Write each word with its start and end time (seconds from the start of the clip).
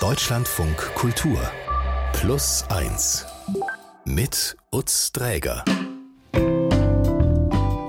Deutschlandfunk 0.00 0.94
Kultur 0.94 1.38
Plus 2.14 2.64
1 2.70 3.26
mit 4.06 4.56
Utz 4.72 5.12
Dräger. 5.12 5.62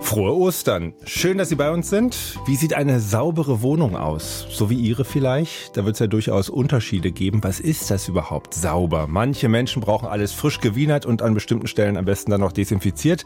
Frohe 0.01 0.35
Ostern. 0.35 0.93
Schön, 1.05 1.37
dass 1.37 1.47
Sie 1.47 1.55
bei 1.55 1.71
uns 1.71 1.89
sind. 1.89 2.37
Wie 2.45 2.57
sieht 2.57 2.73
eine 2.73 2.99
saubere 2.99 3.61
Wohnung 3.61 3.95
aus? 3.95 4.45
So 4.49 4.69
wie 4.69 4.75
Ihre 4.75 5.05
vielleicht? 5.05 5.77
Da 5.77 5.85
wird 5.85 5.95
es 5.95 5.99
ja 6.01 6.07
durchaus 6.07 6.49
Unterschiede 6.49 7.13
geben. 7.13 7.45
Was 7.45 7.61
ist 7.61 7.89
das 7.89 8.09
überhaupt 8.09 8.53
sauber? 8.53 9.07
Manche 9.07 9.47
Menschen 9.47 9.81
brauchen 9.81 10.09
alles 10.09 10.33
frisch 10.33 10.59
gewienert 10.59 11.05
und 11.05 11.21
an 11.21 11.33
bestimmten 11.33 11.67
Stellen 11.67 11.95
am 11.95 12.03
besten 12.03 12.29
dann 12.29 12.41
noch 12.41 12.51
desinfiziert. 12.51 13.23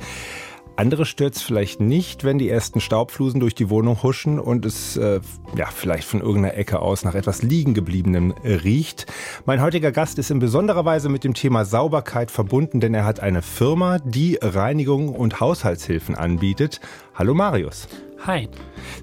Andere 0.77 1.05
stört 1.05 1.35
es 1.35 1.41
vielleicht 1.41 1.79
nicht, 1.79 2.25
wenn 2.25 2.37
die 2.37 2.49
ersten 2.49 2.81
Staubflusen 2.81 3.39
durch 3.39 3.55
die 3.55 3.69
Wohnung 3.69 4.03
huschen 4.03 4.39
und 4.39 4.65
es 4.65 4.97
äh, 4.97 5.21
ja 5.55 5.67
vielleicht 5.67 6.05
von 6.05 6.19
irgendeiner 6.19 6.55
Ecke 6.55 6.79
aus 6.79 7.05
nach 7.05 7.15
etwas 7.15 7.41
liegen 7.43 7.73
gebliebenem 7.73 8.33
äh, 8.43 8.55
riecht. 8.55 9.05
Mein 9.45 9.61
heutiger 9.61 9.93
Gast 9.93 10.19
ist 10.19 10.31
in 10.31 10.39
besonderer 10.39 10.83
Weise 10.83 11.07
mit 11.07 11.23
dem 11.23 11.33
Thema 11.33 11.63
Sauberkeit 11.63 12.29
verbunden, 12.29 12.81
denn 12.81 12.93
er 12.93 13.05
hat 13.05 13.21
eine 13.21 13.41
Firma, 13.41 13.99
die 13.99 14.37
Reinigung 14.41 15.09
und 15.09 15.39
Haushaltshilfen 15.39 16.15
anbietet. 16.15 16.81
Hallo 17.13 17.33
Marius. 17.33 17.87
Hi. 18.23 18.47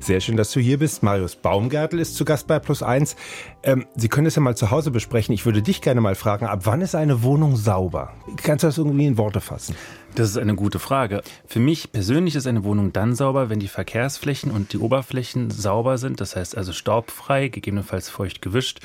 Sehr 0.00 0.20
schön, 0.20 0.36
dass 0.36 0.50
du 0.50 0.58
hier 0.58 0.78
bist. 0.78 1.02
Marius 1.02 1.36
Baumgärtel 1.36 2.00
ist 2.00 2.16
zu 2.16 2.24
Gast 2.24 2.46
bei 2.46 2.58
Plus 2.58 2.82
Eins. 2.82 3.14
Ähm, 3.62 3.86
Sie 3.94 4.08
können 4.08 4.26
es 4.26 4.34
ja 4.34 4.42
mal 4.42 4.56
zu 4.56 4.70
Hause 4.70 4.90
besprechen. 4.90 5.32
Ich 5.34 5.46
würde 5.46 5.62
dich 5.62 5.80
gerne 5.80 6.00
mal 6.00 6.14
fragen, 6.14 6.46
ab 6.46 6.60
wann 6.64 6.80
ist 6.80 6.94
eine 6.94 7.22
Wohnung 7.22 7.56
sauber? 7.56 8.12
Kannst 8.42 8.64
du 8.64 8.68
das 8.68 8.78
irgendwie 8.78 9.06
in 9.06 9.18
Worte 9.18 9.40
fassen? 9.40 9.76
Das 10.14 10.28
ist 10.28 10.38
eine 10.38 10.54
gute 10.54 10.78
Frage. 10.78 11.22
Für 11.46 11.60
mich 11.60 11.92
persönlich 11.92 12.34
ist 12.34 12.46
eine 12.46 12.64
Wohnung 12.64 12.92
dann 12.92 13.14
sauber, 13.14 13.48
wenn 13.48 13.60
die 13.60 13.68
Verkehrsflächen 13.68 14.50
und 14.50 14.72
die 14.72 14.78
Oberflächen 14.78 15.50
sauber 15.50 15.96
sind, 15.98 16.20
das 16.20 16.36
heißt 16.36 16.56
also 16.56 16.72
staubfrei, 16.72 17.48
gegebenenfalls 17.48 18.10
feucht 18.10 18.42
gewischt 18.42 18.80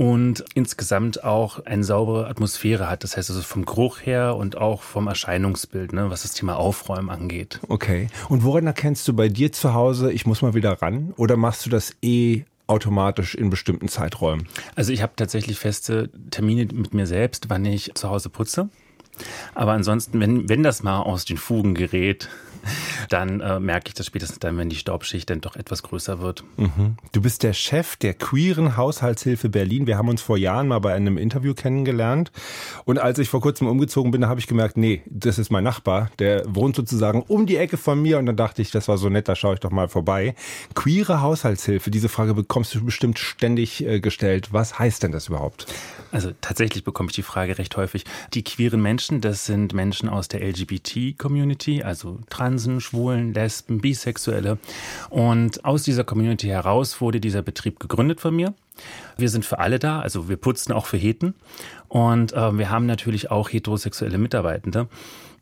und 0.00 0.46
insgesamt 0.54 1.24
auch 1.24 1.66
eine 1.66 1.84
saubere 1.84 2.26
Atmosphäre 2.26 2.88
hat. 2.88 3.04
Das 3.04 3.18
heißt 3.18 3.28
also 3.28 3.42
vom 3.42 3.66
Geruch 3.66 3.98
her 4.00 4.34
und 4.34 4.56
auch 4.56 4.80
vom 4.80 5.06
Erscheinungsbild, 5.08 5.92
ne, 5.92 6.08
was 6.08 6.22
das 6.22 6.32
Thema 6.32 6.56
Aufräumen 6.56 7.10
angeht. 7.10 7.60
Okay. 7.68 8.06
Und 8.30 8.42
woran 8.42 8.66
erkennst 8.66 9.06
du 9.08 9.12
bei 9.12 9.28
dir 9.28 9.52
zu 9.52 9.74
Hause, 9.74 10.10
ich 10.10 10.24
muss 10.24 10.40
mal 10.40 10.54
wieder 10.54 10.80
ran? 10.80 11.12
Oder 11.18 11.36
machst 11.36 11.66
du 11.66 11.70
das 11.70 11.92
eh 12.00 12.44
automatisch 12.66 13.34
in 13.34 13.50
bestimmten 13.50 13.88
Zeiträumen? 13.88 14.48
Also 14.74 14.90
ich 14.90 15.02
habe 15.02 15.12
tatsächlich 15.16 15.58
feste 15.58 16.08
Termine 16.30 16.64
mit 16.72 16.94
mir 16.94 17.06
selbst, 17.06 17.50
wann 17.50 17.66
ich 17.66 17.92
zu 17.94 18.08
Hause 18.08 18.30
putze. 18.30 18.70
Aber 19.54 19.72
ansonsten, 19.72 20.18
wenn, 20.18 20.48
wenn 20.48 20.62
das 20.62 20.82
mal 20.82 21.00
aus 21.00 21.26
den 21.26 21.36
Fugen 21.36 21.74
gerät, 21.74 22.30
dann 23.08 23.40
äh, 23.40 23.60
merke 23.60 23.88
ich 23.88 23.94
das 23.94 24.06
spätestens 24.06 24.38
dann, 24.38 24.56
wenn 24.58 24.68
die 24.68 24.76
Staubschicht 24.76 25.30
dann 25.30 25.40
doch 25.40 25.56
etwas 25.56 25.82
größer 25.82 26.20
wird. 26.20 26.44
Mhm. 26.56 26.96
Du 27.12 27.22
bist 27.22 27.42
der 27.42 27.52
Chef 27.52 27.96
der 27.96 28.14
queeren 28.14 28.76
Haushaltshilfe 28.76 29.48
Berlin. 29.48 29.86
Wir 29.86 29.98
haben 29.98 30.08
uns 30.08 30.22
vor 30.22 30.36
Jahren 30.36 30.68
mal 30.68 30.78
bei 30.78 30.94
einem 30.94 31.18
Interview 31.18 31.54
kennengelernt. 31.54 32.32
Und 32.84 32.98
als 32.98 33.18
ich 33.18 33.28
vor 33.28 33.40
kurzem 33.40 33.66
umgezogen 33.66 34.10
bin, 34.10 34.26
habe 34.26 34.40
ich 34.40 34.46
gemerkt, 34.46 34.76
nee, 34.76 35.02
das 35.06 35.38
ist 35.38 35.50
mein 35.50 35.64
Nachbar. 35.64 36.10
Der 36.18 36.42
wohnt 36.46 36.76
sozusagen 36.76 37.22
um 37.22 37.46
die 37.46 37.56
Ecke 37.56 37.76
von 37.76 38.00
mir. 38.00 38.18
Und 38.18 38.26
dann 38.26 38.36
dachte 38.36 38.62
ich, 38.62 38.70
das 38.70 38.88
war 38.88 38.98
so 38.98 39.08
nett, 39.08 39.28
da 39.28 39.36
schaue 39.36 39.54
ich 39.54 39.60
doch 39.60 39.70
mal 39.70 39.88
vorbei. 39.88 40.34
Queere 40.74 41.20
Haushaltshilfe, 41.20 41.90
diese 41.90 42.08
Frage 42.08 42.34
bekommst 42.34 42.74
du 42.74 42.84
bestimmt 42.84 43.18
ständig 43.18 43.84
äh, 43.84 44.00
gestellt. 44.00 44.52
Was 44.52 44.78
heißt 44.78 45.02
denn 45.02 45.12
das 45.12 45.28
überhaupt? 45.28 45.66
Also 46.12 46.32
tatsächlich 46.40 46.84
bekomme 46.84 47.10
ich 47.10 47.14
die 47.14 47.22
Frage 47.22 47.58
recht 47.58 47.76
häufig. 47.76 48.04
Die 48.34 48.42
queeren 48.42 48.82
Menschen, 48.82 49.20
das 49.20 49.46
sind 49.46 49.74
Menschen 49.74 50.08
aus 50.08 50.28
der 50.28 50.42
LGBT-Community, 50.42 51.82
also 51.82 52.18
Transen, 52.50 52.80
Schwulen, 52.80 53.32
Lesben, 53.32 53.80
Bisexuelle. 53.80 54.58
Und 55.08 55.64
aus 55.64 55.84
dieser 55.84 56.02
Community 56.02 56.48
heraus 56.48 57.00
wurde 57.00 57.20
dieser 57.20 57.42
Betrieb 57.42 57.78
gegründet 57.78 58.20
von 58.20 58.34
mir. 58.34 58.54
Wir 59.16 59.28
sind 59.28 59.44
für 59.44 59.60
alle 59.60 59.78
da, 59.78 60.00
also 60.00 60.28
wir 60.28 60.36
putzen 60.36 60.72
auch 60.72 60.86
für 60.86 60.96
Heten. 60.96 61.34
Und 61.86 62.32
äh, 62.32 62.58
wir 62.58 62.70
haben 62.70 62.86
natürlich 62.86 63.30
auch 63.30 63.50
heterosexuelle 63.50 64.18
Mitarbeitende. 64.18 64.88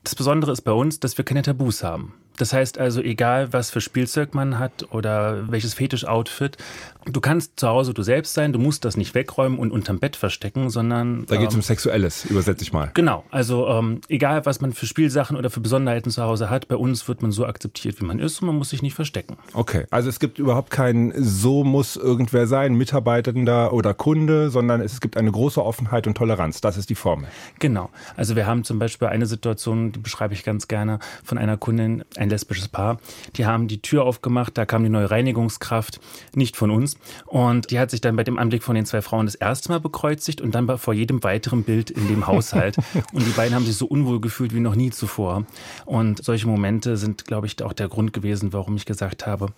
Das 0.05 0.15
Besondere 0.15 0.53
ist 0.53 0.63
bei 0.63 0.73
uns, 0.73 1.01
dass 1.01 1.17
wir 1.17 1.25
keine 1.25 1.41
Tabus 1.41 1.83
haben. 1.83 2.13
Das 2.39 2.53
heißt 2.53 2.79
also, 2.79 3.01
egal 3.01 3.53
was 3.53 3.71
für 3.71 3.81
Spielzeug 3.81 4.35
man 4.35 4.59
hat 4.59 4.87
oder 4.91 5.51
welches 5.51 5.75
Fetisch-Outfit, 5.75 6.57
du 7.05 7.21
kannst 7.21 7.59
zu 7.59 7.69
Hause 7.69 7.95
du 7.95 8.03
selbst 8.03 8.35
sein, 8.35 8.53
du 8.53 8.59
musst 8.59 8.85
das 8.85 8.97
nicht 8.97 9.15
wegräumen 9.15 9.59
und 9.59 9.71
unterm 9.71 9.99
Bett 9.99 10.17
verstecken, 10.17 10.71
sondern. 10.71 11.27
Da 11.27 11.37
geht 11.37 11.49
es 11.49 11.55
ähm, 11.55 11.61
um 11.61 11.63
Sexuelles, 11.63 12.25
übersetze 12.25 12.63
ich 12.63 12.73
mal. 12.73 12.91
Genau. 12.95 13.25
Also 13.31 13.69
ähm, 13.69 14.01
egal, 14.09 14.47
was 14.47 14.61
man 14.61 14.73
für 14.73 14.87
Spielsachen 14.87 15.37
oder 15.37 15.51
für 15.51 15.61
Besonderheiten 15.61 16.11
zu 16.11 16.23
Hause 16.23 16.51
hat, 16.51 16.69
bei 16.69 16.77
uns 16.77 17.09
wird 17.09 17.23
man 17.23 17.33
so 17.33 17.47
akzeptiert, 17.47 18.01
wie 18.01 18.05
man 18.05 18.19
ist 18.19 18.41
und 18.41 18.47
man 18.47 18.57
muss 18.57 18.71
sich 18.71 18.83
nicht 18.83 18.95
verstecken. 18.95 19.37
Okay. 19.53 19.87
Also 19.91 20.09
es 20.09 20.21
gibt 20.21 20.39
überhaupt 20.39 20.71
kein 20.71 21.13
so 21.17 21.65
muss 21.65 21.97
irgendwer 21.97 22.47
sein, 22.47 22.75
Mitarbeitender 22.75 23.73
oder 23.73 23.95
Kunde, 23.95 24.51
sondern 24.51 24.81
es 24.81 25.01
gibt 25.01 25.17
eine 25.17 25.31
große 25.31 25.65
Offenheit 25.65 26.07
und 26.07 26.17
Toleranz. 26.17 26.61
Das 26.61 26.77
ist 26.77 26.91
die 26.91 26.95
Formel. 26.95 27.29
Genau. 27.59 27.91
Also 28.17 28.37
wir 28.37 28.47
haben 28.47 28.65
zum 28.65 28.79
Beispiel 28.79 29.09
eine 29.09 29.27
Situation, 29.27 29.93
die 29.93 29.99
beschreibe 29.99 30.35
ich 30.35 30.45
ganz 30.45 30.69
gerne, 30.69 30.99
von 31.25 31.39
einer 31.39 31.57
Kundin, 31.57 32.05
ein 32.17 32.28
ein 32.29 32.31
lesbisches 32.31 32.69
Paar. 32.69 32.99
Die 33.37 33.47
haben 33.47 33.69
die 33.69 33.83
Tür 33.83 34.05
aufgemacht, 34.05 34.57
da 34.57 34.67
kam 34.67 34.83
die 34.83 34.91
neue 34.91 35.11
Reinigungskraft, 35.11 36.01
nicht 36.35 36.57
von 36.57 36.71
uns. 36.71 36.97
Und 37.27 37.71
die 37.71 37.79
hat 37.79 37.91
sich 37.91 38.01
dann 38.01 38.17
bei 38.17 38.25
dem 38.25 38.39
Anblick 38.39 38.63
von 38.63 38.75
den 38.75 38.87
zwei 38.87 39.03
Frauen 39.03 39.27
das 39.27 39.35
erste 39.35 39.71
Mal 39.71 39.81
bekreuzigt 39.81 40.41
und 40.41 40.55
dann 40.55 40.79
vor 40.79 40.95
jedem 40.95 41.23
weiteren 41.25 41.65
Bild 41.65 41.91
in 41.91 42.09
dem 42.09 42.27
Haushalt. 42.27 42.77
und 43.13 43.27
die 43.27 43.31
beiden 43.31 43.55
haben 43.55 43.65
sich 43.65 43.77
so 43.77 43.87
unwohl 43.87 44.21
gefühlt 44.21 44.55
wie 44.55 44.61
noch 44.61 44.75
nie 44.75 44.91
zuvor. 44.91 45.45
Und 45.87 46.25
solche 46.25 46.47
Momente 46.47 46.97
sind, 46.97 47.25
glaube 47.25 47.47
ich, 47.47 47.63
auch 47.63 47.73
der 47.73 47.89
Grund 47.89 48.13
gewesen, 48.13 48.53
warum 48.53 48.77
ich 48.77 48.85
gesagt 48.85 49.27
habe, 49.27 49.49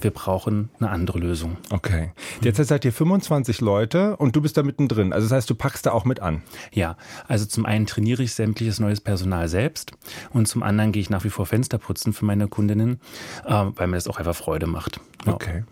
wir 0.00 0.10
brauchen 0.10 0.70
eine 0.78 0.90
andere 0.90 1.18
Lösung. 1.18 1.56
Okay. 1.70 2.12
Derzeit 2.42 2.66
seid 2.66 2.84
ihr 2.84 2.92
25 2.92 3.60
Leute 3.60 4.16
und 4.16 4.36
du 4.36 4.40
bist 4.40 4.56
da 4.56 4.62
mittendrin. 4.62 5.12
Also 5.12 5.28
das 5.28 5.36
heißt, 5.36 5.50
du 5.50 5.54
packst 5.54 5.86
da 5.86 5.92
auch 5.92 6.04
mit 6.04 6.20
an. 6.20 6.42
Ja, 6.72 6.96
also 7.28 7.46
zum 7.46 7.66
einen 7.66 7.86
trainiere 7.86 8.22
ich 8.22 8.34
sämtliches 8.34 8.80
neues 8.80 9.00
Personal 9.00 9.48
selbst 9.48 9.92
und 10.32 10.46
zum 10.46 10.62
anderen 10.62 10.92
gehe 10.92 11.00
ich 11.00 11.10
nach 11.10 11.24
wie 11.24 11.30
vor 11.30 11.46
Fenster 11.46 11.78
putzen 11.78 12.12
für 12.20 12.26
meine 12.26 12.46
Kundinnen, 12.48 13.00
äh, 13.44 13.64
weil 13.74 13.88
mir 13.88 13.96
das 13.96 14.06
auch 14.06 14.18
einfach 14.18 14.36
Freude 14.36 14.66
macht. 14.66 15.00
Okay. 15.26 15.64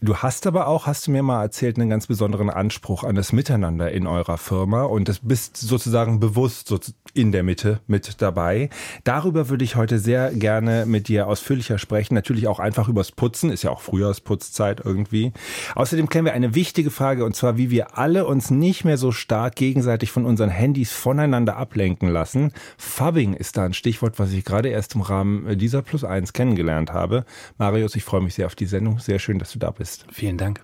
Du 0.00 0.18
hast 0.18 0.46
aber 0.46 0.68
auch, 0.68 0.86
hast 0.86 1.06
du 1.06 1.10
mir 1.10 1.22
mal 1.22 1.42
erzählt, 1.42 1.78
einen 1.78 1.88
ganz 1.88 2.06
besonderen 2.06 2.50
Anspruch 2.50 3.02
an 3.02 3.14
das 3.14 3.32
Miteinander 3.32 3.90
in 3.90 4.06
eurer 4.06 4.36
Firma 4.36 4.82
und 4.82 5.08
das 5.08 5.20
bist 5.20 5.56
sozusagen 5.56 6.20
bewusst 6.20 6.68
so 6.68 6.78
in 7.14 7.32
der 7.32 7.42
Mitte 7.42 7.80
mit 7.86 8.20
dabei. 8.20 8.68
Darüber 9.04 9.48
würde 9.48 9.64
ich 9.64 9.74
heute 9.74 9.98
sehr 9.98 10.32
gerne 10.32 10.84
mit 10.86 11.08
dir 11.08 11.26
ausführlicher 11.26 11.78
sprechen. 11.78 12.14
Natürlich 12.14 12.46
auch 12.46 12.60
einfach 12.60 12.88
übers 12.88 13.10
Putzen, 13.10 13.50
ist 13.50 13.62
ja 13.62 13.70
auch 13.70 13.80
Frühjahrsputzzeit 13.80 14.82
irgendwie. 14.84 15.32
Außerdem 15.74 16.08
klären 16.08 16.26
wir 16.26 16.34
eine 16.34 16.54
wichtige 16.54 16.90
Frage 16.90 17.24
und 17.24 17.34
zwar, 17.34 17.56
wie 17.56 17.70
wir 17.70 17.98
alle 17.98 18.26
uns 18.26 18.50
nicht 18.50 18.84
mehr 18.84 18.98
so 18.98 19.12
stark 19.12 19.56
gegenseitig 19.56 20.10
von 20.10 20.26
unseren 20.26 20.50
Handys 20.50 20.92
voneinander 20.92 21.56
ablenken 21.56 22.08
lassen. 22.08 22.52
Fubbing 22.76 23.32
ist 23.32 23.56
da 23.56 23.64
ein 23.64 23.74
Stichwort, 23.74 24.18
was 24.18 24.32
ich 24.32 24.44
gerade 24.44 24.68
erst 24.68 24.94
im 24.94 25.00
Rahmen 25.00 25.58
dieser 25.58 25.82
Plus 25.82 26.04
1 26.04 26.34
kennengelernt 26.34 26.92
habe. 26.92 27.24
Marius, 27.56 27.96
ich 27.96 28.04
freue 28.04 28.20
mich 28.20 28.34
sehr 28.34 28.46
auf 28.46 28.54
die 28.54 28.66
Sendung. 28.76 28.98
Sehr 28.98 29.18
schön, 29.18 29.38
dass 29.38 29.52
du 29.52 29.58
da 29.58 29.70
bist. 29.70 30.06
Vielen 30.12 30.36
Dank. 30.36 30.60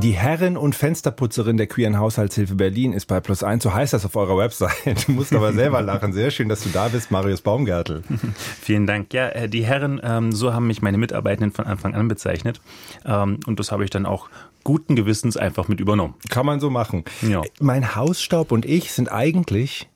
Die 0.00 0.12
Herrin 0.12 0.56
und 0.56 0.76
Fensterputzerin 0.76 1.56
der 1.56 1.66
queeren 1.66 1.98
Haushaltshilfe 1.98 2.54
Berlin 2.54 2.92
ist 2.92 3.06
bei 3.06 3.18
Plus 3.18 3.42
1, 3.42 3.64
so 3.64 3.74
heißt 3.74 3.92
das 3.92 4.04
auf 4.04 4.14
eurer 4.14 4.38
Website. 4.38 5.08
Du 5.08 5.12
musst 5.12 5.32
aber 5.32 5.52
selber 5.52 5.82
lachen. 5.82 6.12
Sehr 6.12 6.30
schön, 6.30 6.48
dass 6.48 6.62
du 6.62 6.68
da 6.68 6.86
bist, 6.86 7.10
Marius 7.10 7.40
Baumgärtel. 7.40 8.04
Vielen 8.60 8.86
Dank. 8.86 9.12
Ja, 9.12 9.28
äh, 9.30 9.48
die 9.48 9.64
Herren, 9.64 10.00
ähm, 10.04 10.30
so 10.30 10.54
haben 10.54 10.68
mich 10.68 10.82
meine 10.82 10.98
Mitarbeitenden 10.98 11.50
von 11.50 11.66
Anfang 11.66 11.96
an 11.96 12.06
bezeichnet. 12.06 12.60
Ähm, 13.04 13.40
und 13.46 13.58
das 13.58 13.72
habe 13.72 13.82
ich 13.82 13.90
dann 13.90 14.06
auch 14.06 14.28
guten 14.62 14.94
Gewissens 14.94 15.36
einfach 15.36 15.66
mit 15.66 15.80
übernommen. 15.80 16.14
Kann 16.28 16.46
man 16.46 16.60
so 16.60 16.70
machen. 16.70 17.04
Ja. 17.22 17.42
Mein 17.58 17.96
Hausstaub 17.96 18.52
und 18.52 18.66
ich 18.66 18.92
sind 18.92 19.10
eigentlich 19.10 19.88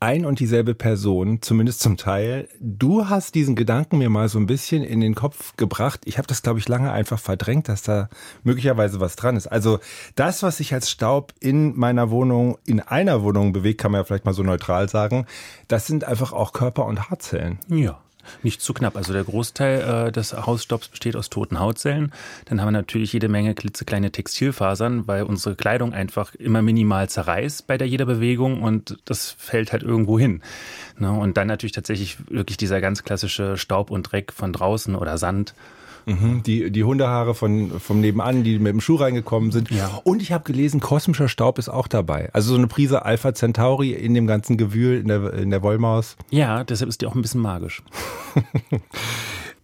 ein 0.00 0.26
und 0.26 0.40
dieselbe 0.40 0.74
Person, 0.74 1.40
zumindest 1.40 1.80
zum 1.80 1.96
Teil. 1.96 2.48
Du 2.60 3.08
hast 3.08 3.34
diesen 3.34 3.56
Gedanken 3.56 3.98
mir 3.98 4.10
mal 4.10 4.28
so 4.28 4.38
ein 4.38 4.46
bisschen 4.46 4.82
in 4.82 5.00
den 5.00 5.14
Kopf 5.14 5.56
gebracht. 5.56 6.00
Ich 6.04 6.18
habe 6.18 6.26
das, 6.26 6.42
glaube 6.42 6.58
ich, 6.58 6.68
lange 6.68 6.92
einfach 6.92 7.18
verdrängt, 7.18 7.68
dass 7.68 7.82
da 7.82 8.08
möglicherweise 8.44 9.00
was 9.00 9.16
dran 9.16 9.36
ist. 9.36 9.46
Also 9.46 9.78
das, 10.14 10.42
was 10.42 10.58
sich 10.58 10.74
als 10.74 10.90
Staub 10.90 11.32
in 11.40 11.76
meiner 11.76 12.10
Wohnung, 12.10 12.58
in 12.66 12.80
einer 12.80 13.22
Wohnung 13.22 13.52
bewegt, 13.52 13.80
kann 13.80 13.92
man 13.92 14.00
ja 14.00 14.04
vielleicht 14.04 14.24
mal 14.24 14.34
so 14.34 14.42
neutral 14.42 14.88
sagen, 14.88 15.26
das 15.68 15.86
sind 15.86 16.04
einfach 16.04 16.32
auch 16.32 16.52
Körper- 16.52 16.86
und 16.86 17.10
Haarzellen. 17.10 17.58
Ja 17.68 18.00
nicht 18.42 18.60
zu 18.60 18.74
knapp. 18.74 18.96
Also 18.96 19.12
der 19.12 19.24
Großteil 19.24 20.08
äh, 20.08 20.12
des 20.12 20.32
Hausstaubs 20.32 20.88
besteht 20.88 21.16
aus 21.16 21.30
toten 21.30 21.58
Hautzellen. 21.58 22.12
Dann 22.46 22.60
haben 22.60 22.68
wir 22.68 22.72
natürlich 22.72 23.12
jede 23.12 23.28
Menge 23.28 23.54
klitzekleine 23.54 24.10
Textilfasern, 24.10 25.06
weil 25.06 25.22
unsere 25.24 25.56
Kleidung 25.56 25.92
einfach 25.92 26.34
immer 26.34 26.62
minimal 26.62 27.08
zerreißt 27.08 27.66
bei 27.66 27.78
der 27.78 27.88
jeder 27.88 28.06
Bewegung 28.06 28.62
und 28.62 28.98
das 29.04 29.30
fällt 29.38 29.72
halt 29.72 29.82
irgendwo 29.82 30.18
hin. 30.18 30.42
Ne? 30.98 31.10
Und 31.10 31.36
dann 31.36 31.48
natürlich 31.48 31.72
tatsächlich 31.72 32.18
wirklich 32.30 32.56
dieser 32.56 32.80
ganz 32.80 33.04
klassische 33.04 33.56
Staub 33.56 33.90
und 33.90 34.04
Dreck 34.04 34.32
von 34.32 34.52
draußen 34.52 34.94
oder 34.94 35.18
Sand. 35.18 35.54
Mhm, 36.06 36.44
die, 36.44 36.70
die 36.70 36.84
Hundehaare 36.84 37.34
von, 37.34 37.80
vom 37.80 38.00
Nebenan, 38.00 38.44
die 38.44 38.60
mit 38.60 38.72
dem 38.72 38.80
Schuh 38.80 38.94
reingekommen 38.94 39.50
sind. 39.50 39.70
Ja. 39.72 40.00
Und 40.04 40.22
ich 40.22 40.30
habe 40.30 40.44
gelesen, 40.44 40.78
kosmischer 40.78 41.28
Staub 41.28 41.58
ist 41.58 41.68
auch 41.68 41.88
dabei. 41.88 42.30
Also 42.32 42.50
so 42.50 42.56
eine 42.56 42.68
Prise 42.68 43.04
Alpha 43.04 43.34
Centauri 43.34 43.90
in 43.90 44.14
dem 44.14 44.28
ganzen 44.28 44.56
Gewühl, 44.56 45.00
in 45.00 45.08
der, 45.08 45.32
in 45.34 45.50
der 45.50 45.62
Wollmaus. 45.62 46.16
Ja, 46.30 46.62
deshalb 46.62 46.88
ist 46.88 47.02
die 47.02 47.06
auch 47.06 47.16
ein 47.16 47.22
bisschen 47.22 47.40
magisch. 47.40 47.82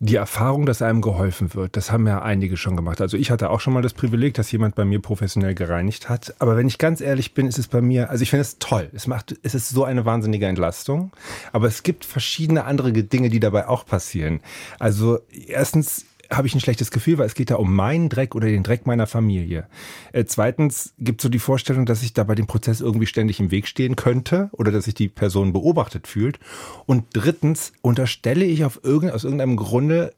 Die 0.05 0.17
Erfahrung, 0.17 0.67
dass 0.67 0.83
einem 0.83 1.01
geholfen 1.01 1.55
wird, 1.55 1.77
das 1.77 1.93
haben 1.93 2.09
ja 2.09 2.21
einige 2.23 2.57
schon 2.57 2.75
gemacht. 2.75 3.01
Also 3.01 3.17
ich 3.17 3.31
hatte 3.31 3.51
auch 3.51 3.61
schon 3.61 3.73
mal 3.73 3.83
das 3.83 3.95
Privileg, 3.95 4.35
dass 4.35 4.51
jemand 4.51 4.75
bei 4.75 4.85
mir 4.85 5.01
professionell 5.01 5.55
gereinigt 5.55 6.09
hat. 6.09 6.35
Aber 6.41 6.57
wenn 6.57 6.67
ich 6.67 6.79
ganz 6.79 7.01
ehrlich 7.01 7.35
bin, 7.35 7.47
ist 7.47 7.57
es 7.57 7.69
bei 7.69 7.81
mir, 7.81 8.11
also 8.11 8.25
ich 8.25 8.31
finde 8.31 8.41
es 8.41 8.59
toll. 8.59 8.91
Es 8.93 9.07
macht, 9.07 9.37
es 9.45 9.55
ist 9.55 9.69
so 9.69 9.85
eine 9.85 10.05
wahnsinnige 10.05 10.47
Entlastung. 10.47 11.13
Aber 11.53 11.69
es 11.69 11.85
gibt 11.85 12.05
verschiedene 12.05 12.65
andere 12.65 12.93
Dinge, 12.93 13.29
die 13.29 13.39
dabei 13.39 13.69
auch 13.69 13.87
passieren. 13.87 14.41
Also 14.81 15.21
erstens 15.47 16.05
habe 16.33 16.47
ich 16.47 16.55
ein 16.55 16.61
schlechtes 16.61 16.91
Gefühl, 16.91 17.19
weil 17.19 17.27
es 17.27 17.35
geht 17.35 17.51
da 17.51 17.57
um 17.57 17.75
meinen 17.75 18.09
Dreck 18.09 18.35
oder 18.35 18.47
den 18.47 18.63
Dreck 18.63 18.87
meiner 18.87 19.07
Familie. 19.07 19.67
Äh, 20.13 20.25
zweitens 20.25 20.95
gibt 20.99 21.21
es 21.21 21.23
so 21.23 21.29
die 21.29 21.39
Vorstellung, 21.39 21.87
dass 21.87 22.03
ich 22.03 22.13
da 22.13 22.25
bei 22.25 22.35
dem 22.35 22.47
Prozess 22.47 22.81
irgendwie 22.81 23.07
ständig 23.07 23.41
im 23.41 23.51
Weg 23.51 23.67
stehen 23.67 23.97
könnte 23.97 24.49
oder 24.53 24.73
dass 24.73 24.85
sich 24.85 24.95
die 24.95 25.09
Person 25.09 25.53
beobachtet 25.53 26.07
fühlt. 26.07 26.39
Und 26.87 27.05
drittens 27.13 27.73
unterstelle 27.83 28.45
ich 28.45 28.65
auf 28.65 28.81
irgend, 28.83 29.13
aus 29.13 29.25
irgendeinem 29.25 29.57
Grunde 29.57 30.13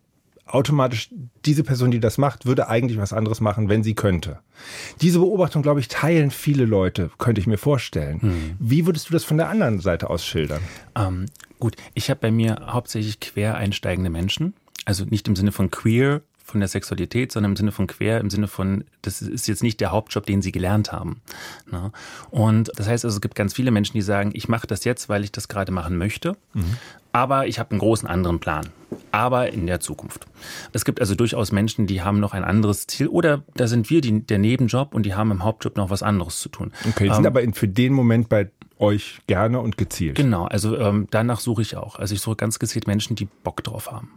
automatisch, 0.47 1.11
diese 1.45 1.65
Person, 1.65 1.91
die 1.91 2.01
das 2.01 2.19
macht, 2.19 2.47
würde 2.47 2.69
eigentlich 2.69 2.99
was 2.99 3.13
anderes 3.13 3.41
machen, 3.41 3.69
wenn 3.69 3.83
sie 3.83 3.95
könnte. 3.95 4.41
Diese 5.01 5.19
Beobachtung, 5.19 5.63
glaube 5.63 5.81
ich, 5.81 5.89
teilen 5.89 6.31
viele 6.31 6.65
Leute, 6.65 7.11
könnte 7.19 7.41
ich 7.41 7.47
mir 7.47 7.59
vorstellen. 7.59 8.21
Hm. 8.21 8.57
Wie 8.59 8.87
würdest 8.87 9.09
du 9.09 9.13
das 9.15 9.25
von 9.25 9.39
der 9.39 9.49
anderen 9.49 9.81
Seite 9.81 10.11
aus 10.11 10.25
schildern? 10.25 10.61
Ähm, 10.97 11.27
gut, 11.59 11.77
ich 11.95 12.11
habe 12.11 12.21
bei 12.21 12.31
mir 12.31 12.67
hauptsächlich 12.69 13.21
quer 13.21 13.57
einsteigende 13.57 14.11
Menschen. 14.11 14.55
Also 14.85 15.05
nicht 15.05 15.27
im 15.29 15.37
Sinne 15.37 15.53
von 15.53 15.71
queer, 15.71 16.23
von 16.45 16.61
der 16.61 16.69
Sexualität, 16.69 17.33
sondern 17.33 17.53
im 17.53 17.57
Sinne 17.57 17.73
von 17.73 17.87
quer, 17.87 18.21
im 18.21 18.29
Sinne 18.29 18.49
von, 18.49 18.85
das 19.01 19.23
ist 19.23 19.49
jetzt 19.49 19.63
nicht 19.63 19.81
der 19.81 19.91
Hauptjob, 19.91 20.27
den 20.27 20.43
sie 20.43 20.53
gelernt 20.53 20.93
haben. 20.93 21.23
Ne? 21.71 21.91
Und 22.31 22.71
das 22.77 22.87
heißt 22.87 23.05
also, 23.05 23.17
es 23.17 23.21
gibt 23.23 23.35
ganz 23.35 23.55
viele 23.55 23.71
Menschen, 23.71 23.95
die 23.95 24.03
sagen, 24.03 24.31
ich 24.35 24.47
mache 24.47 24.67
das 24.67 24.85
jetzt, 24.85 25.09
weil 25.09 25.25
ich 25.25 25.33
das 25.33 25.49
gerade 25.49 25.73
machen 25.73 25.97
möchte, 25.97 26.37
aber 27.13 27.47
ich 27.47 27.59
habe 27.59 27.71
einen 27.71 27.81
großen 27.81 28.07
anderen 28.07 28.41
Plan. 28.41 28.69
Aber 29.11 29.53
in 29.53 29.67
der 29.67 29.81
Zukunft. 29.81 30.27
Es 30.73 30.85
gibt 30.85 31.01
also 31.01 31.15
durchaus 31.15 31.51
Menschen, 31.51 31.87
die 31.87 32.03
haben 32.03 32.21
noch 32.21 32.35
ein 32.35 32.45
anderes 32.45 32.87
Ziel 32.87 33.09
oder 33.09 33.43
da 33.57 33.67
sind 33.67 33.89
wir 33.89 34.01
die, 34.01 34.21
der 34.21 34.39
Nebenjob 34.39 34.95
und 34.95 35.05
die 35.05 35.15
haben 35.15 35.31
im 35.31 35.43
Hauptjob 35.45 35.77
noch 35.77 35.91
was 35.91 36.03
anderes 36.03 36.41
zu 36.41 36.49
tun. 36.51 36.73
Okay, 36.89 37.09
die 37.09 37.15
sind 37.15 37.27
aber 37.27 37.43
in, 37.43 37.55
für 37.55 37.69
den 37.69 37.93
Moment 37.93 38.29
bei 38.29 38.51
euch 38.79 39.21
gerne 39.27 39.61
und 39.61 39.79
gezielt. 39.79 40.17
Genau, 40.17 40.45
also 40.45 40.77
ähm, 40.79 41.09
danach 41.11 41.41
suche 41.41 41.63
ich 41.63 41.77
auch. 41.77 41.99
Also 41.99 42.15
ich 42.15 42.21
suche 42.21 42.37
ganz 42.37 42.59
gezielt 42.59 42.87
Menschen, 42.87 43.17
die 43.17 43.27
Bock 43.27 43.65
drauf 43.65 43.91
haben. 43.91 44.11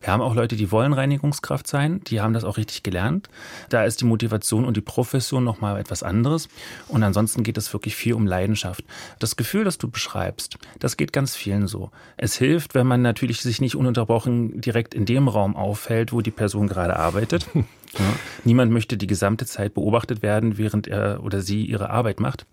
Wir 0.00 0.12
haben 0.12 0.20
auch 0.20 0.34
Leute, 0.34 0.56
die 0.56 0.70
wollen 0.70 0.92
Reinigungskraft 0.92 1.66
sein, 1.66 2.00
die 2.06 2.20
haben 2.20 2.32
das 2.32 2.44
auch 2.44 2.56
richtig 2.56 2.82
gelernt. 2.82 3.28
Da 3.68 3.84
ist 3.84 4.00
die 4.00 4.04
Motivation 4.04 4.64
und 4.64 4.76
die 4.76 4.80
Profession 4.80 5.44
nochmal 5.44 5.80
etwas 5.80 6.02
anderes. 6.02 6.48
Und 6.88 7.02
ansonsten 7.02 7.42
geht 7.42 7.58
es 7.58 7.72
wirklich 7.72 7.96
viel 7.96 8.14
um 8.14 8.26
Leidenschaft. 8.26 8.84
Das 9.18 9.36
Gefühl, 9.36 9.64
das 9.64 9.78
du 9.78 9.88
beschreibst, 9.88 10.58
das 10.78 10.96
geht 10.96 11.12
ganz 11.12 11.36
vielen 11.36 11.66
so. 11.66 11.90
Es 12.16 12.36
hilft, 12.36 12.74
wenn 12.74 12.86
man 12.86 13.02
natürlich 13.02 13.40
sich 13.40 13.60
nicht 13.60 13.76
ununterbrochen 13.76 14.60
direkt 14.60 14.94
in 14.94 15.04
dem 15.04 15.28
Raum 15.28 15.56
aufhält, 15.56 16.12
wo 16.12 16.20
die 16.20 16.30
Person 16.30 16.68
gerade 16.68 16.96
arbeitet. 16.96 17.46
Ja. 17.98 18.06
Niemand 18.44 18.72
möchte 18.72 18.96
die 18.96 19.06
gesamte 19.06 19.44
Zeit 19.44 19.74
beobachtet 19.74 20.22
werden, 20.22 20.56
während 20.56 20.88
er 20.88 21.22
oder 21.22 21.42
sie 21.42 21.66
ihre 21.66 21.90
Arbeit 21.90 22.20
macht. 22.20 22.46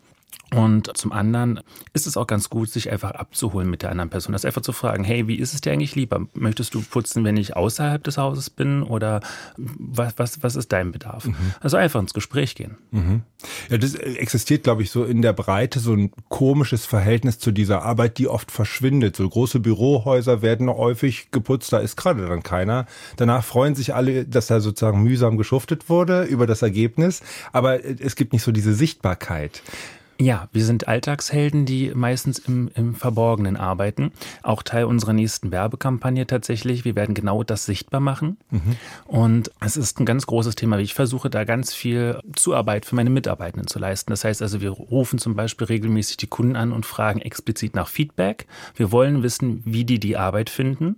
Und 0.51 0.97
zum 0.97 1.11
anderen 1.11 1.59
ist 1.93 2.07
es 2.07 2.17
auch 2.17 2.25
ganz 2.25 2.49
gut, 2.49 2.69
sich 2.69 2.91
einfach 2.91 3.11
abzuholen 3.11 3.69
mit 3.69 3.83
der 3.83 3.91
anderen 3.91 4.09
Person. 4.09 4.33
Das 4.33 4.45
einfach 4.45 4.61
zu 4.61 4.71
fragen, 4.71 5.03
hey, 5.03 5.27
wie 5.27 5.35
ist 5.35 5.53
es 5.53 5.61
dir 5.61 5.71
eigentlich 5.71 5.95
lieber? 5.95 6.25
Möchtest 6.33 6.73
du 6.73 6.81
putzen, 6.81 7.23
wenn 7.23 7.37
ich 7.37 7.55
außerhalb 7.55 8.03
des 8.03 8.17
Hauses 8.17 8.49
bin? 8.49 8.81
Oder 8.81 9.19
was, 9.57 10.13
was, 10.17 10.41
was 10.41 10.55
ist 10.55 10.71
dein 10.71 10.91
Bedarf? 10.91 11.25
Mhm. 11.25 11.35
Also 11.59 11.77
einfach 11.77 11.99
ins 11.99 12.15
Gespräch 12.15 12.55
gehen. 12.55 12.77
Mhm. 12.89 13.21
Ja, 13.69 13.77
das 13.77 13.93
existiert, 13.93 14.63
glaube 14.63 14.81
ich, 14.81 14.89
so 14.89 15.05
in 15.05 15.21
der 15.21 15.33
Breite 15.33 15.79
so 15.79 15.93
ein 15.93 16.11
komisches 16.29 16.85
Verhältnis 16.87 17.37
zu 17.37 17.51
dieser 17.51 17.83
Arbeit, 17.83 18.17
die 18.17 18.27
oft 18.27 18.51
verschwindet. 18.51 19.15
So 19.15 19.29
große 19.29 19.59
Bürohäuser 19.59 20.41
werden 20.41 20.67
häufig 20.67 21.29
geputzt, 21.29 21.71
da 21.71 21.77
ist 21.77 21.95
gerade 21.95 22.27
dann 22.27 22.41
keiner. 22.41 22.87
Danach 23.17 23.43
freuen 23.43 23.75
sich 23.75 23.93
alle, 23.93 24.25
dass 24.25 24.47
da 24.47 24.61
sozusagen 24.61 25.03
mühsam 25.03 25.37
geschuftet 25.37 25.89
wurde 25.89 26.23
über 26.23 26.47
das 26.47 26.63
Ergebnis. 26.63 27.21
Aber 27.51 27.85
es 27.85 28.15
gibt 28.15 28.33
nicht 28.33 28.43
so 28.43 28.51
diese 28.51 28.73
Sichtbarkeit. 28.73 29.61
Ja, 30.21 30.50
wir 30.51 30.66
sind 30.66 30.89
Alltagshelden, 30.89 31.66
die 31.66 31.94
meistens 31.95 32.39
im, 32.39 32.69
im 32.75 32.94
Verborgenen 32.94 33.56
arbeiten. 33.56 34.12
Auch 34.44 34.63
Teil 34.63 34.83
unserer 34.83 35.13
nächsten 35.13 35.50
Werbekampagne 35.50 36.27
tatsächlich. 36.27 36.83
Wir 36.83 36.95
werden 36.95 37.16
genau 37.16 37.44
das 37.44 37.66
sichtbar 37.66 38.01
machen. 38.01 38.38
Mhm. 38.51 38.75
Und 39.06 39.51
es 39.62 39.77
ist 39.77 39.98
ein 39.98 40.06
ganz 40.06 40.27
großes 40.27 40.56
Thema. 40.56 40.77
Ich 40.80 40.94
versuche 40.94 41.30
da 41.30 41.45
ganz 41.45 41.74
viel 41.74 42.19
Zuarbeit 42.36 42.86
für 42.86 42.95
meine 42.95 43.10
Mitarbeitenden 43.10 43.68
zu 43.68 43.80
leisten. 43.80 44.12
Das 44.12 44.25
heißt 44.25 44.42
also, 44.42 44.60
wir 44.60 44.71
rufen 44.71 45.19
zum 45.19 45.38
Beispiel 45.38 45.68
regelmäßig 45.68 46.18
die 46.18 46.27
Kunden 46.27 46.57
an 46.57 46.74
und 46.74 46.86
fragen 46.86 47.22
explizit 47.22 47.74
nach 47.74 47.88
Feedback. 47.88 48.45
Wir 48.75 48.92
wollen 48.92 49.24
wissen, 49.24 49.62
wie 49.63 49.86
die 49.86 50.01
die 50.01 50.18
Arbeit 50.18 50.50
finden. 50.50 50.98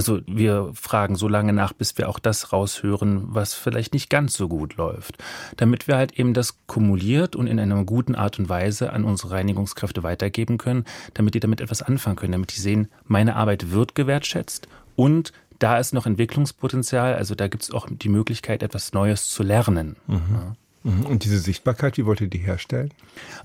Also 0.00 0.22
wir 0.26 0.70
fragen 0.72 1.14
so 1.14 1.28
lange 1.28 1.52
nach, 1.52 1.74
bis 1.74 1.98
wir 1.98 2.08
auch 2.08 2.18
das 2.18 2.54
raushören, 2.54 3.24
was 3.34 3.52
vielleicht 3.52 3.92
nicht 3.92 4.08
ganz 4.08 4.32
so 4.32 4.48
gut 4.48 4.78
läuft, 4.78 5.18
damit 5.58 5.88
wir 5.88 5.96
halt 5.98 6.18
eben 6.18 6.32
das 6.32 6.56
kumuliert 6.66 7.36
und 7.36 7.46
in 7.46 7.60
einer 7.60 7.84
guten 7.84 8.14
Art 8.14 8.38
und 8.38 8.48
Weise 8.48 8.94
an 8.94 9.04
unsere 9.04 9.32
Reinigungskräfte 9.32 10.02
weitergeben 10.02 10.56
können, 10.56 10.86
damit 11.12 11.34
die 11.34 11.40
damit 11.40 11.60
etwas 11.60 11.82
anfangen 11.82 12.16
können, 12.16 12.32
damit 12.32 12.56
die 12.56 12.62
sehen, 12.62 12.88
meine 13.04 13.36
Arbeit 13.36 13.72
wird 13.72 13.94
gewertschätzt 13.94 14.68
und 14.96 15.34
da 15.58 15.76
ist 15.76 15.92
noch 15.92 16.06
Entwicklungspotenzial, 16.06 17.14
also 17.16 17.34
da 17.34 17.48
gibt 17.48 17.64
es 17.64 17.70
auch 17.70 17.86
die 17.90 18.08
Möglichkeit, 18.08 18.62
etwas 18.62 18.94
Neues 18.94 19.28
zu 19.28 19.42
lernen. 19.42 19.96
Mhm. 20.06 20.22
Ja. 20.32 20.56
Mhm. 20.82 21.06
Und 21.06 21.24
diese 21.24 21.38
Sichtbarkeit, 21.38 21.98
wie 21.98 22.06
wollt 22.06 22.20
ihr 22.20 22.28
die 22.28 22.38
herstellen? 22.38 22.92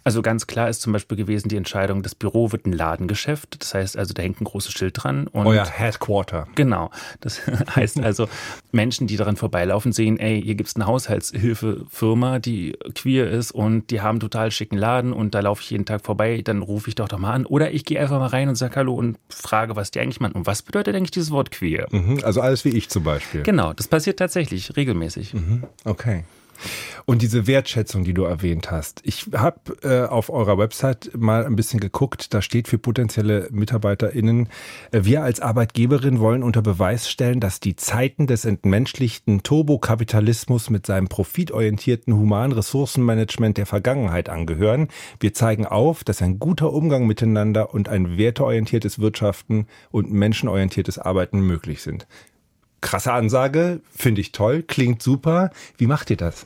Also 0.04 0.22
ganz 0.22 0.48
klar 0.48 0.70
ist 0.70 0.82
zum 0.82 0.94
Beispiel 0.94 1.18
gewesen 1.18 1.50
die 1.50 1.58
Entscheidung, 1.58 2.04
das 2.04 2.16
Büro 2.16 2.52
wird 2.52 2.66
ein 2.66 2.74
Ladengeschäft. 2.74 3.62
Das 3.62 3.74
heißt 3.74 3.98
also, 3.98 4.14
da 4.14 4.22
hängt 4.22 4.40
ein 4.40 4.46
großes 4.46 4.72
Schild 4.74 5.04
dran. 5.04 5.28
Und 5.28 5.48
Euer 5.48 5.66
Headquarter. 5.66 6.48
Genau. 6.56 6.92
Das 7.20 7.42
heißt 7.76 8.00
also, 8.00 8.30
Menschen, 8.72 9.08
die 9.08 9.18
daran 9.18 9.36
vorbeilaufen, 9.36 9.92
sehen, 9.92 10.18
ey, 10.18 10.42
hier 10.42 10.56
gibt's 10.56 10.76
eine 10.76 10.86
Haushaltshilfefirma, 10.86 12.40
die 12.40 12.78
queer 12.94 13.30
ist 13.30 13.52
und 13.52 13.90
die 13.92 14.02
haben 14.02 14.20
total 14.20 14.52
schicken 14.52 14.78
Laden 14.78 15.12
und 15.14 15.36
da 15.36 15.42
laufe 15.42 15.62
ich 15.62 15.70
jeden 15.70 15.86
Tag 15.86 16.06
vorbei, 16.06 16.42
dann 16.44 16.62
rufe 16.62 16.90
ich 16.90 16.96
doch 16.96 17.08
doch 17.08 17.20
mal 17.20 17.34
an. 17.34 17.46
Oder 17.46 17.72
ich 17.72 17.86
gehe 17.86 18.00
einfach 18.00 18.20
mal 18.20 18.28
rein 18.28 18.50
und 18.50 18.56
sage 18.56 18.76
Hallo 18.76 18.94
und 18.94 19.18
frage, 19.30 19.76
was 19.76 19.92
die 19.92 20.00
eigentlich 20.00 20.20
machen. 20.20 20.34
Und 20.34 20.46
was 20.48 20.62
bedeutet 20.62 20.96
eigentlich 20.96 21.12
dieses 21.12 21.32
Wort 21.32 21.52
queer? 21.52 21.88
Mhm. 21.92 22.20
Also 22.24 22.42
alles 22.42 22.66
wie 22.66 22.70
ich 22.70 22.90
zum 22.90 23.04
Beispiel. 23.04 23.44
Genau, 23.44 23.74
das 23.74 23.88
passiert 23.88 24.20
tatsächlich 24.20 24.76
regelmäßig. 24.76 25.34
Mhm. 25.34 25.64
Okay. 25.84 26.24
Und 27.06 27.22
diese 27.22 27.48
Wertschätzung, 27.48 28.04
die 28.04 28.14
du 28.14 28.24
erwähnt 28.24 28.72
hast. 28.72 29.02
Ich 29.04 29.28
habe 29.34 29.60
äh, 29.84 30.08
auf 30.08 30.30
eurer 30.30 30.58
Website 30.58 31.12
mal 31.16 31.46
ein 31.46 31.56
bisschen 31.56 31.80
geguckt. 31.80 32.34
Da 32.34 32.42
steht 32.42 32.68
für 32.68 32.78
potenzielle 32.78 33.48
MitarbeiterInnen, 33.52 34.50
äh, 34.92 35.02
wir 35.04 35.24
als 35.24 35.40
Arbeitgeberin 35.40 36.20
wollen 36.20 36.44
unter 36.44 36.62
Beweis 36.62 37.10
stellen, 37.10 37.40
dass 37.40 37.60
die 37.60 37.76
Zeiten 37.76 38.28
des 38.28 38.46
entmenschlichten 38.46 39.44
Turbokapitalismus 39.44 40.70
mit 40.70 40.86
seinem 40.86 41.08
profitorientierten 41.08 42.16
humanen 42.16 42.54
Ressourcenmanagement 42.54 43.58
der 43.58 43.66
Vergangenheit 43.66 44.30
angehören. 44.30 44.88
Wir 45.20 45.34
zeigen 45.34 45.66
auf, 45.66 46.04
dass 46.04 46.22
ein 46.22 46.40
guter 46.40 46.74
Umgang 46.74 47.06
miteinander 47.08 47.74
und 47.74 47.90
ein 47.90 48.18
werteorientiertes 48.18 49.00
Wirtschaften 49.00 49.68
und 49.92 50.12
menschenorientiertes 50.12 50.98
Arbeiten 50.98 51.42
möglich 51.42 51.82
sind 51.82 52.08
krasse 52.86 53.14
Ansage, 53.14 53.82
finde 53.96 54.22
ich 54.22 54.32
toll, 54.32 54.62
klingt 54.62 55.02
super. 55.02 55.50
Wie 55.78 55.88
macht 55.88 56.12
ihr 56.12 56.18
das? 56.18 56.46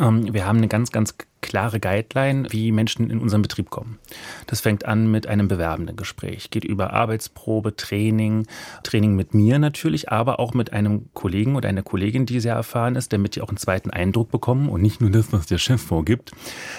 Ähm, 0.00 0.32
wir 0.32 0.46
haben 0.46 0.58
eine 0.58 0.68
ganz, 0.68 0.90
ganz 0.92 1.14
klare 1.42 1.80
Guideline, 1.80 2.46
wie 2.50 2.72
Menschen 2.72 3.10
in 3.10 3.18
unseren 3.18 3.42
Betrieb 3.42 3.68
kommen. 3.68 3.98
Das 4.46 4.60
fängt 4.60 4.86
an 4.86 5.10
mit 5.10 5.26
einem 5.26 5.48
bewerbenden 5.48 5.96
Gespräch, 5.96 6.50
geht 6.50 6.64
über 6.64 6.92
Arbeitsprobe, 6.92 7.76
Training, 7.76 8.46
Training 8.84 9.16
mit 9.16 9.34
mir 9.34 9.58
natürlich, 9.58 10.10
aber 10.10 10.38
auch 10.38 10.54
mit 10.54 10.72
einem 10.72 11.12
Kollegen 11.14 11.56
oder 11.56 11.68
einer 11.68 11.82
Kollegin, 11.82 12.26
die 12.26 12.40
sehr 12.40 12.54
erfahren 12.54 12.94
ist, 12.94 13.12
damit 13.12 13.36
die 13.36 13.42
auch 13.42 13.48
einen 13.48 13.58
zweiten 13.58 13.90
Eindruck 13.90 14.30
bekommen 14.30 14.68
und 14.68 14.80
nicht 14.80 15.00
nur 15.00 15.10
das, 15.10 15.32
was 15.32 15.46
der 15.46 15.58
Chef 15.58 15.82
vorgibt. 15.82 16.30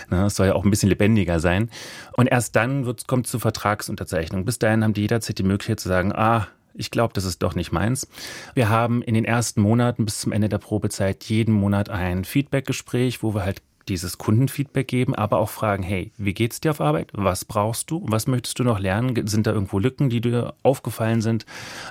Es 0.10 0.36
soll 0.36 0.48
ja 0.48 0.56
auch 0.56 0.64
ein 0.64 0.70
bisschen 0.70 0.90
lebendiger 0.90 1.40
sein. 1.40 1.70
Und 2.14 2.28
erst 2.28 2.56
dann 2.56 2.96
kommt 3.06 3.26
es 3.26 3.32
zur 3.32 3.42
Vertragsunterzeichnung. 3.42 4.46
Bis 4.46 4.60
dahin 4.60 4.84
haben 4.84 4.94
die 4.94 5.02
jederzeit 5.02 5.38
die 5.38 5.44
Möglichkeit 5.44 5.80
zu 5.80 5.90
sagen, 5.90 6.14
ah, 6.14 6.48
ich 6.74 6.92
glaube, 6.92 7.14
das 7.14 7.26
ist 7.26 7.44
doch 7.44 7.56
nicht 7.56 7.72
meins. 7.72 8.08
Wir 8.54 8.70
haben 8.70 9.02
in 9.02 9.14
den 9.14 9.26
ersten 9.26 9.62
Monaten 9.62 10.06
bis 10.06 10.20
zum 10.20 10.32
Ende 10.32 10.50
der 10.50 10.58
Probezeit 10.58 11.24
jeden 11.26 11.54
Monat 11.54 11.90
ein 11.90 12.26
Feedbackgespräch, 12.26 13.24
wo 13.24 13.34
wir 13.34 13.44
halt 13.44 13.62
dieses 13.90 14.18
Kundenfeedback 14.18 14.88
geben, 14.88 15.16
aber 15.16 15.40
auch 15.40 15.50
fragen, 15.50 15.84
hey, 15.84 16.12
wie 16.18 16.34
geht's 16.34 16.62
dir 16.62 16.72
auf 16.72 16.82
Arbeit? 16.82 17.10
Was 17.14 17.46
brauchst 17.46 17.92
du? 17.92 18.04
Was 18.08 18.28
möchtest 18.28 18.60
du 18.60 18.64
noch 18.64 18.80
lernen? 18.80 19.28
Sind 19.28 19.48
da 19.48 19.52
irgendwo 19.52 19.80
Lücken, 19.80 20.10
die 20.10 20.22
dir 20.22 20.54
aufgefallen 20.64 21.22
sind? 21.22 21.46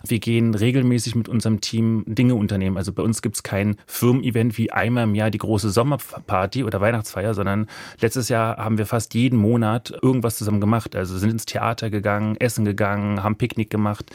Wir 0.07 0.19
gehen 0.19 0.55
regelmäßig 0.55 1.15
mit 1.15 1.29
unserem 1.29 1.61
Team 1.61 2.05
Dinge 2.07 2.35
unternehmen. 2.35 2.77
Also 2.77 2.93
bei 2.93 3.03
uns 3.03 3.23
gibt's 3.23 3.43
kein 3.43 3.77
Firmen-Event 3.87 4.57
wie 4.59 4.73
einmal 4.73 5.05
im 5.05 5.15
Jahr 5.15 5.31
die 5.31 5.39
große 5.39 5.71
Sommerparty 5.71 6.65
oder 6.65 6.81
Weihnachtsfeier, 6.81 7.35
sondern 7.35 7.69
letztes 8.01 8.29
Jahr 8.29 8.57
haben 8.57 8.79
wir 8.79 8.87
fast 8.87 9.15
jeden 9.15 9.39
Monat 9.39 9.93
irgendwas 10.03 10.39
zusammen 10.39 10.61
gemacht. 10.61 10.97
Also 10.97 11.19
sind 11.19 11.31
ins 11.31 11.47
Theater 11.47 11.91
gegangen, 11.91 12.37
essen 12.39 12.65
gegangen, 12.65 13.23
haben 13.23 13.37
Picknick 13.37 13.71
gemacht. 13.71 14.11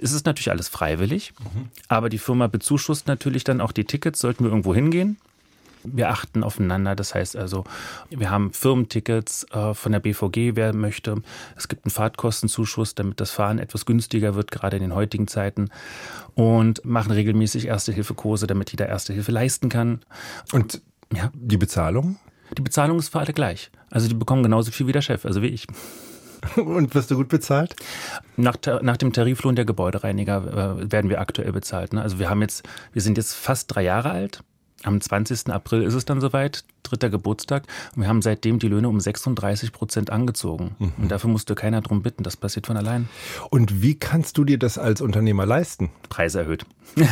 Es 0.00 0.12
ist 0.12 0.26
natürlich 0.26 0.50
alles 0.50 0.68
freiwillig, 0.68 1.32
mhm. 1.40 1.68
aber 1.88 2.08
die 2.08 2.18
Firma 2.18 2.46
bezuschusst 2.46 3.06
natürlich 3.06 3.44
dann 3.44 3.60
auch 3.60 3.72
die 3.72 3.84
Tickets, 3.84 4.20
sollten 4.20 4.44
wir 4.44 4.50
irgendwo 4.50 4.74
hingehen. 4.74 5.16
Wir 5.84 6.10
achten 6.10 6.42
aufeinander. 6.42 6.94
Das 6.94 7.14
heißt 7.14 7.36
also, 7.36 7.64
wir 8.10 8.30
haben 8.30 8.52
Firmentickets 8.52 9.46
äh, 9.52 9.74
von 9.74 9.92
der 9.92 10.00
BVG, 10.00 10.56
wer 10.56 10.74
möchte. 10.74 11.22
Es 11.56 11.68
gibt 11.68 11.84
einen 11.84 11.90
Fahrtkostenzuschuss, 11.90 12.94
damit 12.94 13.20
das 13.20 13.30
Fahren 13.30 13.58
etwas 13.58 13.86
günstiger 13.86 14.34
wird, 14.34 14.50
gerade 14.50 14.76
in 14.76 14.82
den 14.82 14.94
heutigen 14.94 15.28
Zeiten. 15.28 15.70
Und 16.34 16.84
machen 16.84 17.12
regelmäßig 17.12 17.66
Erste-Hilfe-Kurse, 17.66 18.46
damit 18.46 18.70
jeder 18.70 18.88
Erste 18.88 19.12
Hilfe 19.12 19.32
leisten 19.32 19.68
kann. 19.68 20.00
Und 20.52 20.82
ja. 21.12 21.30
die 21.34 21.58
Bezahlung? 21.58 22.16
Die 22.56 22.62
Bezahlung 22.62 22.98
ist 22.98 23.08
für 23.08 23.20
alle 23.20 23.32
gleich. 23.32 23.70
Also 23.90 24.08
die 24.08 24.14
bekommen 24.14 24.42
genauso 24.42 24.70
viel 24.70 24.86
wie 24.86 24.92
der 24.92 25.02
Chef, 25.02 25.24
also 25.24 25.42
wie 25.42 25.48
ich. 25.48 25.66
Und 26.56 26.94
wirst 26.94 27.10
du 27.10 27.16
gut 27.16 27.28
bezahlt? 27.28 27.74
Nach, 28.36 28.56
nach 28.82 28.96
dem 28.96 29.12
Tariflohn 29.12 29.56
der 29.56 29.64
Gebäudereiniger 29.64 30.78
äh, 30.80 30.92
werden 30.92 31.10
wir 31.10 31.20
aktuell 31.20 31.52
bezahlt. 31.52 31.92
Ne? 31.92 32.02
Also 32.02 32.18
wir 32.18 32.28
haben 32.28 32.42
jetzt, 32.42 32.68
wir 32.92 33.02
sind 33.02 33.16
jetzt 33.16 33.34
fast 33.34 33.74
drei 33.74 33.82
Jahre 33.82 34.10
alt 34.10 34.42
am 34.84 35.00
20. 35.00 35.48
April 35.50 35.82
ist 35.82 35.94
es 35.94 36.04
dann 36.04 36.20
soweit, 36.20 36.64
dritter 36.82 37.10
Geburtstag. 37.10 37.64
Und 37.94 38.02
wir 38.02 38.08
haben 38.08 38.22
seitdem 38.22 38.58
die 38.58 38.68
Löhne 38.68 38.88
um 38.88 39.00
36 39.00 39.72
Prozent 39.72 40.10
angezogen. 40.10 40.76
Mhm. 40.78 40.92
Und 40.98 41.10
dafür 41.10 41.30
musste 41.30 41.54
keiner 41.54 41.80
drum 41.80 42.02
bitten. 42.02 42.22
Das 42.22 42.36
passiert 42.36 42.66
von 42.66 42.76
allein. 42.76 43.08
Und 43.50 43.82
wie 43.82 43.94
kannst 43.94 44.38
du 44.38 44.44
dir 44.44 44.58
das 44.58 44.78
als 44.78 45.00
Unternehmer 45.00 45.46
leisten? 45.46 45.90
Preise 46.08 46.40
erhöht. 46.40 46.66
und 46.96 47.06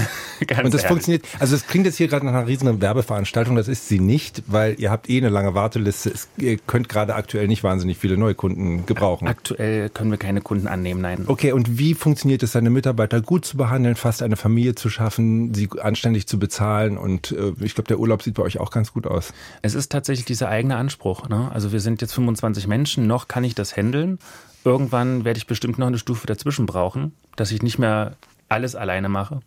das 0.48 0.58
ehrlich. 0.58 0.86
funktioniert, 0.86 1.24
also 1.40 1.56
es 1.56 1.66
klingt 1.66 1.86
jetzt 1.86 1.96
hier 1.96 2.06
gerade 2.06 2.24
nach 2.26 2.34
einer 2.34 2.46
riesigen 2.46 2.80
Werbeveranstaltung. 2.80 3.56
Das 3.56 3.68
ist 3.68 3.88
sie 3.88 3.98
nicht, 3.98 4.42
weil 4.46 4.78
ihr 4.78 4.90
habt 4.90 5.08
eh 5.08 5.18
eine 5.18 5.28
lange 5.28 5.54
Warteliste. 5.54 6.10
Es, 6.10 6.28
ihr 6.36 6.58
könnt 6.58 6.88
gerade 6.88 7.14
aktuell 7.14 7.48
nicht 7.48 7.64
wahnsinnig 7.64 7.98
viele 7.98 8.16
neue 8.16 8.34
Kunden 8.34 8.86
gebrauchen. 8.86 9.26
Aktuell 9.26 9.88
können 9.88 10.10
wir 10.10 10.18
keine 10.18 10.40
Kunden 10.40 10.68
annehmen, 10.68 11.00
nein. 11.00 11.24
Okay, 11.26 11.52
und 11.52 11.78
wie 11.78 11.94
funktioniert 11.94 12.42
es, 12.42 12.52
seine 12.52 12.70
Mitarbeiter 12.70 13.20
gut 13.20 13.44
zu 13.44 13.56
behandeln, 13.56 13.96
fast 13.96 14.22
eine 14.22 14.36
Familie 14.36 14.74
zu 14.74 14.90
schaffen, 14.90 15.54
sie 15.54 15.68
anständig 15.80 16.28
zu 16.28 16.38
bezahlen 16.38 16.96
und 16.98 17.32
äh, 17.32 17.52
ich 17.64 17.74
glaube, 17.74 17.88
der 17.88 17.98
Urlaub 17.98 18.22
sieht 18.22 18.34
bei 18.34 18.42
euch 18.42 18.58
auch 18.60 18.70
ganz 18.70 18.92
gut 18.92 19.06
aus. 19.06 19.32
Es 19.62 19.74
ist 19.74 19.90
tatsächlich 19.92 20.24
dieser 20.24 20.48
eigene 20.48 20.76
Anspruch. 20.76 21.28
Ne? 21.28 21.50
Also 21.52 21.72
wir 21.72 21.80
sind 21.80 22.00
jetzt 22.00 22.14
25 22.14 22.66
Menschen, 22.66 23.06
noch 23.06 23.28
kann 23.28 23.44
ich 23.44 23.54
das 23.54 23.76
handeln. 23.76 24.18
Irgendwann 24.64 25.24
werde 25.24 25.38
ich 25.38 25.46
bestimmt 25.46 25.78
noch 25.78 25.86
eine 25.86 25.98
Stufe 25.98 26.26
dazwischen 26.26 26.66
brauchen, 26.66 27.14
dass 27.36 27.50
ich 27.50 27.62
nicht 27.62 27.78
mehr 27.78 28.16
alles 28.48 28.76
alleine 28.76 29.08
mache. 29.08 29.40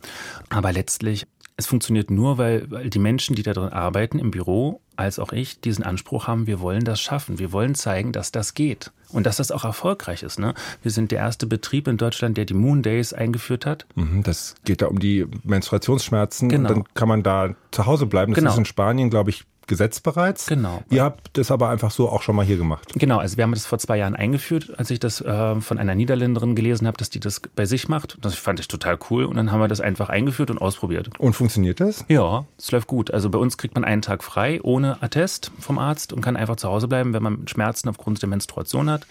Aber 0.49 0.71
letztlich, 0.71 1.27
es 1.57 1.67
funktioniert 1.67 2.11
nur, 2.11 2.37
weil, 2.37 2.69
weil 2.69 2.89
die 2.89 2.99
Menschen, 2.99 3.35
die 3.35 3.43
da 3.43 3.53
drin 3.53 3.69
arbeiten 3.69 4.19
im 4.19 4.31
Büro, 4.31 4.81
als 4.97 5.19
auch 5.19 5.31
ich, 5.31 5.61
diesen 5.61 5.83
Anspruch 5.83 6.27
haben, 6.27 6.47
wir 6.47 6.59
wollen 6.59 6.83
das 6.83 6.99
schaffen. 7.01 7.39
Wir 7.39 7.51
wollen 7.51 7.75
zeigen, 7.75 8.11
dass 8.11 8.31
das 8.31 8.53
geht. 8.53 8.91
Und 9.09 9.25
dass 9.25 9.37
das 9.37 9.51
auch 9.51 9.63
erfolgreich 9.63 10.23
ist. 10.23 10.39
Ne? 10.39 10.53
Wir 10.81 10.91
sind 10.91 11.11
der 11.11 11.19
erste 11.19 11.47
Betrieb 11.47 11.87
in 11.87 11.95
Deutschland, 11.95 12.37
der 12.37 12.45
die 12.45 12.53
Moon 12.53 12.81
Days 12.81 13.13
eingeführt 13.13 13.65
hat. 13.65 13.85
Mhm, 13.95 14.23
das 14.23 14.55
geht 14.65 14.81
da 14.81 14.87
um 14.87 14.99
die 14.99 15.25
Menstruationsschmerzen. 15.43 16.49
Genau. 16.49 16.69
Und 16.69 16.75
dann 16.75 16.93
kann 16.93 17.07
man 17.07 17.23
da 17.23 17.55
zu 17.71 17.85
Hause 17.85 18.05
bleiben. 18.07 18.33
Das 18.33 18.39
genau. 18.39 18.51
ist 18.51 18.57
in 18.57 18.65
Spanien, 18.65 19.09
glaube 19.09 19.29
ich, 19.29 19.45
Gesetz 19.67 19.99
bereits. 19.99 20.47
Genau. 20.47 20.83
Ihr 20.89 21.03
habt 21.03 21.37
das 21.37 21.51
aber 21.51 21.69
einfach 21.69 21.91
so 21.91 22.09
auch 22.09 22.21
schon 22.21 22.35
mal 22.35 22.45
hier 22.45 22.57
gemacht. 22.57 22.91
Genau, 22.95 23.17
also 23.17 23.37
wir 23.37 23.43
haben 23.43 23.53
das 23.53 23.65
vor 23.65 23.79
zwei 23.79 23.97
Jahren 23.97 24.15
eingeführt, 24.15 24.73
als 24.77 24.89
ich 24.89 24.99
das 24.99 25.21
äh, 25.21 25.61
von 25.61 25.77
einer 25.77 25.95
Niederländerin 25.95 26.55
gelesen 26.55 26.87
habe, 26.87 26.97
dass 26.97 27.09
die 27.09 27.19
das 27.19 27.41
bei 27.55 27.65
sich 27.65 27.87
macht. 27.87 28.17
Das 28.21 28.35
fand 28.35 28.59
ich 28.59 28.67
total 28.67 28.97
cool 29.09 29.25
und 29.25 29.35
dann 29.35 29.51
haben 29.51 29.59
wir 29.59 29.67
das 29.67 29.81
einfach 29.81 30.09
eingeführt 30.09 30.51
und 30.51 30.59
ausprobiert. 30.59 31.09
Und 31.19 31.33
funktioniert 31.33 31.79
das? 31.79 32.05
Ja, 32.07 32.45
es 32.57 32.71
läuft 32.71 32.87
gut. 32.87 33.11
Also 33.11 33.29
bei 33.29 33.39
uns 33.39 33.57
kriegt 33.57 33.75
man 33.75 33.83
einen 33.83 34.01
Tag 34.01 34.23
frei 34.23 34.59
ohne 34.61 35.01
Attest 35.01 35.51
vom 35.59 35.77
Arzt 35.79 36.13
und 36.13 36.21
kann 36.21 36.37
einfach 36.37 36.55
zu 36.55 36.69
Hause 36.69 36.87
bleiben, 36.87 37.13
wenn 37.13 37.23
man 37.23 37.47
Schmerzen 37.47 37.89
aufgrund 37.89 38.21
der 38.21 38.29
Menstruation 38.29 38.89
hat. 38.89 39.05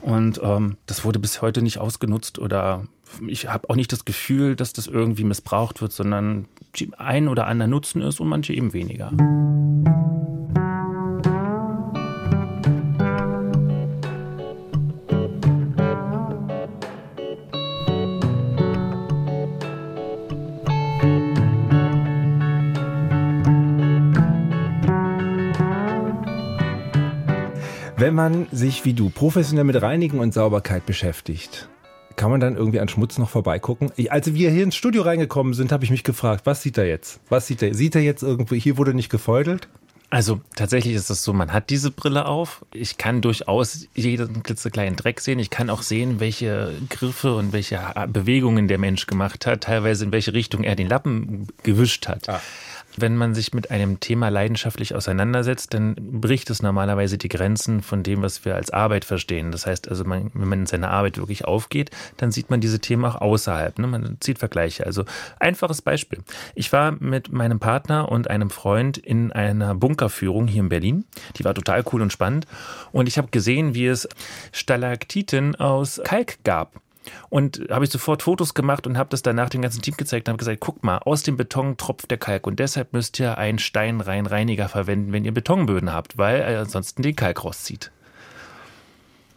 Und 0.00 0.40
ähm, 0.42 0.76
das 0.86 1.04
wurde 1.04 1.18
bis 1.18 1.42
heute 1.42 1.62
nicht 1.62 1.78
ausgenutzt 1.78 2.38
oder 2.38 2.84
ich 3.26 3.48
habe 3.48 3.68
auch 3.70 3.76
nicht 3.76 3.92
das 3.92 4.04
Gefühl, 4.04 4.56
dass 4.56 4.72
das 4.72 4.86
irgendwie 4.86 5.24
missbraucht 5.24 5.80
wird, 5.80 5.92
sondern 5.92 6.46
ein 6.98 7.28
oder 7.28 7.46
anderen 7.46 7.70
nutzen 7.70 8.02
es 8.02 8.20
und 8.20 8.28
manche 8.28 8.52
eben 8.52 8.72
weniger. 8.72 9.12
Wenn 27.98 28.14
man 28.14 28.46
sich 28.52 28.84
wie 28.84 28.92
du 28.92 29.08
professionell 29.08 29.64
mit 29.64 29.80
Reinigen 29.80 30.20
und 30.20 30.34
Sauberkeit 30.34 30.84
beschäftigt, 30.84 31.68
kann 32.16 32.30
man 32.30 32.40
dann 32.40 32.56
irgendwie 32.56 32.80
an 32.80 32.88
Schmutz 32.88 33.18
noch 33.18 33.30
vorbeigucken? 33.30 33.92
Ich, 33.96 34.10
als 34.10 34.32
wir 34.32 34.50
hier 34.50 34.64
ins 34.64 34.76
Studio 34.76 35.02
reingekommen 35.02 35.54
sind, 35.54 35.72
habe 35.72 35.84
ich 35.84 35.90
mich 35.90 36.04
gefragt, 36.04 36.46
was 36.46 36.62
sieht 36.62 36.78
er 36.78 36.86
jetzt? 36.86 37.20
Was 37.28 37.46
sieht 37.46 37.62
er? 37.62 37.74
Sieht 37.74 37.94
er 37.94 38.02
jetzt 38.02 38.22
irgendwie, 38.22 38.58
hier 38.58 38.76
wurde 38.76 38.94
nicht 38.94 39.10
gefeudelt? 39.10 39.68
Also 40.08 40.40
tatsächlich 40.54 40.94
ist 40.94 41.10
es 41.10 41.24
so, 41.24 41.32
man 41.32 41.52
hat 41.52 41.68
diese 41.68 41.90
Brille 41.90 42.26
auf. 42.26 42.64
Ich 42.72 42.96
kann 42.96 43.22
durchaus 43.22 43.88
jeden 43.94 44.44
klitzekleinen 44.44 44.94
Dreck 44.94 45.20
sehen. 45.20 45.40
Ich 45.40 45.50
kann 45.50 45.68
auch 45.68 45.82
sehen, 45.82 46.20
welche 46.20 46.72
Griffe 46.88 47.34
und 47.34 47.52
welche 47.52 47.80
Bewegungen 48.08 48.68
der 48.68 48.78
Mensch 48.78 49.06
gemacht 49.06 49.46
hat, 49.46 49.62
teilweise 49.62 50.04
in 50.04 50.12
welche 50.12 50.32
Richtung 50.32 50.62
er 50.62 50.76
den 50.76 50.88
Lappen 50.88 51.48
gewischt 51.64 52.06
hat. 52.06 52.28
Ah. 52.28 52.40
Wenn 52.96 53.16
man 53.16 53.34
sich 53.34 53.52
mit 53.52 53.70
einem 53.70 54.00
Thema 54.00 54.28
leidenschaftlich 54.30 54.94
auseinandersetzt, 54.94 55.74
dann 55.74 55.94
bricht 55.96 56.48
es 56.50 56.62
normalerweise 56.62 57.18
die 57.18 57.28
Grenzen 57.28 57.82
von 57.82 58.02
dem, 58.02 58.22
was 58.22 58.44
wir 58.44 58.54
als 58.54 58.70
Arbeit 58.70 59.04
verstehen. 59.04 59.52
Das 59.52 59.66
heißt 59.66 59.88
also, 59.88 60.04
man, 60.04 60.30
wenn 60.34 60.48
man 60.48 60.60
in 60.60 60.66
seiner 60.66 60.90
Arbeit 60.90 61.18
wirklich 61.18 61.44
aufgeht, 61.44 61.90
dann 62.16 62.32
sieht 62.32 62.48
man 62.48 62.60
diese 62.60 62.80
Themen 62.80 63.04
auch 63.04 63.20
außerhalb. 63.20 63.78
Ne? 63.78 63.86
Man 63.86 64.16
zieht 64.20 64.38
Vergleiche. 64.38 64.86
Also 64.86 65.04
einfaches 65.38 65.82
Beispiel. 65.82 66.20
Ich 66.54 66.72
war 66.72 66.92
mit 66.92 67.30
meinem 67.30 67.58
Partner 67.58 68.10
und 68.10 68.30
einem 68.30 68.50
Freund 68.50 68.96
in 68.96 69.30
einer 69.30 69.74
Bunkerführung 69.74 70.46
hier 70.46 70.62
in 70.62 70.68
Berlin. 70.68 71.04
Die 71.36 71.44
war 71.44 71.54
total 71.54 71.84
cool 71.92 72.02
und 72.02 72.12
spannend. 72.12 72.46
Und 72.92 73.08
ich 73.08 73.18
habe 73.18 73.28
gesehen, 73.28 73.74
wie 73.74 73.86
es 73.86 74.08
Stalaktiten 74.52 75.54
aus 75.56 76.00
Kalk 76.04 76.38
gab. 76.44 76.80
Und 77.28 77.60
habe 77.70 77.84
ich 77.84 77.90
sofort 77.90 78.22
Fotos 78.22 78.54
gemacht 78.54 78.86
und 78.86 78.98
habe 78.98 79.10
das 79.10 79.22
danach 79.22 79.48
dem 79.48 79.62
ganzen 79.62 79.82
Team 79.82 79.96
gezeigt 79.96 80.28
und 80.28 80.32
habe 80.32 80.38
gesagt, 80.38 80.60
guck 80.60 80.82
mal, 80.84 80.98
aus 80.98 81.22
dem 81.22 81.36
Beton 81.36 81.76
tropft 81.76 82.10
der 82.10 82.18
Kalk 82.18 82.46
und 82.46 82.58
deshalb 82.58 82.92
müsst 82.92 83.18
ihr 83.18 83.38
einen 83.38 83.58
Steinreinreiniger 83.58 84.68
verwenden, 84.68 85.12
wenn 85.12 85.24
ihr 85.24 85.32
Betonböden 85.32 85.92
habt, 85.92 86.18
weil 86.18 86.40
er 86.40 86.60
ansonsten 86.60 87.02
den 87.02 87.16
Kalk 87.16 87.44
rauszieht. 87.44 87.90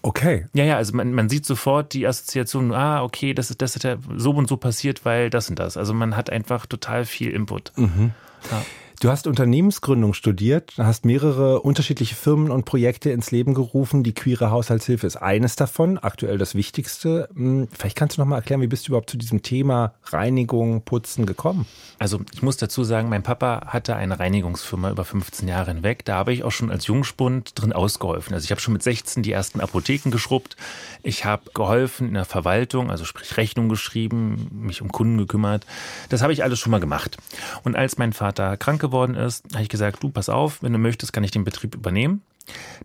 Okay. 0.01 0.45
Ja, 0.53 0.63
ja, 0.63 0.77
also 0.77 0.95
man, 0.95 1.13
man 1.13 1.29
sieht 1.29 1.45
sofort 1.45 1.93
die 1.93 2.07
Assoziation, 2.07 2.73
ah, 2.73 3.03
okay, 3.03 3.33
das 3.33 3.49
ist, 3.49 3.61
das 3.61 3.75
ist 3.75 3.83
ja 3.83 3.97
so 4.15 4.31
und 4.31 4.47
so 4.47 4.55
passiert, 4.55 5.03
weil 5.03 5.29
das 5.29 5.49
und 5.49 5.59
das. 5.59 5.75
Also 5.75 5.93
man 5.93 6.15
hat 6.15 6.29
einfach 6.29 6.65
total 6.65 7.05
viel 7.05 7.31
Input. 7.31 7.73
Mhm. 7.75 8.11
Ja. 8.49 8.65
Du 9.01 9.09
hast 9.09 9.27
Unternehmensgründung 9.27 10.13
studiert, 10.13 10.73
hast 10.77 11.05
mehrere 11.05 11.61
unterschiedliche 11.61 12.15
Firmen 12.15 12.51
und 12.51 12.65
Projekte 12.65 13.11
ins 13.11 13.31
Leben 13.31 13.53
gerufen. 13.53 14.03
Die 14.03 14.11
queere 14.11 14.51
Haushaltshilfe 14.51 15.07
ist 15.07 15.15
eines 15.15 15.55
davon, 15.55 15.97
aktuell 15.97 16.37
das 16.37 16.53
Wichtigste. 16.53 17.29
Hm, 17.33 17.69
vielleicht 17.71 17.95
kannst 17.95 18.17
du 18.17 18.21
noch 18.21 18.27
mal 18.27 18.35
erklären, 18.35 18.59
wie 18.59 18.67
bist 18.67 18.85
du 18.85 18.91
überhaupt 18.91 19.09
zu 19.09 19.15
diesem 19.15 19.41
Thema 19.41 19.93
Reinigung, 20.03 20.81
Putzen 20.81 21.25
gekommen? 21.25 21.65
Also 21.97 22.19
ich 22.33 22.41
muss 22.41 22.57
dazu 22.57 22.83
sagen, 22.83 23.07
mein 23.07 23.23
Papa 23.23 23.67
hatte 23.67 23.95
eine 23.95 24.19
Reinigungsfirma 24.19 24.91
über 24.91 25.05
15 25.05 25.47
Jahre 25.47 25.71
hinweg. 25.71 26.03
Da 26.03 26.15
habe 26.15 26.33
ich 26.33 26.43
auch 26.43 26.51
schon 26.51 26.69
als 26.69 26.85
Jungspund 26.87 27.53
drin 27.55 27.71
ausgeholfen. 27.71 28.33
Also 28.33 28.43
ich 28.43 28.51
habe 28.51 28.59
schon 28.59 28.73
mit 28.73 28.83
16 28.83 29.23
die 29.23 29.31
ersten 29.31 29.61
Apotheken 29.61 30.09
geschrubbt. 30.11 30.57
Ich 31.03 31.23
habe 31.23 31.51
geholfen 31.53 32.09
in 32.09 32.15
der 32.15 32.25
Verwaltung, 32.25 32.91
also 32.91 33.05
sprich 33.05 33.37
Rechnung 33.37 33.69
geschrieben, 33.69 34.49
mich 34.51 34.81
um 34.81 34.91
Kunden 34.91 35.17
gekümmert. 35.17 35.65
Das 36.09 36.21
habe 36.21 36.33
ich 36.33 36.43
alles 36.43 36.59
schon 36.59 36.71
mal 36.71 36.81
gemacht. 36.81 37.15
Und 37.63 37.77
als 37.77 37.97
mein 37.97 38.11
Vater 38.11 38.57
krank 38.57 38.88
geworden 38.89 39.15
ist, 39.15 39.45
habe 39.53 39.63
ich 39.63 39.69
gesagt, 39.69 40.03
du 40.03 40.09
pass 40.09 40.29
auf, 40.29 40.61
wenn 40.61 40.73
du 40.73 40.79
möchtest, 40.79 41.13
kann 41.13 41.23
ich 41.23 41.31
den 41.31 41.43
Betrieb 41.43 41.75
übernehmen. 41.75 42.21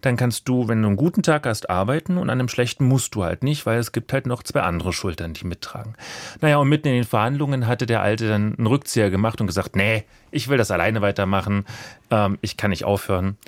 Dann 0.02 0.16
kannst 0.16 0.48
du, 0.48 0.68
wenn 0.68 0.82
du 0.82 0.88
einen 0.88 0.96
guten 0.96 1.22
Tag 1.22 1.46
hast, 1.46 1.70
arbeiten 1.70 2.18
und 2.18 2.30
an 2.30 2.38
einem 2.38 2.48
schlechten 2.48 2.86
musst 2.86 3.14
du 3.14 3.24
halt 3.24 3.42
nicht, 3.42 3.64
weil 3.66 3.78
es 3.78 3.92
gibt 3.92 4.12
halt 4.12 4.26
noch 4.26 4.42
zwei 4.42 4.60
andere 4.60 4.92
Schultern, 4.92 5.32
die 5.32 5.46
mittragen. 5.46 5.94
Naja, 6.40 6.58
und 6.58 6.68
mitten 6.68 6.88
in 6.88 6.94
den 6.94 7.04
Verhandlungen 7.04 7.66
hatte 7.66 7.86
der 7.86 8.02
Alte 8.02 8.28
dann 8.28 8.56
einen 8.56 8.66
Rückzieher 8.66 9.10
gemacht 9.10 9.40
und 9.40 9.46
gesagt, 9.46 9.76
nee, 9.76 10.04
ich 10.30 10.48
will 10.48 10.58
das 10.58 10.70
alleine 10.70 11.00
weitermachen, 11.00 11.64
ähm, 12.10 12.38
ich 12.42 12.56
kann 12.56 12.70
nicht 12.70 12.84
aufhören. 12.84 13.38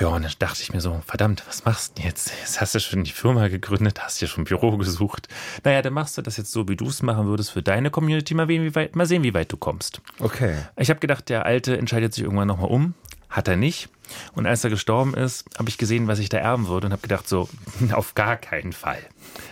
Ja, 0.00 0.08
und 0.08 0.22
dann 0.24 0.32
dachte 0.38 0.62
ich 0.62 0.72
mir 0.72 0.80
so, 0.80 1.00
verdammt, 1.06 1.44
was 1.46 1.64
machst 1.64 1.92
du 1.92 1.94
denn 2.02 2.10
jetzt? 2.10 2.32
Jetzt 2.40 2.60
hast 2.60 2.74
du 2.74 2.80
schon 2.80 3.04
die 3.04 3.12
Firma 3.12 3.48
gegründet, 3.48 4.02
hast 4.02 4.20
dir 4.20 4.26
schon 4.26 4.42
ein 4.42 4.46
Büro 4.46 4.76
gesucht. 4.76 5.28
Naja, 5.62 5.82
dann 5.82 5.92
machst 5.92 6.18
du 6.18 6.22
das 6.22 6.36
jetzt 6.36 6.52
so, 6.52 6.68
wie 6.68 6.76
du 6.76 6.86
es 6.88 7.02
machen 7.02 7.26
würdest 7.26 7.52
für 7.52 7.62
deine 7.62 7.90
Community. 7.90 8.34
Mal, 8.34 8.48
wie 8.48 8.74
weit, 8.74 8.96
mal 8.96 9.06
sehen, 9.06 9.22
wie 9.22 9.34
weit 9.34 9.52
du 9.52 9.56
kommst. 9.56 10.00
Okay. 10.18 10.56
Ich 10.76 10.90
habe 10.90 11.00
gedacht, 11.00 11.28
der 11.28 11.46
Alte 11.46 11.76
entscheidet 11.76 12.12
sich 12.14 12.24
irgendwann 12.24 12.48
nochmal 12.48 12.70
um. 12.70 12.94
Hat 13.30 13.48
er 13.48 13.56
nicht. 13.56 13.88
Und 14.34 14.46
als 14.46 14.62
er 14.62 14.70
gestorben 14.70 15.14
ist, 15.14 15.44
habe 15.58 15.68
ich 15.68 15.78
gesehen, 15.78 16.06
was 16.06 16.18
ich 16.18 16.28
da 16.28 16.38
erben 16.38 16.68
würde 16.68 16.86
und 16.86 16.92
habe 16.92 17.02
gedacht, 17.02 17.28
so, 17.28 17.48
auf 17.92 18.14
gar 18.14 18.36
keinen 18.36 18.72
Fall. 18.72 18.98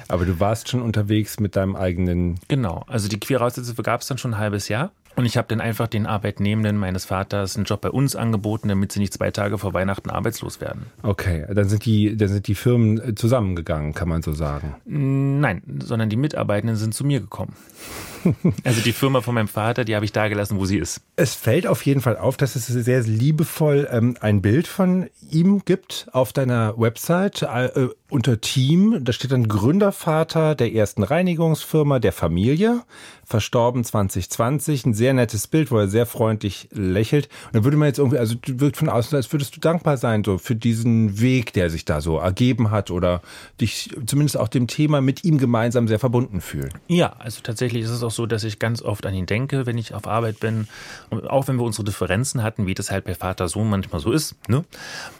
Aber 0.09 0.25
du 0.25 0.39
warst 0.41 0.69
schon 0.69 0.83
unterwegs 0.83 1.41
mit 1.41 1.57
deinem 1.57 1.75
eigenen. 1.75 2.39
Genau, 2.49 2.85
also 2.87 3.09
die 3.09 3.19
queere 3.19 3.45
Aushilfe 3.45 3.83
gab 3.83 4.03
es 4.03 4.07
dann 4.07 4.19
schon 4.19 4.35
ein 4.35 4.39
halbes 4.39 4.69
Jahr. 4.69 4.93
Und 5.15 5.27
ich 5.27 5.37
habe 5.37 5.49
dann 5.49 5.61
einfach 5.61 5.89
den 5.89 6.07
Arbeitnehmenden 6.07 6.77
meines 6.77 7.05
Vaters 7.05 7.57
einen 7.57 7.67
Job 7.67 7.83
bei 7.83 7.91
uns 7.91 8.17
angeboten, 8.17 8.69
damit 8.69 8.93
sie 8.93 9.01
nicht 9.01 9.13
zwei 9.13 9.31
Tage 9.31 9.59
vor 9.59 9.75
Weihnachten 9.75 10.11
arbeitslos 10.11 10.61
werden. 10.61 10.87
Okay, 11.03 11.45
dann 11.53 11.69
sind 11.69 11.85
die, 11.85 12.17
dann 12.17 12.29
sind 12.29 12.47
die 12.47 12.55
Firmen 12.55 12.99
äh, 13.01 13.15
zusammengegangen, 13.15 13.93
kann 13.93 14.09
man 14.09 14.23
so 14.23 14.33
sagen. 14.33 14.75
Nein, 14.87 15.63
sondern 15.85 16.09
die 16.09 16.17
Mitarbeitenden 16.17 16.77
sind 16.77 16.95
zu 16.95 17.05
mir 17.05 17.21
gekommen. 17.21 17.55
Also 18.65 18.81
die 18.81 18.93
Firma 18.93 19.21
von 19.21 19.35
meinem 19.35 19.49
Vater, 19.49 19.85
die 19.85 19.95
habe 19.95 20.05
ich 20.05 20.13
da 20.13 20.29
gelassen, 20.29 20.59
wo 20.59 20.65
sie 20.65 20.79
ist. 20.79 21.01
Es 21.17 21.35
fällt 21.35 21.67
auf 21.67 21.85
jeden 21.85 22.01
Fall 22.01 22.17
auf, 22.17 22.37
dass 22.37 22.57
es 22.57 22.67
sehr 22.67 23.03
liebevoll 23.03 23.89
ähm, 23.91 24.17
ein 24.21 24.43
Bild 24.43 24.67
von 24.67 25.09
ihm 25.31 25.63
gibt 25.65 26.07
auf 26.13 26.33
deiner 26.33 26.79
Website 26.79 27.43
äh, 27.43 27.89
unter 28.13 28.41
Team. 28.41 28.99
Da 29.01 29.13
steht 29.13 29.33
dann 29.33 29.49
Gründervater 29.49 30.55
der 30.55 30.73
ersten 30.73 31.03
Reinigungsfirma 31.03 31.99
der 31.99 32.13
Familie, 32.13 32.83
verstorben 33.25 33.85
2020. 33.85 34.87
Ein 34.87 34.95
sehr 34.95 35.15
nettes 35.15 35.47
Bild, 35.47 35.71
wo 35.71 35.79
er 35.79 35.89
sehr 35.89 36.07
freundlich 36.07 36.69
lächelt. 36.73 37.29
Und 37.47 37.57
da 37.57 37.65
würde 37.65 37.77
man 37.77 37.89
jetzt 37.89 37.99
irgendwie, 37.99 38.19
also 38.19 38.37
wirkt 38.47 38.77
von 38.77 38.89
außen, 38.89 39.17
als 39.17 39.33
würdest 39.33 39.57
du 39.57 39.61
dankbar 39.61 39.97
sein 39.97 40.23
so 40.25 40.39
für 40.39 40.55
diesen 40.55 41.21
Weg, 41.21 41.53
der 41.55 41.71
sich 41.71 41.85
da 41.85 42.01
so 42.01 42.19
ergeben 42.19 42.71
hat 42.71 42.91
oder 42.91 43.23
dich 43.61 43.91
zumindest 44.07 44.37
auch 44.37 44.49
dem 44.49 44.67
Thema 44.67 45.01
mit 45.01 45.25
ihm 45.25 45.39
gemeinsam 45.39 45.89
sehr 45.89 45.99
verbunden 45.99 46.41
fühlen. 46.41 46.73
Ja, 46.89 47.15
also 47.19 47.41
tatsächlich 47.43 47.85
ist 47.85 47.91
es 47.91 48.03
auch 48.03 48.11
so, 48.13 48.27
dass 48.27 48.45
ich 48.45 48.59
ganz 48.59 48.83
oft 48.83 49.07
an 49.07 49.15
ihn 49.15 49.27
denke, 49.27 49.67
wenn 49.67 49.79
ich 49.79 49.95
auf 49.95 50.07
Arbeit 50.07 50.41
bin. 50.41 50.69
Und 51.11 51.29
auch 51.29 51.49
wenn 51.49 51.57
wir 51.57 51.65
unsere 51.65 51.85
Differenzen 51.85 52.43
hatten, 52.43 52.67
wie 52.67 52.75
das 52.75 52.91
halt 52.91 53.05
bei 53.05 53.15
Vater 53.15 53.49
Sohn 53.49 53.69
manchmal 53.69 54.01
so 54.01 54.13
ist, 54.13 54.37
ne, 54.49 54.65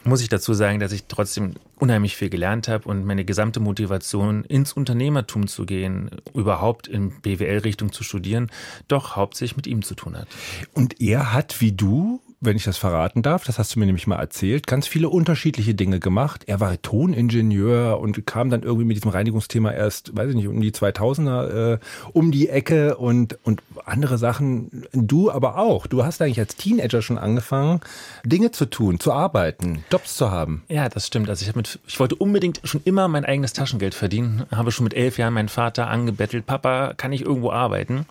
muss 0.03 0.21
ich 0.21 0.29
dazu 0.29 0.53
sagen, 0.53 0.79
dass 0.79 0.91
ich 0.91 1.05
trotzdem 1.07 1.55
unheimlich 1.77 2.15
viel 2.15 2.29
gelernt 2.29 2.67
habe 2.67 2.87
und 2.87 3.05
meine 3.05 3.25
gesamte 3.25 3.59
Motivation 3.59 4.45
ins 4.45 4.73
Unternehmertum 4.73 5.47
zu 5.47 5.65
gehen, 5.65 6.11
überhaupt 6.33 6.87
in 6.87 7.19
BWL-Richtung 7.21 7.91
zu 7.91 8.03
studieren, 8.03 8.49
doch 8.87 9.15
hauptsächlich 9.15 9.57
mit 9.57 9.67
ihm 9.67 9.81
zu 9.81 9.95
tun 9.95 10.17
hat. 10.17 10.27
Und 10.73 11.01
er 11.01 11.33
hat 11.33 11.59
wie 11.59 11.71
du 11.71 12.21
wenn 12.43 12.57
ich 12.57 12.63
das 12.63 12.77
verraten 12.77 13.21
darf, 13.21 13.45
das 13.45 13.57
hast 13.57 13.75
du 13.75 13.79
mir 13.79 13.85
nämlich 13.85 14.07
mal 14.07 14.19
erzählt, 14.19 14.67
ganz 14.67 14.87
viele 14.87 15.09
unterschiedliche 15.09 15.73
Dinge 15.73 15.99
gemacht. 15.99 16.43
Er 16.47 16.59
war 16.59 16.81
Toningenieur 16.81 17.99
und 17.99 18.25
kam 18.25 18.49
dann 18.49 18.63
irgendwie 18.63 18.85
mit 18.85 18.97
diesem 18.97 19.11
Reinigungsthema 19.11 19.71
erst, 19.71 20.15
weiß 20.15 20.29
ich 20.29 20.35
nicht, 20.35 20.47
um 20.47 20.59
die 20.59 20.71
2000er 20.71 21.73
äh, 21.73 21.79
um 22.11 22.31
die 22.31 22.49
Ecke 22.49 22.97
und, 22.97 23.37
und 23.43 23.63
andere 23.85 24.17
Sachen. 24.17 24.85
Du 24.91 25.31
aber 25.31 25.57
auch. 25.57 25.87
Du 25.87 26.03
hast 26.03 26.21
eigentlich 26.21 26.39
als 26.39 26.55
Teenager 26.55 27.01
schon 27.01 27.17
angefangen, 27.17 27.79
Dinge 28.25 28.51
zu 28.51 28.65
tun, 28.65 28.99
zu 28.99 29.13
arbeiten, 29.13 29.83
Jobs 29.91 30.15
zu 30.15 30.31
haben. 30.31 30.63
Ja, 30.67 30.89
das 30.89 31.07
stimmt. 31.07 31.29
Also 31.29 31.43
ich, 31.43 31.49
hab 31.49 31.55
mit, 31.55 31.79
ich 31.87 31.99
wollte 31.99 32.15
unbedingt 32.15 32.59
schon 32.63 32.81
immer 32.83 33.07
mein 33.07 33.25
eigenes 33.25 33.53
Taschengeld 33.53 33.95
verdienen. 33.95 34.45
Habe 34.51 34.71
schon 34.71 34.83
mit 34.83 34.93
elf 34.93 35.17
Jahren 35.17 35.33
meinen 35.33 35.49
Vater 35.49 35.87
angebettelt, 35.87 36.45
Papa, 36.45 36.93
kann 36.95 37.13
ich 37.13 37.21
irgendwo 37.21 37.51
arbeiten? 37.51 38.05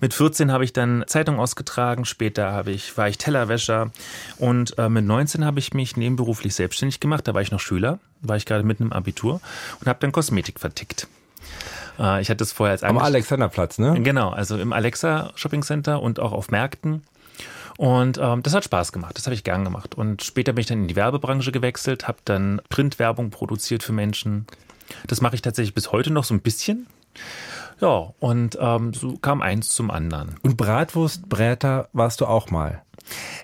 Mit 0.00 0.12
14 0.12 0.52
habe 0.52 0.64
ich 0.64 0.72
dann 0.72 1.04
Zeitung 1.06 1.38
ausgetragen, 1.38 2.04
später 2.04 2.52
habe 2.52 2.70
ich, 2.70 2.96
war 2.96 3.08
ich 3.08 3.18
Tellerwäscher 3.18 3.77
und 4.38 4.78
äh, 4.78 4.88
mit 4.88 5.04
19 5.04 5.44
habe 5.44 5.58
ich 5.58 5.74
mich 5.74 5.96
nebenberuflich 5.96 6.54
selbstständig 6.54 7.00
gemacht. 7.00 7.26
Da 7.28 7.34
war 7.34 7.42
ich 7.42 7.50
noch 7.50 7.60
Schüler, 7.60 7.98
war 8.20 8.36
ich 8.36 8.46
gerade 8.46 8.64
mitten 8.64 8.84
im 8.84 8.92
Abitur 8.92 9.40
und 9.80 9.86
habe 9.86 9.98
dann 10.00 10.12
Kosmetik 10.12 10.60
vertickt. 10.60 11.08
Äh, 11.98 12.20
ich 12.20 12.30
hatte 12.30 12.44
es 12.44 12.52
vorher 12.52 12.72
als 12.72 12.82
Am 12.82 12.98
Alexanderplatz, 12.98 13.78
ne? 13.78 14.00
Genau, 14.02 14.30
also 14.30 14.58
im 14.58 14.72
Alexa 14.72 15.32
Shopping 15.34 15.62
Center 15.62 16.02
und 16.02 16.20
auch 16.20 16.32
auf 16.32 16.50
Märkten. 16.50 17.02
Und 17.76 18.18
ähm, 18.20 18.42
das 18.42 18.54
hat 18.54 18.64
Spaß 18.64 18.90
gemacht, 18.90 19.16
das 19.16 19.26
habe 19.26 19.34
ich 19.34 19.44
gern 19.44 19.64
gemacht. 19.64 19.94
Und 19.94 20.24
später 20.24 20.52
bin 20.52 20.62
ich 20.62 20.66
dann 20.66 20.82
in 20.82 20.88
die 20.88 20.96
Werbebranche 20.96 21.52
gewechselt, 21.52 22.08
habe 22.08 22.18
dann 22.24 22.60
Printwerbung 22.68 23.30
produziert 23.30 23.84
für 23.84 23.92
Menschen. 23.92 24.46
Das 25.06 25.20
mache 25.20 25.36
ich 25.36 25.42
tatsächlich 25.42 25.74
bis 25.74 25.92
heute 25.92 26.10
noch 26.10 26.24
so 26.24 26.34
ein 26.34 26.40
bisschen. 26.40 26.88
Ja, 27.80 28.12
und 28.18 28.58
ähm, 28.60 28.92
so 28.92 29.16
kam 29.18 29.42
eins 29.42 29.68
zum 29.68 29.92
anderen. 29.92 30.36
Und 30.42 30.56
Bratwurstbräter 30.56 31.88
warst 31.92 32.20
du 32.20 32.26
auch 32.26 32.50
mal? 32.50 32.82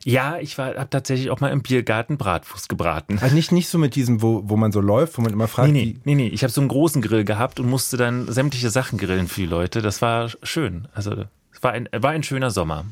Ja, 0.04 0.38
ich 0.38 0.58
habe 0.58 0.86
tatsächlich 0.90 1.30
auch 1.30 1.40
mal 1.40 1.50
im 1.50 1.62
Biergarten 1.62 2.18
Bratwurst 2.18 2.68
gebraten. 2.68 3.18
Also 3.20 3.34
nicht, 3.34 3.52
nicht 3.52 3.68
so 3.68 3.78
mit 3.78 3.94
diesem, 3.94 4.22
wo, 4.22 4.42
wo 4.44 4.56
man 4.56 4.72
so 4.72 4.80
läuft, 4.80 5.16
wo 5.18 5.22
man 5.22 5.32
immer 5.32 5.48
fragt. 5.48 5.72
Nee, 5.72 5.96
nee, 6.04 6.14
nee, 6.14 6.14
nee. 6.14 6.28
ich 6.28 6.42
habe 6.42 6.52
so 6.52 6.60
einen 6.60 6.68
großen 6.68 7.02
Grill 7.02 7.24
gehabt 7.24 7.60
und 7.60 7.68
musste 7.68 7.96
dann 7.96 8.30
sämtliche 8.30 8.70
Sachen 8.70 8.98
grillen 8.98 9.28
für 9.28 9.40
die 9.40 9.46
Leute. 9.46 9.82
Das 9.82 10.02
war 10.02 10.30
schön. 10.42 10.88
Also 10.94 11.24
es 11.52 11.62
war 11.62 11.72
ein, 11.72 11.88
war 11.92 12.10
ein 12.10 12.22
schöner 12.22 12.50
Sommer. 12.50 12.84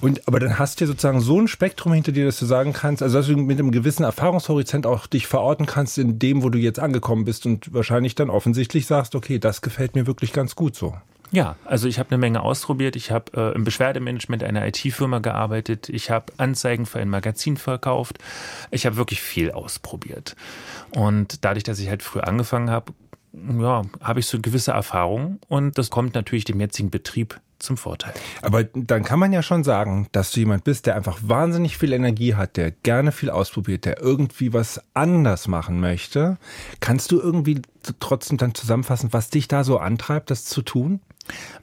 Und 0.00 0.28
aber 0.28 0.38
dann 0.38 0.58
hast 0.58 0.80
du 0.80 0.84
ja 0.84 0.88
sozusagen 0.88 1.20
so 1.20 1.40
ein 1.40 1.48
Spektrum 1.48 1.92
hinter 1.92 2.12
dir, 2.12 2.26
dass 2.26 2.38
du 2.38 2.46
sagen 2.46 2.72
kannst, 2.72 3.02
also 3.02 3.18
dass 3.18 3.26
du 3.26 3.36
mit 3.36 3.58
einem 3.58 3.72
gewissen 3.72 4.04
Erfahrungshorizont 4.04 4.86
auch 4.86 5.06
dich 5.06 5.26
verorten 5.26 5.66
kannst 5.66 5.98
in 5.98 6.18
dem, 6.18 6.42
wo 6.42 6.50
du 6.50 6.58
jetzt 6.58 6.78
angekommen 6.78 7.24
bist 7.24 7.46
und 7.46 7.72
wahrscheinlich 7.72 8.14
dann 8.14 8.30
offensichtlich 8.30 8.86
sagst, 8.86 9.14
okay, 9.14 9.38
das 9.38 9.62
gefällt 9.62 9.94
mir 9.94 10.06
wirklich 10.06 10.32
ganz 10.32 10.54
gut 10.54 10.76
so. 10.76 10.94
Ja, 11.32 11.56
also 11.64 11.86
ich 11.86 11.98
habe 11.98 12.10
eine 12.10 12.18
Menge 12.18 12.42
ausprobiert. 12.42 12.96
Ich 12.96 13.10
habe 13.10 13.32
äh, 13.36 13.54
im 13.54 13.64
Beschwerdemanagement 13.64 14.42
einer 14.42 14.66
IT-Firma 14.66 15.20
gearbeitet. 15.20 15.88
Ich 15.88 16.10
habe 16.10 16.32
Anzeigen 16.38 16.86
für 16.86 16.98
ein 16.98 17.08
Magazin 17.08 17.56
verkauft. 17.56 18.18
Ich 18.70 18.84
habe 18.84 18.96
wirklich 18.96 19.20
viel 19.20 19.52
ausprobiert. 19.52 20.34
Und 20.90 21.44
dadurch, 21.44 21.62
dass 21.62 21.78
ich 21.78 21.88
halt 21.88 22.02
früh 22.02 22.20
angefangen 22.20 22.70
habe, 22.70 22.92
ja, 23.32 23.82
habe 24.00 24.20
ich 24.20 24.26
so 24.26 24.40
gewisse 24.40 24.72
Erfahrungen 24.72 25.38
und 25.46 25.78
das 25.78 25.90
kommt 25.90 26.14
natürlich 26.14 26.44
dem 26.44 26.58
jetzigen 26.60 26.90
Betrieb 26.90 27.40
zum 27.60 27.76
Vorteil. 27.76 28.14
Aber 28.42 28.64
dann 28.64 29.04
kann 29.04 29.18
man 29.18 29.32
ja 29.32 29.42
schon 29.42 29.64
sagen, 29.64 30.08
dass 30.12 30.32
du 30.32 30.40
jemand 30.40 30.64
bist, 30.64 30.86
der 30.86 30.96
einfach 30.96 31.18
wahnsinnig 31.22 31.76
viel 31.76 31.92
Energie 31.92 32.34
hat, 32.34 32.56
der 32.56 32.70
gerne 32.70 33.12
viel 33.12 33.30
ausprobiert, 33.30 33.84
der 33.84 34.00
irgendwie 34.00 34.52
was 34.52 34.80
anders 34.94 35.46
machen 35.46 35.78
möchte. 35.78 36.38
Kannst 36.80 37.12
du 37.12 37.20
irgendwie 37.20 37.60
trotzdem 38.00 38.38
dann 38.38 38.54
zusammenfassen, 38.54 39.12
was 39.12 39.30
dich 39.30 39.48
da 39.48 39.64
so 39.64 39.78
antreibt, 39.78 40.30
das 40.30 40.44
zu 40.44 40.62
tun? 40.62 41.00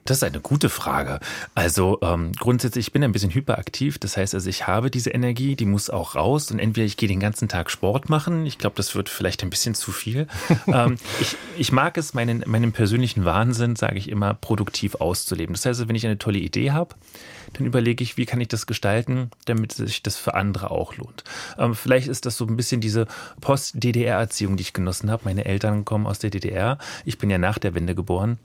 Das 0.04 0.18
ist 0.18 0.22
eine 0.22 0.40
gute 0.40 0.68
Frage. 0.68 1.20
Also 1.54 1.98
ähm, 2.00 2.32
grundsätzlich, 2.32 2.86
ich 2.86 2.92
bin 2.92 3.04
ein 3.04 3.12
bisschen 3.12 3.34
hyperaktiv. 3.34 3.98
Das 3.98 4.16
heißt 4.16 4.34
also, 4.34 4.48
ich 4.48 4.66
habe 4.66 4.90
diese 4.90 5.10
Energie, 5.10 5.56
die 5.56 5.66
muss 5.66 5.90
auch 5.90 6.14
raus. 6.14 6.50
Und 6.50 6.58
entweder 6.58 6.86
ich 6.86 6.96
gehe 6.96 7.08
den 7.08 7.20
ganzen 7.20 7.48
Tag 7.48 7.70
Sport 7.70 8.08
machen. 8.08 8.46
Ich 8.46 8.58
glaube, 8.58 8.76
das 8.76 8.94
wird 8.94 9.08
vielleicht 9.08 9.42
ein 9.42 9.50
bisschen 9.50 9.74
zu 9.74 9.92
viel. 9.92 10.26
ähm, 10.66 10.96
ich, 11.20 11.36
ich 11.56 11.72
mag 11.72 11.98
es, 11.98 12.14
meinen, 12.14 12.42
meinen 12.46 12.72
persönlichen 12.72 13.24
Wahnsinn, 13.24 13.76
sage 13.76 13.98
ich 13.98 14.08
immer, 14.08 14.34
produktiv 14.34 14.96
auszuleben. 14.96 15.54
Das 15.54 15.66
heißt, 15.66 15.88
wenn 15.88 15.96
ich 15.96 16.06
eine 16.06 16.18
tolle 16.18 16.38
Idee 16.38 16.70
habe, 16.70 16.94
dann 17.54 17.66
überlege 17.66 18.02
ich, 18.02 18.16
wie 18.16 18.26
kann 18.26 18.40
ich 18.40 18.48
das 18.48 18.66
gestalten, 18.66 19.30
damit 19.46 19.72
sich 19.72 20.02
das 20.02 20.16
für 20.16 20.34
andere 20.34 20.70
auch 20.70 20.96
lohnt. 20.96 21.24
Ähm, 21.58 21.74
vielleicht 21.74 22.08
ist 22.08 22.26
das 22.26 22.36
so 22.36 22.46
ein 22.46 22.56
bisschen 22.56 22.80
diese 22.80 23.06
Post-DDR-Erziehung, 23.40 24.56
die 24.56 24.62
ich 24.62 24.72
genossen 24.72 25.10
habe. 25.10 25.22
Meine 25.24 25.44
Eltern 25.44 25.84
kommen 25.84 26.06
aus 26.08 26.18
der 26.18 26.30
DDR. 26.30 26.78
Ich 27.04 27.18
bin 27.18 27.30
ja 27.30 27.38
nach 27.38 27.58
der 27.58 27.74
Wende 27.74 27.94
geboren. 27.94 28.38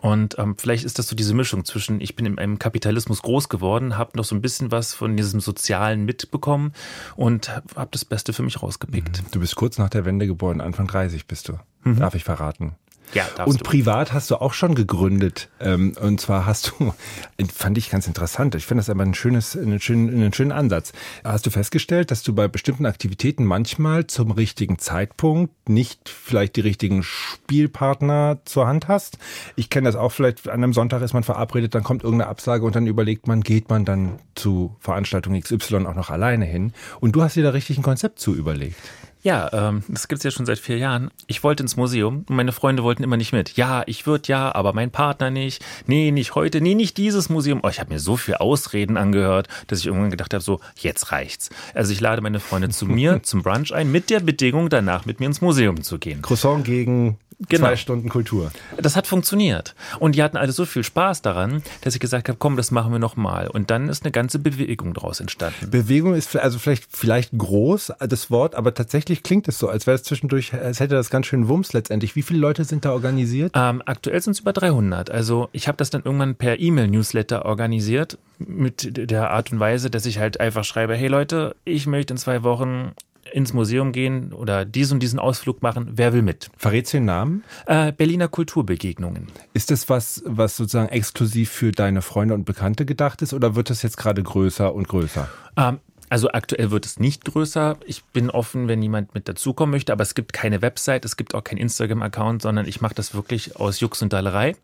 Und 0.00 0.38
ähm, 0.38 0.56
vielleicht 0.56 0.84
ist 0.84 0.98
das 0.98 1.08
so 1.08 1.14
diese 1.14 1.34
Mischung 1.34 1.66
zwischen, 1.66 2.00
ich 2.00 2.16
bin 2.16 2.24
in 2.24 2.38
einem 2.38 2.58
Kapitalismus 2.58 3.20
groß 3.20 3.50
geworden, 3.50 3.98
habe 3.98 4.16
noch 4.16 4.24
so 4.24 4.34
ein 4.34 4.40
bisschen 4.40 4.70
was 4.70 4.94
von 4.94 5.14
diesem 5.14 5.40
Sozialen 5.40 6.06
mitbekommen 6.06 6.72
und 7.16 7.50
habe 7.50 7.90
das 7.90 8.06
Beste 8.06 8.32
für 8.32 8.42
mich 8.42 8.62
rausgepickt. 8.62 9.22
Du 9.30 9.40
bist 9.40 9.56
kurz 9.56 9.76
nach 9.76 9.90
der 9.90 10.06
Wende 10.06 10.26
geboren, 10.26 10.62
Anfang 10.62 10.86
30 10.86 11.26
bist 11.26 11.48
du. 11.48 11.58
Mhm. 11.84 11.98
Darf 11.98 12.14
ich 12.14 12.24
verraten? 12.24 12.76
Ja, 13.12 13.26
und 13.44 13.60
du. 13.60 13.64
privat 13.64 14.12
hast 14.12 14.30
du 14.30 14.36
auch 14.36 14.52
schon 14.52 14.74
gegründet. 14.74 15.48
Ähm, 15.60 15.94
und 16.00 16.20
zwar 16.20 16.46
hast 16.46 16.74
du, 16.78 16.94
fand 17.52 17.78
ich 17.78 17.90
ganz 17.90 18.06
interessant. 18.06 18.54
Ich 18.54 18.66
finde 18.66 18.80
das 18.80 18.90
aber 18.90 19.02
ein 19.02 19.14
schönes, 19.14 19.56
einen 19.56 19.80
schönen, 19.80 20.10
einen 20.10 20.32
schönen 20.32 20.52
Ansatz. 20.52 20.92
Hast 21.24 21.46
du 21.46 21.50
festgestellt, 21.50 22.10
dass 22.10 22.22
du 22.22 22.34
bei 22.34 22.48
bestimmten 22.48 22.86
Aktivitäten 22.86 23.44
manchmal 23.44 24.06
zum 24.06 24.30
richtigen 24.30 24.78
Zeitpunkt 24.78 25.68
nicht 25.68 26.08
vielleicht 26.08 26.56
die 26.56 26.60
richtigen 26.60 27.02
Spielpartner 27.02 28.38
zur 28.44 28.66
Hand 28.66 28.88
hast? 28.88 29.18
Ich 29.56 29.70
kenne 29.70 29.88
das 29.88 29.96
auch 29.96 30.12
vielleicht, 30.12 30.48
an 30.48 30.62
einem 30.62 30.72
Sonntag 30.72 31.02
ist 31.02 31.12
man 31.12 31.24
verabredet, 31.24 31.74
dann 31.74 31.82
kommt 31.82 32.04
irgendeine 32.04 32.30
Absage 32.30 32.64
und 32.64 32.76
dann 32.76 32.86
überlegt 32.86 33.26
man, 33.26 33.40
geht 33.40 33.68
man 33.68 33.84
dann 33.84 34.18
zu 34.34 34.76
Veranstaltung 34.80 35.38
XY 35.38 35.86
auch 35.86 35.94
noch 35.94 36.10
alleine 36.10 36.44
hin? 36.44 36.72
Und 37.00 37.16
du 37.16 37.22
hast 37.22 37.36
dir 37.36 37.42
da 37.42 37.50
richtig 37.50 37.78
ein 37.78 37.82
Konzept 37.82 38.20
zu 38.20 38.34
überlegt. 38.34 38.76
Ja, 39.22 39.50
ähm, 39.52 39.82
das 39.88 40.08
gibt's 40.08 40.24
ja 40.24 40.30
schon 40.30 40.46
seit 40.46 40.58
vier 40.58 40.78
Jahren. 40.78 41.10
Ich 41.26 41.44
wollte 41.44 41.62
ins 41.62 41.76
Museum 41.76 42.24
und 42.28 42.36
meine 42.36 42.52
Freunde 42.52 42.82
wollten 42.82 43.02
immer 43.02 43.16
nicht 43.16 43.32
mit. 43.32 43.56
Ja, 43.56 43.82
ich 43.86 44.06
würde 44.06 44.28
ja, 44.28 44.54
aber 44.54 44.72
mein 44.72 44.90
Partner 44.90 45.30
nicht. 45.30 45.62
Nee, 45.86 46.10
nicht 46.10 46.34
heute. 46.34 46.60
Nee, 46.60 46.74
nicht 46.74 46.96
dieses 46.96 47.28
Museum. 47.28 47.60
Oh, 47.62 47.68
ich 47.68 47.80
habe 47.80 47.92
mir 47.92 48.00
so 48.00 48.16
viel 48.16 48.36
Ausreden 48.36 48.96
angehört, 48.96 49.48
dass 49.66 49.80
ich 49.80 49.86
irgendwann 49.86 50.10
gedacht 50.10 50.32
habe, 50.32 50.42
so, 50.42 50.60
jetzt 50.76 51.12
reicht's. 51.12 51.50
Also 51.74 51.92
ich 51.92 52.00
lade 52.00 52.22
meine 52.22 52.40
Freunde 52.40 52.70
zu 52.70 52.86
mir 52.86 53.20
zum 53.22 53.42
Brunch 53.42 53.74
ein, 53.74 53.92
mit 53.92 54.10
der 54.10 54.20
Bedingung, 54.20 54.70
danach 54.70 55.04
mit 55.04 55.20
mir 55.20 55.26
ins 55.26 55.40
Museum 55.40 55.82
zu 55.82 55.98
gehen. 55.98 56.22
Croissant 56.22 56.64
gegen 56.64 57.18
genau. 57.48 57.66
zwei 57.66 57.76
Stunden 57.76 58.08
Kultur. 58.08 58.50
Das 58.76 58.96
hat 58.96 59.06
funktioniert. 59.06 59.74
Und 59.98 60.14
die 60.14 60.22
hatten 60.22 60.36
alle 60.36 60.52
so 60.52 60.64
viel 60.64 60.84
Spaß 60.84 61.22
daran, 61.22 61.62
dass 61.82 61.94
ich 61.94 62.00
gesagt 62.00 62.28
habe, 62.28 62.38
komm, 62.38 62.56
das 62.56 62.70
machen 62.70 62.92
wir 62.92 62.98
nochmal. 62.98 63.48
Und 63.48 63.70
dann 63.70 63.88
ist 63.88 64.04
eine 64.04 64.12
ganze 64.12 64.38
Bewegung 64.38 64.94
daraus 64.94 65.20
entstanden. 65.20 65.70
Bewegung 65.70 66.14
ist 66.14 66.36
also 66.36 66.58
vielleicht, 66.58 66.84
vielleicht 66.90 67.36
groß, 67.36 67.92
das 68.00 68.30
Wort, 68.30 68.54
aber 68.54 68.74
tatsächlich 68.74 69.22
klingt 69.22 69.48
es 69.48 69.58
so, 69.58 69.68
als 69.68 69.86
wäre 69.86 69.94
es 69.94 70.02
zwischendurch, 70.02 70.52
als 70.54 70.80
hätte 70.80 70.94
das 70.94 71.10
ganz 71.10 71.26
schön 71.26 71.48
Wumms 71.48 71.72
letztendlich. 71.72 72.16
Wie 72.16 72.22
viele 72.22 72.40
Leute 72.40 72.64
sind 72.64 72.84
da 72.84 72.92
organisiert? 72.92 73.52
Ähm, 73.54 73.82
aktuell 73.84 74.20
sind 74.20 74.32
es 74.32 74.40
über 74.40 74.52
300. 74.52 75.10
Also 75.10 75.48
ich 75.52 75.68
habe 75.68 75.76
das 75.76 75.90
dann 75.90 76.02
irgendwann 76.04 76.34
per 76.34 76.58
E-Mail-Newsletter 76.58 77.44
organisiert 77.44 78.18
mit 78.38 79.10
der 79.10 79.30
Art 79.30 79.52
und 79.52 79.60
Weise, 79.60 79.90
dass 79.90 80.06
ich 80.06 80.18
halt 80.18 80.40
einfach 80.40 80.64
schreibe, 80.64 80.94
hey 80.94 81.08
Leute, 81.08 81.56
ich 81.64 81.86
möchte 81.86 82.14
in 82.14 82.18
zwei 82.18 82.42
Wochen 82.42 82.92
ins 83.32 83.52
Museum 83.52 83.92
gehen 83.92 84.32
oder 84.32 84.64
diesen 84.64 84.94
und 84.94 85.02
diesen 85.02 85.18
Ausflug 85.18 85.62
machen. 85.62 85.90
Wer 85.92 86.12
will 86.12 86.22
mit? 86.22 86.50
Verrätst 86.56 86.92
du 86.92 86.98
den 86.98 87.06
Namen? 87.06 87.44
Äh, 87.66 87.92
Berliner 87.92 88.28
Kulturbegegnungen. 88.28 89.28
Ist 89.52 89.70
das 89.70 89.88
was, 89.88 90.22
was 90.26 90.56
sozusagen 90.56 90.88
exklusiv 90.88 91.50
für 91.50 91.72
deine 91.72 92.02
Freunde 92.02 92.34
und 92.34 92.44
Bekannte 92.44 92.86
gedacht 92.86 93.22
ist 93.22 93.32
oder 93.32 93.54
wird 93.54 93.70
das 93.70 93.82
jetzt 93.82 93.96
gerade 93.96 94.22
größer 94.22 94.74
und 94.74 94.88
größer? 94.88 95.28
Ähm, 95.56 95.78
also 96.10 96.28
aktuell 96.32 96.72
wird 96.72 96.86
es 96.86 96.98
nicht 96.98 97.24
größer. 97.24 97.78
Ich 97.86 98.02
bin 98.04 98.30
offen, 98.30 98.66
wenn 98.66 98.82
jemand 98.82 99.14
mit 99.14 99.28
dazukommen 99.28 99.70
möchte, 99.70 99.92
aber 99.92 100.02
es 100.02 100.16
gibt 100.16 100.32
keine 100.32 100.60
Website, 100.60 101.04
es 101.04 101.16
gibt 101.16 101.36
auch 101.36 101.44
keinen 101.44 101.58
Instagram-Account, 101.58 102.42
sondern 102.42 102.66
ich 102.66 102.80
mache 102.80 102.94
das 102.94 103.14
wirklich 103.14 103.56
aus 103.56 103.78
Jux 103.78 104.02
und 104.02 104.12
Dallerei. 104.12 104.56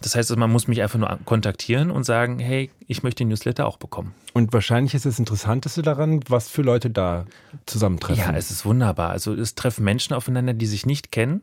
Das 0.00 0.14
heißt, 0.14 0.30
also, 0.30 0.38
man 0.38 0.50
muss 0.50 0.68
mich 0.68 0.82
einfach 0.82 0.98
nur 0.98 1.18
kontaktieren 1.24 1.90
und 1.90 2.04
sagen, 2.04 2.38
hey, 2.38 2.70
ich 2.86 3.02
möchte 3.02 3.18
den 3.18 3.28
Newsletter 3.28 3.66
auch 3.66 3.76
bekommen. 3.76 4.14
Und 4.34 4.52
wahrscheinlich 4.52 4.94
ist 4.94 5.06
das 5.06 5.18
Interessanteste 5.18 5.82
daran, 5.82 6.20
was 6.28 6.48
für 6.48 6.62
Leute 6.62 6.90
da 6.90 7.24
zusammentreffen. 7.64 8.22
Ja, 8.22 8.36
es 8.36 8.50
ist 8.50 8.64
wunderbar. 8.64 9.10
Also 9.10 9.34
es 9.34 9.54
treffen 9.54 9.84
Menschen 9.84 10.14
aufeinander, 10.14 10.52
die 10.52 10.66
sich 10.66 10.86
nicht 10.86 11.10
kennen 11.10 11.42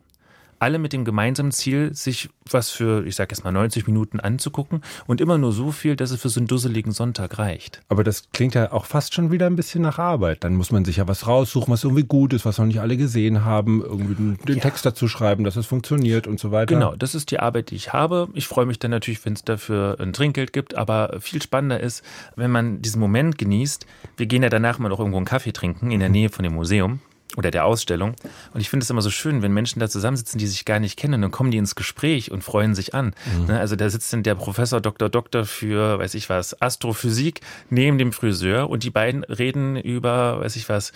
alle 0.63 0.79
mit 0.79 0.93
dem 0.93 1.03
gemeinsamen 1.03 1.51
Ziel, 1.51 1.93
sich 1.93 2.29
was 2.49 2.69
für, 2.69 3.05
ich 3.05 3.17
sage 3.17 3.35
jetzt 3.35 3.43
mal 3.43 3.51
90 3.51 3.85
Minuten 3.85 4.21
anzugucken 4.21 4.81
und 5.07 5.19
immer 5.19 5.37
nur 5.37 5.51
so 5.51 5.71
viel, 5.71 5.97
dass 5.97 6.11
es 6.11 6.21
für 6.21 6.29
so 6.29 6.39
einen 6.39 6.47
dusseligen 6.47 6.93
Sonntag 6.93 7.37
reicht. 7.37 7.81
Aber 7.89 8.05
das 8.05 8.29
klingt 8.31 8.55
ja 8.55 8.71
auch 8.71 8.85
fast 8.85 9.13
schon 9.13 9.29
wieder 9.29 9.45
ein 9.45 9.57
bisschen 9.57 9.81
nach 9.81 9.99
Arbeit. 9.99 10.45
Dann 10.45 10.55
muss 10.55 10.71
man 10.71 10.85
sich 10.85 10.97
ja 10.97 11.07
was 11.07 11.27
raussuchen, 11.27 11.73
was 11.73 11.83
irgendwie 11.83 12.05
gut 12.05 12.31
ist, 12.31 12.45
was 12.45 12.59
noch 12.59 12.65
nicht 12.65 12.79
alle 12.79 12.95
gesehen 12.95 13.43
haben, 13.43 13.81
irgendwie 13.81 14.37
den 14.45 14.55
ja. 14.55 14.61
Text 14.61 14.85
dazu 14.85 15.09
schreiben, 15.09 15.43
dass 15.43 15.57
es 15.57 15.65
funktioniert 15.65 16.27
und 16.27 16.39
so 16.39 16.51
weiter. 16.51 16.73
Genau, 16.73 16.95
das 16.95 17.13
ist 17.13 17.31
die 17.31 17.39
Arbeit, 17.39 17.71
die 17.71 17.75
ich 17.75 17.91
habe. 17.91 18.29
Ich 18.33 18.47
freue 18.47 18.65
mich 18.65 18.79
dann 18.79 18.91
natürlich, 18.91 19.23
wenn 19.25 19.33
es 19.33 19.43
dafür 19.43 19.97
ein 19.99 20.13
Trinkgeld 20.13 20.53
gibt, 20.53 20.75
aber 20.75 21.17
viel 21.19 21.41
spannender 21.41 21.81
ist, 21.81 22.03
wenn 22.37 22.51
man 22.51 22.81
diesen 22.81 23.01
Moment 23.01 23.37
genießt. 23.37 23.85
Wir 24.15 24.27
gehen 24.27 24.43
ja 24.43 24.49
danach 24.49 24.79
mal 24.79 24.87
noch 24.87 24.99
irgendwo 24.99 25.17
einen 25.17 25.25
Kaffee 25.25 25.51
trinken 25.51 25.91
in 25.91 25.99
der 25.99 26.09
Nähe 26.09 26.29
von 26.29 26.43
dem 26.43 26.53
Museum 26.53 27.01
oder 27.37 27.51
der 27.51 27.65
Ausstellung. 27.65 28.15
Und 28.53 28.61
ich 28.61 28.69
finde 28.69 28.83
es 28.83 28.89
immer 28.89 29.01
so 29.01 29.09
schön, 29.09 29.41
wenn 29.41 29.53
Menschen 29.53 29.79
da 29.79 29.89
zusammensitzen, 29.89 30.37
die 30.37 30.47
sich 30.47 30.65
gar 30.65 30.79
nicht 30.79 30.97
kennen, 30.97 31.21
dann 31.21 31.31
kommen 31.31 31.51
die 31.51 31.57
ins 31.57 31.75
Gespräch 31.75 32.31
und 32.31 32.43
freuen 32.43 32.75
sich 32.75 32.93
an. 32.93 33.13
Mhm. 33.37 33.45
Ne, 33.45 33.59
also 33.59 33.75
da 33.75 33.89
sitzt 33.89 34.11
dann 34.13 34.23
der 34.23 34.35
Professor 34.35 34.81
Dr. 34.81 35.09
Doktor 35.09 35.45
für, 35.45 35.99
weiß 35.99 36.13
ich 36.15 36.29
was, 36.29 36.61
Astrophysik 36.61 37.41
neben 37.69 37.97
dem 37.97 38.13
Friseur 38.13 38.69
und 38.69 38.83
die 38.83 38.89
beiden 38.89 39.23
reden 39.23 39.77
über, 39.77 40.39
weiß 40.39 40.55
ich 40.55 40.69
was, 40.69 40.91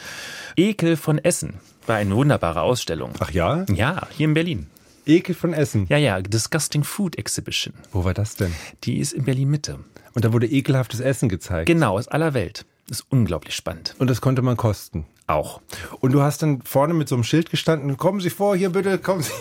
Ekel 0.56 0.97
von 0.97 1.17
Essen. 1.17 1.56
War 1.86 1.95
eine 1.95 2.15
wunderbare 2.15 2.62
Ausstellung. 2.62 3.13
Ach 3.19 3.32
ja? 3.32 3.65
Ja, 3.73 4.08
hier 4.15 4.28
in 4.28 4.34
Berlin. 4.34 4.67
Ekel 5.06 5.36
von 5.36 5.54
Essen? 5.54 5.86
Ja, 5.89 5.97
ja, 5.97 6.21
Disgusting 6.21 6.84
Food 6.84 7.17
Exhibition. 7.17 7.73
Wo 7.93 8.04
war 8.04 8.13
das 8.13 8.36
denn? 8.36 8.54
Die 8.84 9.00
ist 9.00 9.13
in 9.13 9.23
Berlin 9.23 9.50
Mitte. 9.50 9.80
Und 10.13 10.26
da 10.26 10.34
wurde 10.34 10.47
ekelhaftes 10.47 11.00
Essen 11.00 11.30
gezeigt? 11.30 11.67
Genau, 11.67 11.97
aus 11.97 12.08
aller 12.08 12.34
Welt. 12.34 12.65
Das 12.88 13.00
ist 13.00 13.08
unglaublich 13.10 13.54
spannend. 13.54 13.95
Und 14.00 14.10
das 14.10 14.21
konnte 14.21 14.41
man 14.41 14.56
kosten? 14.56 15.06
Auch. 15.30 15.60
Und 16.00 16.13
du 16.13 16.21
hast 16.21 16.41
dann 16.41 16.62
vorne 16.62 16.93
mit 16.93 17.10
so 17.10 17.15
einem 17.15 17.26
Schild 17.26 17.50
gestanden, 17.50 17.97
kommen 17.97 18.21
Sie 18.21 18.30
vor, 18.30 18.56
hier 18.56 18.69
bitte, 18.69 18.97
kommen 18.97 19.23
Sie. 19.23 19.34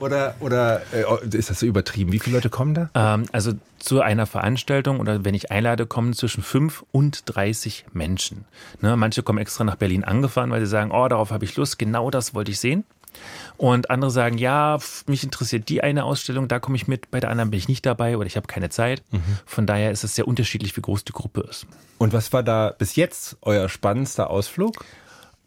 oder 0.00 0.34
oder 0.40 0.82
äh, 0.92 1.04
ist 1.34 1.48
das 1.48 1.60
so 1.60 1.66
übertrieben? 1.66 2.12
Wie 2.12 2.18
viele 2.18 2.36
Leute 2.36 2.50
kommen 2.50 2.74
da? 2.74 2.90
Ähm, 2.94 3.24
also 3.32 3.52
zu 3.78 4.02
einer 4.02 4.26
Veranstaltung 4.26 5.00
oder 5.00 5.24
wenn 5.24 5.32
ich 5.34 5.50
einlade, 5.50 5.86
kommen 5.86 6.12
zwischen 6.12 6.42
5 6.42 6.84
und 6.92 7.22
30 7.24 7.86
Menschen. 7.94 8.44
Ne, 8.82 8.94
manche 8.98 9.22
kommen 9.22 9.38
extra 9.38 9.64
nach 9.64 9.76
Berlin 9.76 10.04
angefahren, 10.04 10.50
weil 10.50 10.60
sie 10.60 10.66
sagen, 10.66 10.90
oh, 10.90 11.08
darauf 11.08 11.30
habe 11.30 11.46
ich 11.46 11.56
Lust, 11.56 11.78
genau 11.78 12.10
das 12.10 12.34
wollte 12.34 12.50
ich 12.50 12.60
sehen. 12.60 12.84
Und 13.62 13.90
andere 13.90 14.10
sagen, 14.10 14.38
ja, 14.38 14.80
mich 15.06 15.22
interessiert 15.22 15.68
die 15.68 15.84
eine 15.84 16.02
Ausstellung, 16.02 16.48
da 16.48 16.58
komme 16.58 16.74
ich 16.74 16.88
mit, 16.88 17.12
bei 17.12 17.20
der 17.20 17.30
anderen 17.30 17.52
bin 17.52 17.58
ich 17.58 17.68
nicht 17.68 17.86
dabei 17.86 18.16
oder 18.16 18.26
ich 18.26 18.34
habe 18.34 18.48
keine 18.48 18.70
Zeit. 18.70 19.04
Mhm. 19.12 19.22
Von 19.46 19.68
daher 19.68 19.92
ist 19.92 20.02
es 20.02 20.16
sehr 20.16 20.26
unterschiedlich, 20.26 20.76
wie 20.76 20.80
groß 20.80 21.04
die 21.04 21.12
Gruppe 21.12 21.42
ist. 21.42 21.68
Und 21.98 22.12
was 22.12 22.32
war 22.32 22.42
da 22.42 22.74
bis 22.76 22.96
jetzt 22.96 23.36
euer 23.40 23.68
spannendster 23.68 24.30
Ausflug? 24.30 24.84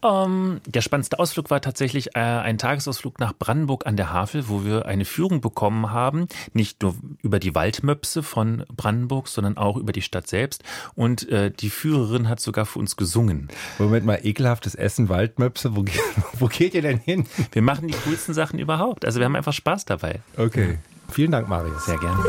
Ähm, 0.04 0.62
der 0.66 0.82
spannendste 0.82 1.20
Ausflug 1.20 1.50
war 1.50 1.62
tatsächlich 1.62 2.16
äh, 2.16 2.20
ein 2.20 2.58
Tagesausflug 2.58 3.20
nach 3.20 3.34
Brandenburg 3.34 3.88
an 3.88 3.98
der 3.98 4.14
Havel, 4.14 4.48
wo 4.50 4.64
wir 4.64 4.86
eine 4.86 5.06
Führung 5.06 5.42
bekommen 5.42 5.92
haben, 5.92 6.28
nicht 6.54 6.82
nur 6.82 6.96
über 7.22 7.40
die 7.40 7.56
Waldmöpse 7.56 8.22
von 8.22 8.66
Brandenburg, 8.76 9.28
sondern 9.28 9.58
auch 9.58 9.78
über 9.78 9.92
die 9.92 10.02
Stadt 10.02 10.28
selbst. 10.28 10.64
Und 10.96 11.28
äh, 11.30 11.52
die 11.52 11.70
Führerin 11.70 12.30
hat 12.30 12.40
sogar 12.40 12.66
für 12.66 12.80
uns 12.80 12.98
gesungen. 12.98 13.50
Moment 13.80 14.06
mal, 14.06 14.20
ekelhaftes 14.22 14.76
Essen, 14.76 15.10
Waldmöpse, 15.10 15.76
wo, 15.76 15.86
wo 16.40 16.48
geht 16.48 16.74
ihr 16.74 16.82
denn 16.82 17.00
hin? 17.00 17.26
Wir 17.52 17.62
machen 17.62 17.88
die 17.88 17.96
coolsten 18.06 18.34
Sachen 18.34 18.60
überhaupt. 18.60 19.06
Also 19.06 19.20
wir 19.20 19.26
haben 19.26 19.36
einfach 19.36 19.54
Spaß 19.54 19.86
dabei. 19.86 20.22
Okay. 20.38 20.78
Vielen 21.10 21.32
Dank, 21.32 21.48
Marius. 21.48 21.86
Sehr 21.86 21.98
gerne. 21.98 22.24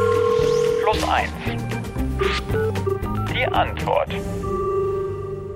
Plus 0.82 1.04
eins. 1.08 1.30
Die 3.32 3.46
Antwort. 3.46 4.10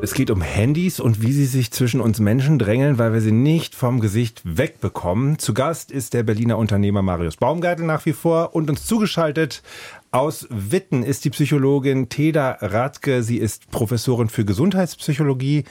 Es 0.02 0.14
geht 0.14 0.30
um 0.30 0.40
Handys 0.40 0.98
und 0.98 1.20
wie 1.20 1.32
sie 1.32 1.44
sich 1.44 1.72
zwischen 1.72 2.00
uns 2.00 2.20
Menschen 2.20 2.58
drängeln, 2.58 2.96
weil 2.96 3.12
wir 3.12 3.20
sie 3.20 3.32
nicht 3.32 3.74
vom 3.74 4.00
Gesicht 4.00 4.40
wegbekommen. 4.44 5.38
Zu 5.38 5.52
Gast 5.52 5.90
ist 5.92 6.14
der 6.14 6.22
Berliner 6.22 6.56
Unternehmer 6.56 7.02
Marius 7.02 7.36
Baumgartel 7.36 7.84
nach 7.84 8.06
wie 8.06 8.14
vor 8.14 8.54
und 8.54 8.70
uns 8.70 8.86
zugeschaltet 8.86 9.62
aus 10.10 10.46
Witten 10.48 11.02
ist 11.02 11.24
die 11.26 11.30
Psychologin 11.30 12.08
Teda 12.08 12.58
Radke. 12.60 13.22
Sie 13.22 13.36
ist 13.36 13.70
Professorin 13.70 14.30
für 14.30 14.46
Gesundheitspsychologie, 14.46 15.64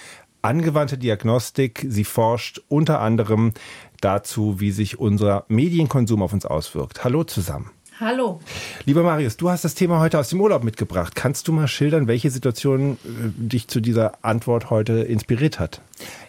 angewandte 0.44 1.00
Diagnostik. 1.00 1.86
Sie 1.90 2.06
forscht 2.06 2.62
unter 2.70 3.02
anderem 3.02 3.54
dazu, 4.00 4.60
wie 4.60 4.72
sich 4.72 5.00
unser 5.00 5.46
Medienkonsum 5.48 6.22
auf 6.22 6.34
uns 6.34 6.46
auswirkt. 6.46 7.04
Hallo 7.04 7.24
zusammen. 7.24 7.72
Hallo. 8.00 8.40
Lieber 8.86 9.04
Marius, 9.04 9.36
du 9.36 9.50
hast 9.50 9.66
das 9.66 9.76
Thema 9.76 10.00
heute 10.00 10.20
aus 10.20 10.30
dem 10.30 10.40
Urlaub 10.40 10.64
mitgebracht. 10.64 11.16
Kannst 11.16 11.50
du 11.50 11.52
mal 11.52 11.68
schildern, 11.68 12.08
welche 12.08 12.32
Situation 12.32 12.94
äh, 12.94 12.98
dich 13.36 13.68
zu 13.68 13.82
dieser 13.82 14.24
Antwort 14.24 14.70
heute 14.70 14.94
inspiriert 14.94 15.60
hat? 15.60 15.82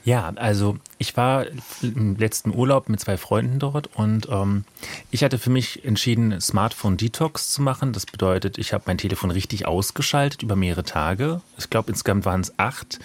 Ja, 0.05 0.33
also 0.37 0.79
ich 0.99 1.17
war 1.17 1.47
im 1.83 2.17
letzten 2.17 2.55
Urlaub 2.55 2.89
mit 2.89 3.01
zwei 3.01 3.17
Freunden 3.17 3.59
dort 3.59 3.91
und 3.95 4.29
ähm, 4.31 4.65
ich 5.11 5.23
hatte 5.23 5.39
für 5.39 5.51
mich 5.51 5.85
entschieden, 5.85 6.41
Smartphone-Detox 6.41 7.53
zu 7.53 7.63
machen. 7.63 7.93
Das 7.93 8.07
bedeutet, 8.07 8.57
ich 8.59 8.73
habe 8.73 8.85
mein 8.87 8.99
Telefon 8.99 9.31
richtig 9.31 9.67
ausgeschaltet 9.67 10.43
über 10.43 10.57
mehrere 10.57 10.85
Tage. 10.85 11.43
Ich 11.59 11.69
glaube, 11.69 11.91
insgesamt 11.91 12.25
waren 12.25 12.41
es 12.41 12.59
acht. 12.59 12.99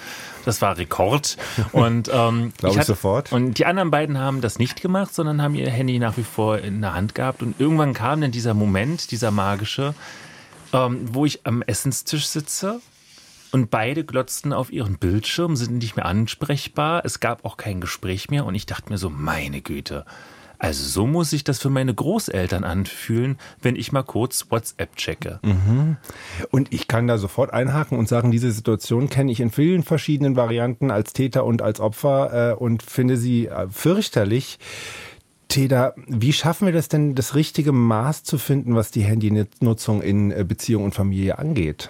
Das 0.45 0.61
war 0.61 0.77
Rekord. 0.77 1.37
Und 1.73 2.09
ähm, 2.13 2.53
glaube 2.57 2.75
ich, 2.75 2.81
ich 2.81 2.85
sofort. 2.85 3.31
Und 3.31 3.57
die 3.57 3.65
anderen 3.65 3.91
beiden 3.91 4.17
haben 4.17 4.41
das 4.41 4.57
nicht 4.57 4.81
gemacht, 4.81 5.13
sondern 5.13 5.41
haben 5.41 5.55
ihr 5.55 5.69
Handy 5.69 5.99
nach 5.99 6.17
wie 6.17 6.23
vor 6.23 6.59
in 6.59 6.81
der 6.81 6.93
Hand 6.93 7.13
gehabt. 7.13 7.43
Und 7.43 7.59
irgendwann 7.59 7.93
kam 7.93 8.21
dann 8.21 8.31
dieser 8.31 8.53
Moment, 8.53 9.11
dieser 9.11 9.31
magische, 9.31 9.93
ähm, 10.71 11.09
wo 11.11 11.25
ich 11.25 11.45
am 11.45 11.61
Essenstisch 11.61 12.27
sitze 12.27 12.79
und 13.55 13.71
beide 13.71 14.03
glotzten 14.03 14.51
auf 14.51 14.69
ihren 14.69 14.97
Bildschirm, 14.97 15.55
sind 15.55 15.77
nicht 15.77 15.95
mehr 15.95 16.07
ansprechbar. 16.07 17.05
Es 17.05 17.21
gab 17.21 17.45
auch 17.45 17.55
kein 17.55 17.79
Gespräch 17.79 18.29
mehr. 18.29 18.45
Und 18.45 18.53
ich 18.53 18.65
dachte 18.65 18.89
mir 18.89 18.97
so, 18.97 19.09
meine 19.09 19.61
Güte. 19.61 20.03
Also 20.59 20.83
so 20.83 21.07
muss 21.07 21.29
sich 21.29 21.45
das 21.45 21.59
für 21.59 21.69
meine 21.69 21.93
Großeltern 21.93 22.65
anfühlen, 22.65 23.37
wenn 23.61 23.77
ich 23.77 23.93
mal 23.93 24.03
kurz 24.03 24.47
WhatsApp 24.49 24.97
checke. 24.97 25.39
Mhm. 25.41 25.95
Und 26.51 26.73
ich 26.73 26.89
kann 26.89 27.07
da 27.07 27.17
sofort 27.17 27.53
einhaken 27.53 27.97
und 27.97 28.09
sagen, 28.09 28.29
diese 28.29 28.51
Situation 28.51 29.07
kenne 29.07 29.31
ich 29.31 29.39
in 29.39 29.51
vielen 29.51 29.83
verschiedenen 29.83 30.35
Varianten 30.35 30.91
als 30.91 31.13
Täter 31.13 31.45
und 31.45 31.61
als 31.61 31.79
Opfer 31.79 32.51
äh, 32.51 32.55
und 32.55 32.83
finde 32.83 33.15
sie 33.15 33.45
äh, 33.45 33.69
fürchterlich. 33.69 34.59
Teda, 35.47 35.93
wie 36.07 36.33
schaffen 36.33 36.65
wir 36.65 36.73
das 36.73 36.89
denn, 36.89 37.15
das 37.15 37.35
richtige 37.35 37.71
Maß 37.71 38.23
zu 38.25 38.37
finden, 38.37 38.75
was 38.75 38.91
die 38.91 39.03
Handynutzung 39.03 40.01
in 40.01 40.31
äh, 40.31 40.43
Beziehung 40.45 40.83
und 40.83 40.93
Familie 40.93 41.39
angeht? 41.39 41.89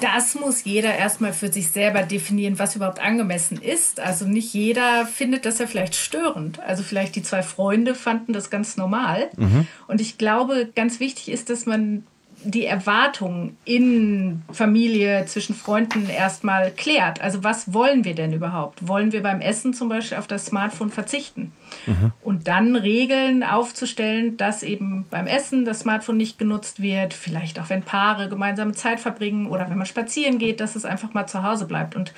Das 0.00 0.34
muss 0.34 0.64
jeder 0.64 0.94
erstmal 0.94 1.32
für 1.32 1.52
sich 1.52 1.70
selber 1.70 2.02
definieren, 2.02 2.58
was 2.58 2.76
überhaupt 2.76 3.00
angemessen 3.00 3.60
ist. 3.60 4.00
Also 4.00 4.26
nicht 4.26 4.52
jeder 4.54 5.06
findet 5.06 5.46
das 5.46 5.58
ja 5.58 5.66
vielleicht 5.66 5.94
störend. 5.94 6.60
Also 6.60 6.82
vielleicht 6.82 7.16
die 7.16 7.22
zwei 7.22 7.42
Freunde 7.42 7.94
fanden 7.94 8.32
das 8.32 8.50
ganz 8.50 8.76
normal. 8.76 9.30
Mhm. 9.36 9.66
Und 9.86 10.00
ich 10.00 10.18
glaube, 10.18 10.68
ganz 10.74 11.00
wichtig 11.00 11.30
ist, 11.30 11.50
dass 11.50 11.66
man 11.66 12.04
die 12.44 12.66
Erwartungen 12.66 13.56
in 13.64 14.42
Familie, 14.52 15.24
zwischen 15.26 15.54
Freunden 15.54 16.08
erstmal 16.08 16.70
klärt. 16.70 17.20
Also 17.20 17.42
was 17.42 17.72
wollen 17.72 18.04
wir 18.04 18.14
denn 18.14 18.32
überhaupt? 18.32 18.86
Wollen 18.86 19.12
wir 19.12 19.22
beim 19.22 19.40
Essen 19.40 19.74
zum 19.74 19.88
Beispiel 19.88 20.18
auf 20.18 20.26
das 20.26 20.46
Smartphone 20.46 20.90
verzichten? 20.90 21.52
Mhm. 21.86 22.12
Und 22.22 22.46
dann 22.46 22.76
Regeln 22.76 23.42
aufzustellen, 23.42 24.36
dass 24.36 24.62
eben 24.62 25.06
beim 25.10 25.26
Essen 25.26 25.64
das 25.64 25.80
Smartphone 25.80 26.18
nicht 26.18 26.38
genutzt 26.38 26.80
wird, 26.80 27.14
vielleicht 27.14 27.58
auch 27.58 27.70
wenn 27.70 27.82
Paare 27.82 28.28
gemeinsame 28.28 28.72
Zeit 28.72 29.00
verbringen 29.00 29.46
oder 29.46 29.68
wenn 29.70 29.78
man 29.78 29.86
spazieren 29.86 30.38
geht, 30.38 30.60
dass 30.60 30.76
es 30.76 30.84
einfach 30.84 31.14
mal 31.14 31.26
zu 31.26 31.42
Hause 31.42 31.66
bleibt. 31.66 31.96
Und 31.96 32.12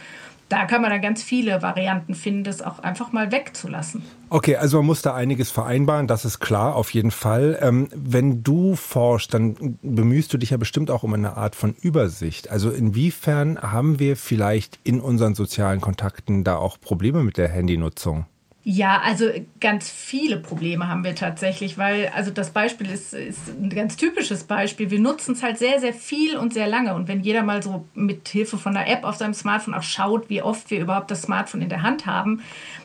da 0.48 0.66
kann 0.66 0.80
man 0.80 0.90
dann 0.90 1.02
ganz 1.02 1.22
viele 1.22 1.60
Varianten 1.62 2.14
finden, 2.14 2.44
das 2.44 2.62
auch 2.62 2.78
einfach 2.78 3.12
mal 3.12 3.32
wegzulassen. 3.32 4.02
Okay, 4.30 4.56
also 4.56 4.78
man 4.78 4.86
muss 4.86 5.02
da 5.02 5.14
einiges 5.14 5.50
vereinbaren, 5.50 6.06
das 6.06 6.24
ist 6.24 6.38
klar, 6.38 6.76
auf 6.76 6.90
jeden 6.90 7.10
Fall. 7.10 7.58
Ähm, 7.60 7.88
wenn 7.94 8.42
du 8.42 8.76
forschst, 8.76 9.34
dann 9.34 9.78
bemühst 9.82 10.32
du 10.32 10.38
dich 10.38 10.50
ja 10.50 10.56
bestimmt 10.56 10.90
auch 10.90 11.02
um 11.02 11.14
eine 11.14 11.36
Art 11.36 11.56
von 11.56 11.74
Übersicht. 11.80 12.50
Also 12.50 12.70
inwiefern 12.70 13.58
haben 13.60 13.98
wir 13.98 14.16
vielleicht 14.16 14.78
in 14.84 15.00
unseren 15.00 15.34
sozialen 15.34 15.80
Kontakten 15.80 16.44
da 16.44 16.56
auch 16.56 16.80
Probleme 16.80 17.22
mit 17.22 17.38
der 17.38 17.48
Handynutzung? 17.48 18.26
Ja, 18.68 19.00
also 19.00 19.30
ganz 19.60 19.88
viele 19.88 20.38
Probleme 20.38 20.88
haben 20.88 21.04
wir 21.04 21.14
tatsächlich, 21.14 21.78
weil 21.78 22.08
also 22.08 22.32
das 22.32 22.50
Beispiel 22.50 22.90
ist, 22.90 23.14
ist 23.14 23.46
ein 23.46 23.70
ganz 23.70 23.96
typisches 23.96 24.42
Beispiel. 24.42 24.90
Wir 24.90 24.98
nutzen 24.98 25.34
es 25.34 25.44
halt 25.44 25.56
sehr, 25.56 25.78
sehr 25.78 25.94
viel 25.94 26.36
und 26.36 26.52
sehr 26.52 26.66
lange. 26.66 26.92
Und 26.96 27.06
wenn 27.06 27.20
jeder 27.20 27.44
mal 27.44 27.62
so 27.62 27.86
mit 27.94 28.26
Hilfe 28.26 28.58
von 28.58 28.76
einer 28.76 28.88
App 28.88 29.04
auf 29.04 29.14
seinem 29.14 29.34
Smartphone 29.34 29.74
auch 29.74 29.84
schaut, 29.84 30.28
wie 30.30 30.42
oft 30.42 30.68
wir 30.68 30.80
überhaupt 30.80 31.12
das 31.12 31.22
Smartphone 31.22 31.62
in 31.62 31.68
der 31.68 31.82
Hand 31.82 32.06
haben, 32.06 32.42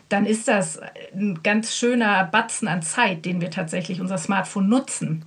dann 0.08 0.28
ist 0.28 0.48
das 0.48 0.80
ein 1.15 1.39
ganz 1.41 1.76
schöner 1.76 2.26
Batzen 2.26 2.67
an 2.67 2.84
Zeit, 2.84 3.26
den 3.26 3.41
wir 3.41 3.50
tatsächlich 3.50 4.02
unser 4.02 4.20
Smartphone 4.20 4.70
nutzen. 4.70 5.26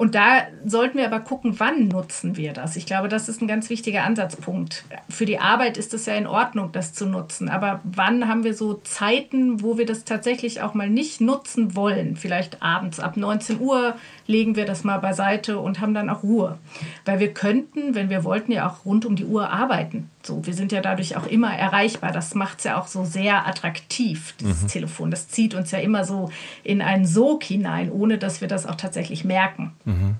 Und 0.00 0.14
da 0.14 0.46
sollten 0.64 0.96
wir 0.96 1.04
aber 1.04 1.20
gucken, 1.20 1.56
wann 1.60 1.88
nutzen 1.88 2.38
wir 2.38 2.54
das. 2.54 2.74
Ich 2.76 2.86
glaube, 2.86 3.08
das 3.08 3.28
ist 3.28 3.42
ein 3.42 3.46
ganz 3.46 3.68
wichtiger 3.68 4.04
Ansatzpunkt. 4.04 4.86
Für 5.10 5.26
die 5.26 5.38
Arbeit 5.38 5.76
ist 5.76 5.92
es 5.92 6.06
ja 6.06 6.14
in 6.14 6.26
Ordnung, 6.26 6.72
das 6.72 6.94
zu 6.94 7.04
nutzen. 7.04 7.50
Aber 7.50 7.82
wann 7.84 8.26
haben 8.26 8.42
wir 8.42 8.54
so 8.54 8.80
Zeiten, 8.82 9.62
wo 9.62 9.76
wir 9.76 9.84
das 9.84 10.04
tatsächlich 10.04 10.62
auch 10.62 10.72
mal 10.72 10.88
nicht 10.88 11.20
nutzen 11.20 11.76
wollen? 11.76 12.16
Vielleicht 12.16 12.62
abends 12.62 12.98
ab 12.98 13.18
19 13.18 13.60
Uhr 13.60 13.94
legen 14.30 14.56
wir 14.56 14.64
das 14.64 14.84
mal 14.84 14.98
beiseite 14.98 15.58
und 15.58 15.80
haben 15.80 15.92
dann 15.92 16.08
auch 16.08 16.22
Ruhe. 16.22 16.56
Weil 17.04 17.20
wir 17.20 17.34
könnten, 17.34 17.94
wenn 17.94 18.08
wir 18.08 18.24
wollten, 18.24 18.52
ja 18.52 18.68
auch 18.68 18.84
rund 18.84 19.04
um 19.04 19.16
die 19.16 19.26
Uhr 19.26 19.50
arbeiten. 19.50 20.08
So, 20.22 20.46
wir 20.46 20.54
sind 20.54 20.72
ja 20.72 20.80
dadurch 20.80 21.16
auch 21.16 21.26
immer 21.26 21.52
erreichbar. 21.52 22.12
Das 22.12 22.34
macht 22.34 22.58
es 22.58 22.64
ja 22.64 22.80
auch 22.80 22.86
so 22.86 23.04
sehr 23.04 23.46
attraktiv, 23.46 24.34
dieses 24.40 24.62
mhm. 24.62 24.68
Telefon. 24.68 25.10
Das 25.10 25.28
zieht 25.28 25.54
uns 25.54 25.70
ja 25.72 25.80
immer 25.80 26.04
so 26.04 26.30
in 26.62 26.80
einen 26.80 27.06
Sog 27.06 27.44
hinein, 27.44 27.90
ohne 27.90 28.18
dass 28.18 28.40
wir 28.40 28.48
das 28.48 28.66
auch 28.66 28.76
tatsächlich 28.76 29.24
merken. 29.24 29.72
Mhm. 29.84 30.16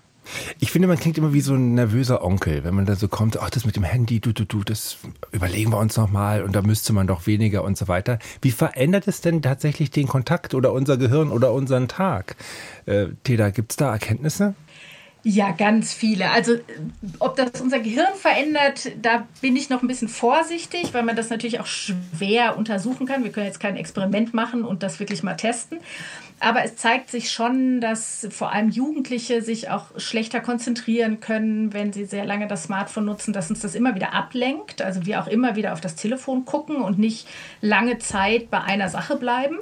Ich 0.58 0.70
finde, 0.70 0.88
man 0.88 0.98
klingt 0.98 1.18
immer 1.18 1.32
wie 1.32 1.40
so 1.40 1.54
ein 1.54 1.74
nervöser 1.74 2.24
Onkel, 2.24 2.64
wenn 2.64 2.74
man 2.74 2.86
da 2.86 2.96
so 2.96 3.08
kommt, 3.08 3.40
ach, 3.40 3.50
das 3.50 3.64
mit 3.64 3.76
dem 3.76 3.84
Handy, 3.84 4.20
du, 4.20 4.32
du, 4.32 4.44
du, 4.44 4.62
das 4.62 4.98
überlegen 5.32 5.70
wir 5.70 5.78
uns 5.78 5.96
nochmal 5.96 6.42
und 6.42 6.54
da 6.54 6.62
müsste 6.62 6.92
man 6.92 7.06
doch 7.06 7.26
weniger 7.26 7.64
und 7.64 7.76
so 7.76 7.88
weiter. 7.88 8.18
Wie 8.42 8.50
verändert 8.50 9.08
es 9.08 9.20
denn 9.20 9.42
tatsächlich 9.42 9.90
den 9.90 10.06
Kontakt 10.06 10.54
oder 10.54 10.72
unser 10.72 10.96
Gehirn 10.96 11.30
oder 11.30 11.52
unseren 11.52 11.88
Tag? 11.88 12.36
Äh, 12.86 13.06
Teda, 13.24 13.50
gibt 13.50 13.72
es 13.72 13.76
da 13.76 13.92
Erkenntnisse? 13.92 14.54
Ja, 15.22 15.50
ganz 15.50 15.92
viele. 15.92 16.30
Also 16.30 16.54
ob 17.18 17.36
das 17.36 17.60
unser 17.60 17.78
Gehirn 17.80 18.14
verändert, 18.16 18.90
da 19.02 19.26
bin 19.42 19.54
ich 19.54 19.68
noch 19.68 19.82
ein 19.82 19.88
bisschen 19.88 20.08
vorsichtig, 20.08 20.94
weil 20.94 21.02
man 21.02 21.14
das 21.14 21.28
natürlich 21.28 21.60
auch 21.60 21.66
schwer 21.66 22.56
untersuchen 22.56 23.06
kann. 23.06 23.22
Wir 23.22 23.30
können 23.30 23.46
jetzt 23.46 23.60
kein 23.60 23.76
Experiment 23.76 24.32
machen 24.32 24.64
und 24.64 24.82
das 24.82 24.98
wirklich 24.98 25.22
mal 25.22 25.34
testen. 25.34 25.78
Aber 26.40 26.64
es 26.64 26.76
zeigt 26.76 27.10
sich 27.10 27.30
schon, 27.30 27.82
dass 27.82 28.26
vor 28.30 28.50
allem 28.50 28.70
Jugendliche 28.70 29.42
sich 29.42 29.68
auch 29.68 29.86
schlechter 29.98 30.40
konzentrieren 30.40 31.20
können, 31.20 31.74
wenn 31.74 31.92
sie 31.92 32.06
sehr 32.06 32.24
lange 32.24 32.48
das 32.48 32.64
Smartphone 32.64 33.04
nutzen, 33.04 33.34
dass 33.34 33.50
uns 33.50 33.60
das 33.60 33.74
immer 33.74 33.94
wieder 33.94 34.14
ablenkt. 34.14 34.80
Also 34.80 35.04
wir 35.04 35.20
auch 35.20 35.26
immer 35.26 35.54
wieder 35.54 35.74
auf 35.74 35.82
das 35.82 35.96
Telefon 35.96 36.46
gucken 36.46 36.76
und 36.76 36.98
nicht 36.98 37.28
lange 37.60 37.98
Zeit 37.98 38.50
bei 38.50 38.62
einer 38.62 38.88
Sache 38.88 39.16
bleiben. 39.16 39.58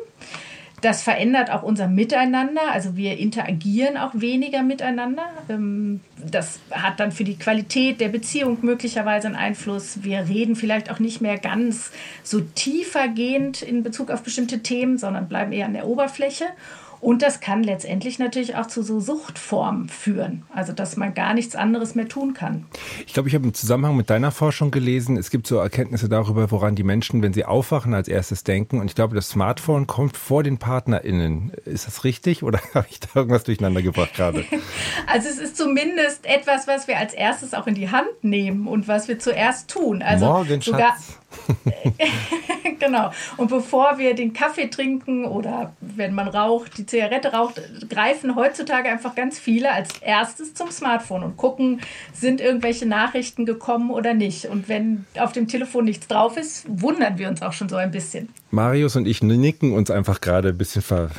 Das 0.81 1.03
verändert 1.03 1.51
auch 1.51 1.63
unser 1.63 1.89
Miteinander. 1.89 2.61
Also 2.73 2.97
wir 2.97 3.19
interagieren 3.19 3.97
auch 3.97 4.13
weniger 4.15 4.63
miteinander. 4.63 5.25
Ähm, 5.49 6.01
das 6.25 6.61
hat 6.71 7.01
dann 7.01 7.13
für 7.13 7.25
die 7.25 7.37
Qualität 7.37 8.01
der 8.01 8.09
Beziehung 8.09 8.59
möglicherweise 8.63 9.27
einen 9.27 9.37
Einfluss. 9.37 10.03
Wir 10.03 10.29
reden 10.29 10.55
vielleicht 10.57 10.91
auch 10.91 11.01
nicht 11.01 11.21
mehr 11.21 11.39
ganz 11.39 11.91
so 12.23 12.41
tiefergehend 12.41 13.63
in 13.63 13.83
Bezug 13.83 14.11
auf 14.11 14.23
bestimmte 14.23 14.61
Themen, 14.61 14.99
sondern 14.99 15.29
bleiben 15.29 15.53
eher 15.53 15.67
an 15.67 15.73
der 15.73 15.87
Oberfläche. 15.87 16.45
Und 17.01 17.23
das 17.23 17.41
kann 17.41 17.63
letztendlich 17.63 18.19
natürlich 18.19 18.57
auch 18.57 18.67
zu 18.67 18.83
so 18.83 19.01
Suchtformen 19.01 19.89
führen, 19.89 20.45
also 20.53 20.73
dass 20.73 20.97
man 20.97 21.15
gar 21.15 21.35
nichts 21.35 21.55
anderes 21.55 21.95
mehr 21.95 22.09
tun 22.09 22.35
kann. 22.35 22.67
Ich 23.07 23.13
glaube, 23.13 23.29
ich 23.29 23.35
habe 23.35 23.45
im 23.45 23.55
Zusammenhang 23.55 23.97
mit 23.97 24.11
deiner 24.11 24.33
Forschung 24.33 24.71
gelesen, 24.71 25.17
es 25.17 25.31
gibt 25.31 25.47
so 25.47 25.59
Erkenntnisse 25.59 26.09
darüber, 26.09 26.51
woran 26.51 26.75
die 26.75 26.83
Menschen, 26.83 27.23
wenn 27.23 27.33
sie 27.33 27.45
aufwachen, 27.45 27.95
als 27.95 28.09
erstes 28.09 28.45
denken. 28.45 28.81
Und 28.81 28.87
ich 28.87 28.95
glaube, 28.95 29.15
das 29.15 29.29
Smartphone 29.29 29.87
kommt 29.87 30.17
vor 30.17 30.43
den 30.43 30.59
PartnerInnen. 30.59 31.53
Ist 31.65 31.87
das 31.87 32.05
richtig 32.05 32.43
oder 32.43 32.61
habe 32.75 32.87
ich 32.91 33.01
da 33.01 33.09
irgendwas 33.15 33.45
durcheinander 33.45 33.83
gebracht 33.83 34.15
gerade? 34.15 34.45
also 35.07 35.29
es 35.29 35.39
ist 35.39 35.57
zumindest 35.57 36.27
etwas, 36.27 36.67
was 36.67 36.89
wir 36.89 36.99
als 36.99 37.15
erstes 37.15 37.55
auch 37.55 37.67
in 37.67 37.75
die 37.75 37.91
Hand 37.91 38.09
nehmen 38.23 38.67
und 38.67 38.89
was 38.89 39.09
wir 39.09 39.19
zuerst 39.19 39.71
tun. 39.71 40.03
Also 40.03 40.27
Morgen, 40.27 40.61
sogar, 40.61 40.97
Schatz. 40.97 41.19
genau. 42.79 43.11
Und 43.37 43.49
bevor 43.49 43.99
wir 43.99 44.15
den 44.15 44.33
Kaffee 44.33 44.69
trinken 44.69 45.25
oder 45.25 45.75
wenn 45.81 46.15
man 46.15 46.29
raucht, 46.29 46.79
die 46.79 46.87
Zigarette 46.87 47.33
raucht, 47.33 47.61
greifen 47.89 48.37
heutzutage 48.37 48.89
einfach 48.89 49.15
ganz 49.15 49.39
viele 49.39 49.71
als 49.73 49.99
erstes 49.99 50.55
zum 50.55 50.71
Smartphone 50.71 51.23
und 51.23 51.37
gucken, 51.37 51.81
sind 52.13 52.41
irgendwelche 52.41 52.87
Nachrichten 52.87 53.47
gekommen 53.47 53.91
oder 53.91 54.15
nicht. 54.15 54.47
Und 54.47 54.69
wenn 54.69 55.07
auf 55.19 55.33
dem 55.33 55.49
Telefon 55.49 55.85
nichts 55.85 56.07
drauf 56.07 56.37
ist, 56.37 56.67
wundern 56.69 57.19
wir 57.19 57.29
uns 57.29 57.43
auch 57.43 57.53
schon 57.53 57.69
so 57.69 57.77
ein 57.77 57.91
bisschen. 57.91 58.29
Marius 58.51 58.97
und 58.97 59.07
ich 59.07 59.23
nicken 59.23 59.73
uns 59.73 59.91
einfach 59.91 60.21
gerade 60.21 60.49
ein 60.51 60.59
bisschen 60.59 60.83
ver 60.83 61.11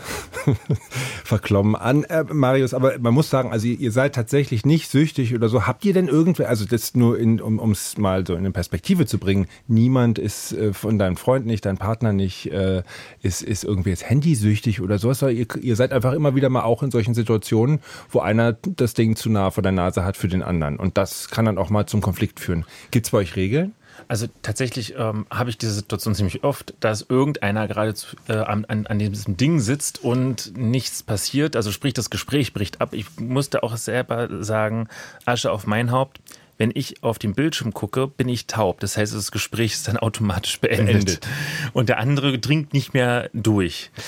verklommen 1.23 1.75
an. 1.75 2.03
Äh, 2.05 2.25
Marius, 2.31 2.73
aber 2.73 2.97
man 2.99 3.13
muss 3.13 3.29
sagen, 3.29 3.51
also 3.51 3.67
ihr 3.67 3.91
seid 3.91 4.15
tatsächlich 4.15 4.65
nicht 4.65 4.89
süchtig 4.89 5.35
oder 5.35 5.47
so. 5.47 5.67
Habt 5.67 5.85
ihr 5.85 5.93
denn 5.93 6.07
irgendwer, 6.07 6.49
also 6.49 6.65
das 6.65 6.95
nur, 6.95 7.19
in, 7.19 7.39
um 7.39 7.71
es 7.71 7.97
mal 7.97 8.25
so 8.25 8.33
in 8.33 8.39
eine 8.39 8.51
Perspektive 8.51 9.05
zu 9.05 9.19
bringen, 9.19 9.47
niemand 9.67 10.17
ist 10.17 10.53
äh, 10.53 10.73
von 10.73 10.97
deinem 10.97 11.17
Freund 11.17 11.45
nicht, 11.45 11.65
dein 11.65 11.77
Partner 11.77 12.13
nicht, 12.13 12.51
äh, 12.51 12.83
ist, 13.21 13.41
ist 13.41 13.63
irgendwie 13.63 13.91
jetzt 13.91 14.09
handysüchtig 14.09 14.81
oder 14.81 14.97
sowas. 14.97 15.21
Ihr, 15.21 15.47
ihr 15.61 15.75
seid 15.75 15.91
einfach 15.91 16.13
immer 16.13 16.35
wieder 16.35 16.49
mal 16.49 16.63
auch 16.63 16.81
in 16.81 16.91
solchen 16.91 17.13
Situationen, 17.13 17.79
wo 18.09 18.19
einer 18.19 18.53
das 18.53 18.93
Ding 18.95 19.15
zu 19.15 19.29
nah 19.29 19.51
vor 19.51 19.61
der 19.61 19.71
Nase 19.71 20.03
hat 20.03 20.17
für 20.17 20.27
den 20.27 20.41
anderen. 20.41 20.77
Und 20.77 20.97
das 20.97 21.29
kann 21.29 21.45
dann 21.45 21.57
auch 21.57 21.69
mal 21.69 21.85
zum 21.85 22.01
Konflikt 22.01 22.39
führen. 22.39 22.65
Gibt 22.91 23.05
es 23.05 23.11
bei 23.11 23.19
euch 23.19 23.35
Regeln? 23.35 23.73
Also 24.09 24.25
tatsächlich 24.41 24.95
ähm, 24.97 25.27
habe 25.29 25.51
ich 25.51 25.59
diese 25.59 25.71
Situation 25.71 26.15
ziemlich 26.15 26.43
oft, 26.43 26.73
dass 26.79 27.05
irgendeiner 27.07 27.67
gerade 27.67 27.93
zu, 27.93 28.17
äh, 28.27 28.33
an, 28.33 28.65
an 28.65 28.97
diesem 28.97 29.37
Ding 29.37 29.59
sitzt 29.59 30.03
und 30.03 30.57
nichts 30.57 31.03
passiert. 31.03 31.55
Also 31.55 31.71
sprich, 31.71 31.93
das 31.93 32.09
Gespräch 32.09 32.51
bricht 32.51 32.81
ab. 32.81 32.93
Ich 32.93 33.05
musste 33.19 33.61
auch 33.61 33.77
selber 33.77 34.43
sagen, 34.43 34.87
Asche 35.25 35.51
auf 35.51 35.67
mein 35.67 35.91
Haupt. 35.91 36.19
Wenn 36.57 36.71
ich 36.73 37.03
auf 37.03 37.19
den 37.19 37.35
Bildschirm 37.35 37.71
gucke, 37.71 38.07
bin 38.07 38.27
ich 38.27 38.47
taub. 38.47 38.79
Das 38.79 38.97
heißt, 38.97 39.13
das 39.13 39.31
Gespräch 39.31 39.73
ist 39.73 39.87
dann 39.87 39.95
automatisch 39.95 40.59
beendet. 40.59 40.87
beendet. 40.87 41.27
Und 41.73 41.87
der 41.87 41.99
andere 41.99 42.39
dringt 42.39 42.73
nicht 42.73 42.93
mehr 42.95 43.29
durch. 43.33 43.91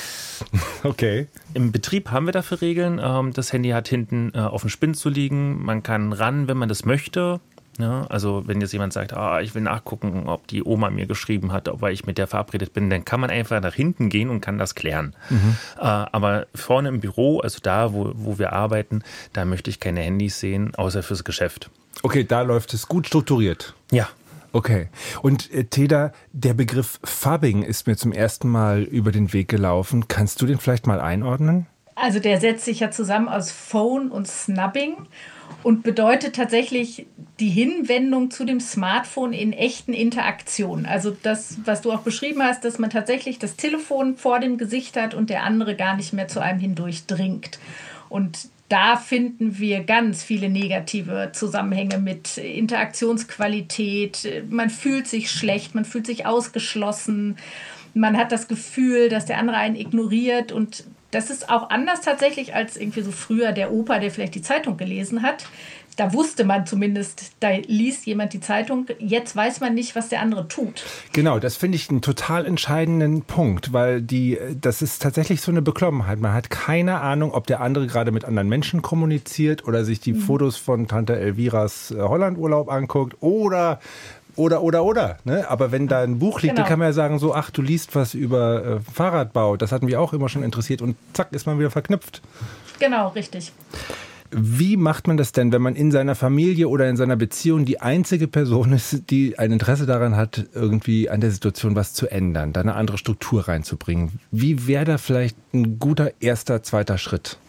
Okay. 0.84 1.28
Im 1.54 1.72
Betrieb 1.72 2.10
haben 2.10 2.26
wir 2.26 2.32
dafür 2.32 2.62
Regeln. 2.62 3.00
Ähm, 3.02 3.32
das 3.32 3.54
Handy 3.54 3.70
hat 3.70 3.88
hinten 3.88 4.32
äh, 4.34 4.40
auf 4.40 4.62
dem 4.62 4.72
Spinn 4.72 4.96
zu 4.96 5.08
liegen. 5.10 5.64
Man 5.64 5.84
kann 5.84 6.14
ran, 6.14 6.48
wenn 6.48 6.58
man 6.58 6.68
das 6.68 6.84
möchte. 6.84 7.40
Ja, 7.80 8.06
also 8.10 8.44
wenn 8.48 8.60
jetzt 8.60 8.74
jemand 8.74 8.94
sagt, 8.94 9.14
ah, 9.14 9.42
ich 9.42 9.56
will 9.56 9.62
nachgucken, 9.62 10.28
ob 10.28 10.48
die 10.48 10.64
Oma 10.64 10.90
mir 10.90 11.06
geschrieben 11.06 11.52
hat, 11.52 11.70
ob 11.70 11.84
ich 11.88 12.06
mit 12.06 12.18
der 12.18 12.28
verabredet 12.28 12.74
bin, 12.74 12.90
dann 12.90 13.06
kann 13.06 13.20
man 13.20 13.30
einfach 13.30 13.62
nach 13.62 13.74
hinten 13.74 14.10
gehen 14.10 14.30
und 14.30 14.42
kann 14.42 14.58
das 14.58 14.76
klären. 14.76 15.16
Mhm. 15.30 15.56
Äh, 15.78 15.84
aber 15.84 16.48
vorne 16.54 16.90
im 16.90 17.00
Büro, 17.00 17.40
also 17.40 17.60
da, 17.62 17.94
wo, 17.94 18.12
wo 18.14 18.38
wir 18.38 18.54
arbeiten, 18.54 19.04
da 19.34 19.46
möchte 19.46 19.70
ich 19.70 19.80
keine 19.80 20.02
Handys 20.02 20.40
sehen, 20.40 20.76
außer 20.76 21.02
fürs 21.02 21.24
Geschäft. 21.24 21.70
Okay, 22.04 22.24
da 22.24 22.42
läuft 22.42 22.74
es 22.74 22.88
gut 22.88 23.08
strukturiert. 23.08 23.74
Ja. 23.92 24.10
Okay. 24.54 24.90
Und 25.22 25.52
äh, 25.54 25.64
Teda, 25.64 26.12
der 26.34 26.54
Begriff 26.54 27.00
Fubbing 27.04 27.64
ist 27.64 27.88
mir 27.88 27.96
zum 27.96 28.12
ersten 28.12 28.50
Mal 28.50 28.82
über 28.82 29.14
den 29.14 29.32
Weg 29.32 29.48
gelaufen. 29.48 30.10
Kannst 30.10 30.42
du 30.42 30.46
den 30.46 30.58
vielleicht 30.58 30.88
mal 30.88 31.00
einordnen? 31.00 31.68
Also 31.96 32.20
der 32.20 32.40
setzt 32.40 32.66
sich 32.66 32.80
ja 32.80 32.92
zusammen 32.92 33.30
aus 33.30 33.52
Phone 33.52 34.12
und 34.12 34.28
Snubbing 34.28 34.96
und 35.64 35.84
bedeutet 35.84 36.36
tatsächlich 36.36 37.06
die 37.40 37.50
Hinwendung 37.50 38.32
zu 38.32 38.46
dem 38.46 38.60
Smartphone 38.60 39.34
in 39.34 39.54
echten 39.54 39.94
Interaktionen. 39.94 40.86
Also 40.86 41.16
das, 41.24 41.58
was 41.66 41.82
du 41.82 41.92
auch 41.92 42.02
beschrieben 42.02 42.44
hast, 42.44 42.64
dass 42.64 42.80
man 42.80 42.90
tatsächlich 42.90 43.40
das 43.40 43.56
Telefon 43.56 44.16
vor 44.16 44.40
dem 44.40 44.58
Gesicht 44.58 44.98
hat 44.98 45.14
und 45.14 45.30
der 45.30 45.44
andere 45.44 45.76
gar 45.76 45.96
nicht 45.96 46.14
mehr 46.14 46.28
zu 46.28 46.40
einem 46.40 46.60
hindurch 46.60 47.06
dringt. 47.06 47.60
Und 48.10 48.50
da 48.70 48.96
finden 48.96 49.60
wir 49.60 49.84
ganz 49.84 50.24
viele 50.24 50.50
negative 50.50 51.32
Zusammenhänge 51.34 51.98
mit 51.98 52.38
Interaktionsqualität. 52.38 54.46
Man 54.50 54.70
fühlt 54.70 55.08
sich 55.08 55.30
schlecht, 55.30 55.76
man 55.76 55.84
fühlt 55.84 56.06
sich 56.06 56.26
ausgeschlossen. 56.26 57.38
Man 57.94 58.16
hat 58.16 58.32
das 58.32 58.48
Gefühl, 58.48 59.10
dass 59.10 59.26
der 59.26 59.40
andere 59.40 59.58
einen 59.58 59.76
ignoriert 59.76 60.54
und 60.54 60.86
das 61.12 61.30
ist 61.30 61.50
auch 61.50 61.70
anders 61.70 62.02
tatsächlich 62.02 62.56
als 62.56 62.78
irgendwie 62.78 63.02
so 63.02 63.12
früher 63.12 63.52
der 63.52 63.72
Opa, 63.72 64.00
der 64.00 64.12
vielleicht 64.12 64.36
die 64.36 64.42
Zeitung 64.42 64.78
gelesen 64.78 65.22
hat. 65.22 65.46
Da 65.98 66.14
wusste 66.14 66.46
man 66.46 66.66
zumindest, 66.66 67.34
da 67.42 67.50
liest 67.50 68.06
jemand 68.06 68.32
die 68.32 68.40
Zeitung. 68.40 68.86
Jetzt 68.98 69.36
weiß 69.36 69.60
man 69.60 69.74
nicht, 69.74 69.94
was 69.94 70.08
der 70.08 70.22
andere 70.22 70.48
tut. 70.48 70.84
Genau, 71.12 71.38
das 71.38 71.58
finde 71.58 71.76
ich 71.76 71.90
einen 71.90 72.02
total 72.02 72.46
entscheidenden 72.46 73.24
Punkt, 73.24 73.74
weil 73.74 74.02
die, 74.02 74.40
das 74.60 74.82
ist 74.82 75.02
tatsächlich 75.02 75.42
so 75.42 75.52
eine 75.52 75.62
Beklommenheit. 75.62 76.20
Man 76.20 76.34
hat 76.34 76.50
keine 76.50 77.02
Ahnung, 77.02 77.34
ob 77.34 77.46
der 77.46 77.60
andere 77.60 77.88
gerade 77.88 78.12
mit 78.12 78.24
anderen 78.24 78.48
Menschen 78.48 78.82
kommuniziert 78.82 79.68
oder 79.68 79.84
sich 79.84 80.00
die 80.00 80.14
mhm. 80.14 80.22
Fotos 80.22 80.56
von 80.56 80.88
Tante 80.88 81.20
Elviras 81.20 81.92
äh, 81.92 82.00
Hollandurlaub 82.00 82.72
anguckt 82.72 83.18
oder 83.20 83.80
oder, 84.36 84.62
oder, 84.64 84.84
oder. 84.84 85.18
Ne? 85.24 85.50
Aber 85.50 85.72
wenn 85.72 85.88
da 85.88 86.02
ein 86.02 86.20
Buch 86.20 86.42
liegt, 86.42 86.56
Genau. 86.56 86.64
dann 86.64 86.70
kann 86.70 86.80
man 86.80 86.88
ja 86.90 86.94
sagen, 86.94 87.20
so, 87.20 87.34
ach, 87.34 87.52
du 87.52 87.62
liest 87.62 87.96
was 87.96 88.14
über 88.14 88.66
äh, 88.66 88.80
Fahrradbau. 88.94 89.58
Das 89.58 89.72
hatten 89.72 89.88
wir 89.88 90.00
auch 90.02 90.14
immer 90.14 90.30
schon 90.30 90.44
interessiert. 90.44 90.82
Und 90.82 90.96
zack, 91.14 91.32
ist 91.34 91.46
man 91.46 91.60
wieder 91.60 91.72
verknüpft. 91.72 92.22
Genau, 92.80 93.10
richtig. 93.10 93.52
Wie 94.34 94.78
macht 94.78 95.08
man 95.08 95.18
das 95.18 95.34
denn, 95.34 95.52
wenn 95.52 95.62
man 95.62 95.76
in 95.76 95.92
seiner 95.92 96.16
Familie 96.16 96.70
oder 96.70 96.88
in 96.90 96.96
seiner 96.96 97.18
Beziehung 97.18 97.66
die 97.66 97.82
einzige 97.82 98.30
Person 98.30 98.72
ist, 98.72 99.10
die 99.10 99.38
ein 99.38 99.52
Interesse 99.52 99.86
daran 99.86 100.16
hat, 100.16 100.46
irgendwie 100.54 101.10
an 101.10 101.20
der 101.20 101.32
Situation 101.32 101.76
was 101.76 101.94
zu 101.94 102.08
ändern, 102.10 102.54
da 102.54 102.62
eine 102.62 102.76
andere 102.76 102.98
Struktur 102.98 103.50
reinzubringen? 103.50 104.20
Wie 104.32 104.68
wäre 104.68 104.86
da 104.86 104.98
vielleicht 104.98 105.36
ein 105.54 105.80
guter 105.80 106.12
erster, 106.22 106.64
zweiter 106.64 106.98
Schritt? 106.98 107.40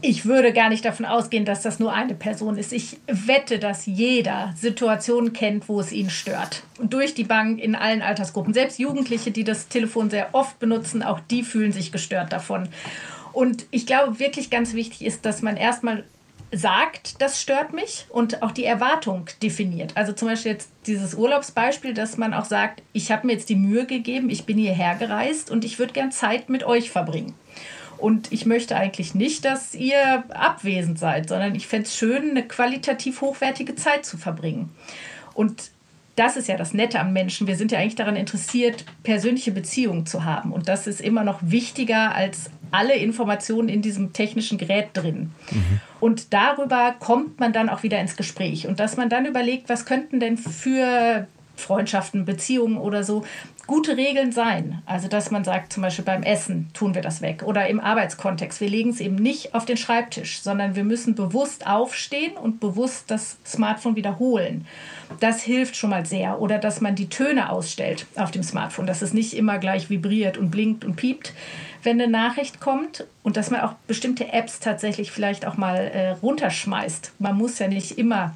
Ich 0.00 0.26
würde 0.26 0.52
gar 0.52 0.68
nicht 0.68 0.84
davon 0.84 1.06
ausgehen, 1.06 1.44
dass 1.44 1.62
das 1.62 1.80
nur 1.80 1.92
eine 1.92 2.14
Person 2.14 2.56
ist. 2.56 2.72
Ich 2.72 2.98
wette, 3.06 3.58
dass 3.58 3.86
jeder 3.86 4.54
Situationen 4.56 5.32
kennt, 5.32 5.68
wo 5.68 5.80
es 5.80 5.90
ihn 5.90 6.08
stört. 6.08 6.62
Und 6.78 6.92
durch 6.92 7.14
die 7.14 7.24
Bank 7.24 7.58
in 7.60 7.74
allen 7.74 8.02
Altersgruppen. 8.02 8.54
Selbst 8.54 8.78
Jugendliche, 8.78 9.32
die 9.32 9.42
das 9.42 9.66
Telefon 9.68 10.08
sehr 10.08 10.28
oft 10.32 10.60
benutzen, 10.60 11.02
auch 11.02 11.18
die 11.30 11.42
fühlen 11.42 11.72
sich 11.72 11.90
gestört 11.90 12.32
davon. 12.32 12.68
Und 13.32 13.66
ich 13.70 13.86
glaube, 13.86 14.20
wirklich 14.20 14.50
ganz 14.50 14.74
wichtig 14.74 15.04
ist, 15.04 15.24
dass 15.24 15.42
man 15.42 15.56
erstmal 15.56 16.04
sagt, 16.52 17.20
das 17.20 17.42
stört 17.42 17.72
mich 17.72 18.06
und 18.08 18.42
auch 18.42 18.52
die 18.52 18.64
Erwartung 18.64 19.26
definiert. 19.42 19.92
Also 19.96 20.12
zum 20.12 20.28
Beispiel 20.28 20.52
jetzt 20.52 20.70
dieses 20.86 21.14
Urlaubsbeispiel, 21.14 21.92
dass 21.92 22.16
man 22.16 22.34
auch 22.34 22.46
sagt, 22.46 22.82
ich 22.92 23.10
habe 23.10 23.26
mir 23.26 23.34
jetzt 23.34 23.48
die 23.48 23.56
Mühe 23.56 23.84
gegeben, 23.84 24.30
ich 24.30 24.46
bin 24.46 24.56
hierher 24.56 24.94
gereist 24.94 25.50
und 25.50 25.64
ich 25.64 25.78
würde 25.78 25.92
gern 25.92 26.10
Zeit 26.10 26.48
mit 26.48 26.64
euch 26.64 26.90
verbringen. 26.90 27.34
Und 27.98 28.32
ich 28.32 28.46
möchte 28.46 28.76
eigentlich 28.76 29.14
nicht, 29.14 29.44
dass 29.44 29.74
ihr 29.74 30.24
abwesend 30.30 30.98
seid, 30.98 31.28
sondern 31.28 31.54
ich 31.54 31.66
fände 31.66 31.86
es 31.86 31.96
schön, 31.96 32.30
eine 32.30 32.46
qualitativ 32.46 33.20
hochwertige 33.20 33.74
Zeit 33.74 34.06
zu 34.06 34.16
verbringen. 34.16 34.70
Und 35.34 35.70
das 36.16 36.36
ist 36.36 36.48
ja 36.48 36.56
das 36.56 36.74
Nette 36.74 36.98
am 36.98 37.12
Menschen. 37.12 37.46
Wir 37.46 37.56
sind 37.56 37.70
ja 37.70 37.78
eigentlich 37.78 37.94
daran 37.94 38.16
interessiert, 38.16 38.84
persönliche 39.04 39.52
Beziehungen 39.52 40.04
zu 40.04 40.24
haben. 40.24 40.52
Und 40.52 40.68
das 40.68 40.86
ist 40.86 41.00
immer 41.00 41.22
noch 41.22 41.38
wichtiger 41.42 42.14
als 42.14 42.50
alle 42.70 42.96
Informationen 42.96 43.68
in 43.68 43.82
diesem 43.82 44.12
technischen 44.12 44.58
Gerät 44.58 44.88
drin. 44.94 45.32
Und 46.00 46.32
darüber 46.32 46.94
kommt 46.98 47.38
man 47.40 47.52
dann 47.52 47.68
auch 47.68 47.82
wieder 47.82 48.00
ins 48.00 48.16
Gespräch. 48.16 48.66
Und 48.66 48.80
dass 48.80 48.96
man 48.96 49.08
dann 49.08 49.26
überlegt, 49.26 49.68
was 49.68 49.86
könnten 49.86 50.20
denn 50.20 50.36
für 50.36 51.26
Freundschaften, 51.58 52.24
Beziehungen 52.24 52.78
oder 52.78 53.04
so 53.04 53.24
gute 53.66 53.96
Regeln 53.96 54.32
sein. 54.32 54.82
Also 54.86 55.08
dass 55.08 55.30
man 55.30 55.44
sagt, 55.44 55.72
zum 55.72 55.82
Beispiel 55.82 56.04
beim 56.04 56.22
Essen 56.22 56.70
tun 56.72 56.94
wir 56.94 57.02
das 57.02 57.20
weg 57.20 57.42
oder 57.44 57.68
im 57.68 57.80
Arbeitskontext. 57.80 58.60
Wir 58.60 58.70
legen 58.70 58.90
es 58.90 59.00
eben 59.00 59.16
nicht 59.16 59.54
auf 59.54 59.66
den 59.66 59.76
Schreibtisch, 59.76 60.40
sondern 60.40 60.74
wir 60.74 60.84
müssen 60.84 61.14
bewusst 61.14 61.66
aufstehen 61.66 62.32
und 62.36 62.60
bewusst 62.60 63.10
das 63.10 63.36
Smartphone 63.44 63.94
wiederholen. 63.94 64.66
Das 65.20 65.42
hilft 65.42 65.76
schon 65.76 65.90
mal 65.90 66.06
sehr. 66.06 66.40
Oder 66.40 66.58
dass 66.58 66.80
man 66.80 66.94
die 66.94 67.08
Töne 67.08 67.50
ausstellt 67.50 68.06
auf 68.16 68.30
dem 68.30 68.42
Smartphone, 68.42 68.86
dass 68.86 69.02
es 69.02 69.12
nicht 69.12 69.34
immer 69.34 69.58
gleich 69.58 69.90
vibriert 69.90 70.38
und 70.38 70.50
blinkt 70.50 70.84
und 70.84 70.96
piept, 70.96 71.34
wenn 71.82 72.00
eine 72.00 72.10
Nachricht 72.10 72.60
kommt. 72.60 73.06
Und 73.22 73.36
dass 73.36 73.50
man 73.50 73.60
auch 73.60 73.74
bestimmte 73.86 74.32
Apps 74.32 74.60
tatsächlich 74.60 75.10
vielleicht 75.10 75.46
auch 75.46 75.56
mal 75.56 75.76
äh, 75.76 76.10
runterschmeißt. 76.10 77.12
Man 77.18 77.36
muss 77.36 77.58
ja 77.58 77.68
nicht 77.68 77.98
immer 77.98 78.34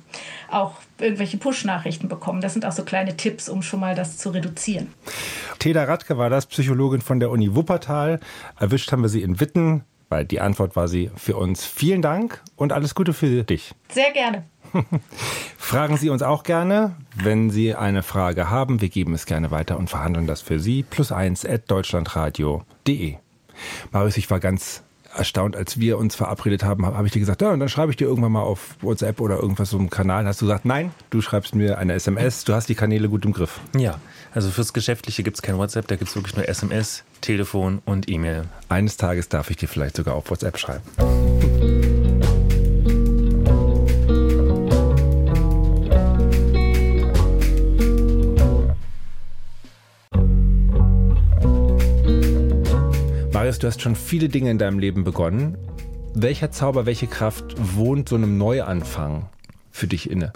auch 0.51 0.75
irgendwelche 0.99 1.39
Push-Nachrichten 1.39 2.09
bekommen. 2.09 2.41
Das 2.41 2.53
sind 2.53 2.67
auch 2.67 2.73
so 2.73 2.85
kleine 2.85 3.17
Tipps, 3.17 3.49
um 3.49 3.63
schon 3.63 3.81
mal 3.81 3.95
das 3.95 4.19
zu 4.19 4.31
reduzieren. 4.31 4.93
Teda 5.59 5.85
Radke 5.85 6.19
war 6.19 6.29
das, 6.29 6.47
Psychologin 6.47 7.01
von 7.01 7.21
der 7.21 7.31
Uni 7.31 7.55
Wuppertal. 7.55 8.21
Erwischt 8.59 8.93
haben 8.93 9.03
wir 9.03 9.09
sie 9.09 9.23
in 9.23 9.41
Witten, 9.41 9.85
weil 10.09 10.27
die 10.27 10.41
Antwort 10.41 10.77
war 10.77 10.89
sie 10.89 11.11
für 11.17 11.37
uns. 11.37 11.65
Vielen 11.65 12.03
Dank 12.03 12.43
und 12.57 12.73
alles 12.73 12.95
Gute 12.95 13.15
für 13.15 13.45
dich. 13.45 13.75
Sehr 13.91 14.11
gerne. 14.13 14.45
Fragen 15.57 15.97
Sie 15.97 16.11
uns 16.11 16.23
auch 16.23 16.43
gerne, 16.43 16.97
wenn 17.15 17.51
Sie 17.51 17.75
eine 17.75 18.03
Frage 18.03 18.51
haben. 18.51 18.81
Wir 18.81 18.89
geben 18.89 19.15
es 19.15 19.27
gerne 19.27 19.51
weiter 19.51 19.79
und 19.79 19.91
verhandeln 19.91 20.27
das 20.27 20.41
für 20.41 20.59
Sie. 20.59 20.83
Plus 20.83 21.13
eins 21.13 21.45
at 21.45 21.71
deutschlandradio.de. 21.71 23.17
Marius, 23.91 24.17
ich 24.17 24.31
war 24.31 24.41
ganz 24.41 24.83
erstaunt, 25.15 25.57
als 25.57 25.79
wir 25.79 25.99
uns 25.99 26.15
verabredet 26.15 26.65
haben, 26.65 26.87
habe 26.87 26.97
hab 26.97 27.05
ich 27.05 27.13
dir 27.13 27.21
gesagt, 27.21 27.43
ja, 27.43 27.51
und 27.51 27.61
dann 27.61 27.69
schreibe 27.69 27.91
ich 27.91 27.97
dir 27.97 28.07
irgendwann 28.07 28.33
mal 28.33 28.43
auf 28.43 28.77
WhatsApp 28.81 29.21
oder 29.21 29.37
irgendwas 29.37 29.71
so 29.71 29.79
einem 29.79 29.91
Kanal. 29.91 30.27
Hast 30.27 30.41
du 30.41 30.47
gesagt, 30.47 30.65
nein, 30.65 30.93
du 31.11 31.21
schreibst 31.21 31.55
mir 31.55 31.79
eine 31.79 31.95
SMS, 31.95 32.45
du 32.45 32.55
hast 32.55 32.69
die 32.69 32.75
Kanäle 32.75 33.09
gut 33.09 33.25
im 33.25 33.33
Griff. 33.33 33.61
Ja, 33.77 34.01
also 34.33 34.51
fürs 34.51 34.73
Geschäftliche 34.73 35.23
gibt 35.23 35.37
es 35.37 35.43
kein 35.43 35.59
WhatsApp, 35.59 35.87
da 35.89 35.97
gibt 35.97 36.11
es 36.11 36.17
wirklich 36.17 36.37
nur 36.37 36.49
SMS, 36.49 37.05
Telefon 37.21 37.83
und 37.85 38.09
E-Mail. 38.09 38.45
Eines 38.69 38.97
Tages 38.97 39.29
darf 39.29 39.51
ich 39.51 39.57
dir 39.57 39.69
vielleicht 39.69 39.97
sogar 39.97 40.15
auf 40.15 40.31
WhatsApp 40.31 40.59
schreiben. 40.59 40.83
Marius, 53.43 53.59
du 53.59 53.67
hast 53.67 53.83
schon 53.83 53.97
viele 53.97 54.29
Dinge 54.29 54.53
in 54.53 54.59
deinem 54.59 54.79
Leben 54.79 55.03
begonnen. 55.03 55.59
Welcher 56.15 56.53
Zauber, 56.53 56.87
welche 56.87 57.09
Kraft 57.09 57.57
wohnt 57.59 58.09
so 58.09 58.15
einem 58.15 58.39
Neuanfang 58.39 59.31
für 59.73 59.89
dich 59.89 60.09
inne? 60.09 60.33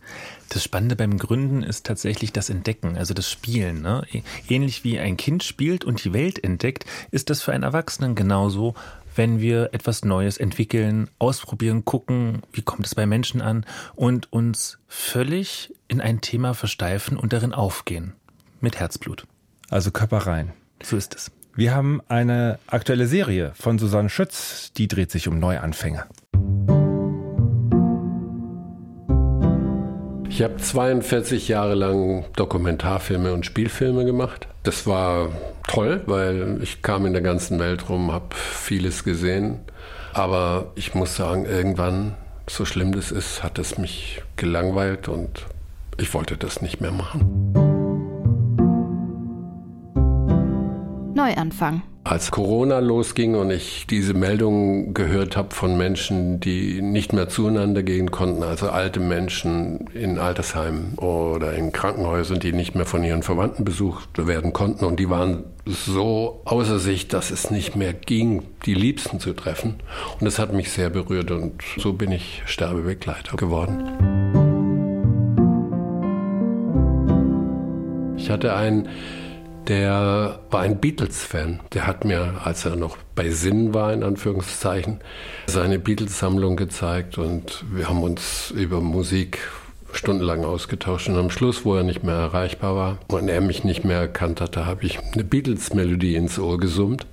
Das 0.48 0.64
Spannende 0.64 0.96
beim 0.96 1.16
Gründen 1.16 1.62
ist 1.62 1.86
tatsächlich 1.86 2.32
das 2.32 2.50
Entdecken, 2.50 2.96
also 2.96 3.14
das 3.14 3.30
Spielen. 3.30 3.80
Ne? 3.80 4.04
Ähnlich 4.48 4.82
wie 4.82 4.98
ein 4.98 5.16
Kind 5.16 5.44
spielt 5.44 5.84
und 5.84 6.02
die 6.02 6.12
Welt 6.12 6.42
entdeckt, 6.42 6.84
ist 7.12 7.30
das 7.30 7.42
für 7.42 7.52
einen 7.52 7.62
Erwachsenen 7.62 8.16
genauso, 8.16 8.74
wenn 9.14 9.38
wir 9.38 9.72
etwas 9.72 10.04
Neues 10.04 10.36
entwickeln, 10.36 11.08
ausprobieren, 11.20 11.84
gucken, 11.84 12.42
wie 12.52 12.62
kommt 12.62 12.86
es 12.88 12.96
bei 12.96 13.06
Menschen 13.06 13.40
an 13.40 13.64
und 13.94 14.32
uns 14.32 14.80
völlig 14.88 15.72
in 15.86 16.00
ein 16.00 16.22
Thema 16.22 16.54
versteifen 16.54 17.16
und 17.16 17.32
darin 17.32 17.52
aufgehen. 17.52 18.14
Mit 18.60 18.80
Herzblut. 18.80 19.28
Also 19.70 19.92
Körper 19.92 20.26
rein. 20.26 20.54
So 20.82 20.96
ist 20.96 21.14
es. 21.14 21.30
Wir 21.58 21.74
haben 21.74 22.02
eine 22.08 22.58
aktuelle 22.66 23.06
Serie 23.06 23.52
von 23.54 23.78
Susanne 23.78 24.10
Schütz, 24.10 24.74
die 24.76 24.88
dreht 24.88 25.10
sich 25.10 25.26
um 25.26 25.38
Neuanfänge. 25.38 26.04
Ich 30.28 30.42
habe 30.42 30.58
42 30.58 31.48
Jahre 31.48 31.74
lang 31.74 32.26
Dokumentarfilme 32.36 33.32
und 33.32 33.46
Spielfilme 33.46 34.04
gemacht. 34.04 34.48
Das 34.64 34.86
war 34.86 35.30
toll, 35.66 36.02
weil 36.04 36.58
ich 36.62 36.82
kam 36.82 37.06
in 37.06 37.14
der 37.14 37.22
ganzen 37.22 37.58
Welt 37.58 37.88
rum, 37.88 38.12
habe 38.12 38.36
vieles 38.36 39.02
gesehen. 39.02 39.60
Aber 40.12 40.72
ich 40.74 40.94
muss 40.94 41.16
sagen, 41.16 41.46
irgendwann, 41.46 42.16
so 42.46 42.66
schlimm 42.66 42.92
das 42.92 43.10
ist, 43.10 43.42
hat 43.42 43.58
es 43.58 43.78
mich 43.78 44.20
gelangweilt 44.36 45.08
und 45.08 45.46
ich 45.96 46.12
wollte 46.12 46.36
das 46.36 46.60
nicht 46.60 46.82
mehr 46.82 46.92
machen. 46.92 47.45
Neuanfang. 51.26 51.82
Als 52.04 52.30
Corona 52.30 52.78
losging 52.78 53.34
und 53.34 53.50
ich 53.50 53.88
diese 53.88 54.14
Meldungen 54.14 54.94
gehört 54.94 55.36
habe 55.36 55.52
von 55.52 55.76
Menschen, 55.76 56.38
die 56.38 56.80
nicht 56.80 57.12
mehr 57.12 57.28
zueinander 57.28 57.82
gehen 57.82 58.12
konnten, 58.12 58.44
also 58.44 58.68
alte 58.68 59.00
Menschen 59.00 59.88
in 59.92 60.20
Altersheimen 60.20 60.94
oder 60.98 61.54
in 61.54 61.72
Krankenhäusern, 61.72 62.38
die 62.38 62.52
nicht 62.52 62.76
mehr 62.76 62.86
von 62.86 63.02
ihren 63.02 63.24
Verwandten 63.24 63.64
besucht 63.64 64.08
werden 64.24 64.52
konnten 64.52 64.84
und 64.84 65.00
die 65.00 65.10
waren 65.10 65.46
so 65.64 66.42
außer 66.44 66.78
sich, 66.78 67.08
dass 67.08 67.32
es 67.32 67.50
nicht 67.50 67.74
mehr 67.74 67.92
ging, 67.92 68.44
die 68.66 68.74
Liebsten 68.74 69.18
zu 69.18 69.32
treffen. 69.32 69.74
Und 70.20 70.26
das 70.26 70.38
hat 70.38 70.52
mich 70.52 70.70
sehr 70.70 70.90
berührt 70.90 71.32
und 71.32 71.60
so 71.76 71.92
bin 71.92 72.12
ich 72.12 72.44
Sterbebegleiter 72.46 73.36
geworden. 73.36 73.82
Ich 78.16 78.30
hatte 78.30 78.54
einen 78.54 78.88
der 79.68 80.40
war 80.50 80.60
ein 80.60 80.78
Beatles-Fan. 80.80 81.60
Der 81.72 81.86
hat 81.86 82.04
mir, 82.04 82.40
als 82.44 82.64
er 82.64 82.76
noch 82.76 82.96
bei 83.14 83.30
Sinn 83.30 83.74
war, 83.74 83.92
in 83.92 84.02
Anführungszeichen, 84.02 85.00
seine 85.46 85.78
Beatles-Sammlung 85.78 86.56
gezeigt 86.56 87.18
und 87.18 87.64
wir 87.72 87.88
haben 87.88 88.02
uns 88.02 88.50
über 88.50 88.80
Musik 88.80 89.38
stundenlang 89.92 90.44
ausgetauscht 90.44 91.08
und 91.08 91.16
am 91.16 91.30
Schluss, 91.30 91.64
wo 91.64 91.74
er 91.74 91.82
nicht 91.82 92.02
mehr 92.02 92.16
erreichbar 92.16 92.76
war 92.76 92.98
und 93.08 93.28
er 93.28 93.40
mich 93.40 93.64
nicht 93.64 93.84
mehr 93.84 93.98
erkannt 93.98 94.40
hatte, 94.40 94.66
habe 94.66 94.84
ich 94.84 94.98
eine 95.12 95.24
Beatles-Melodie 95.24 96.14
ins 96.14 96.38
Ohr 96.38 96.58
gesummt 96.58 97.06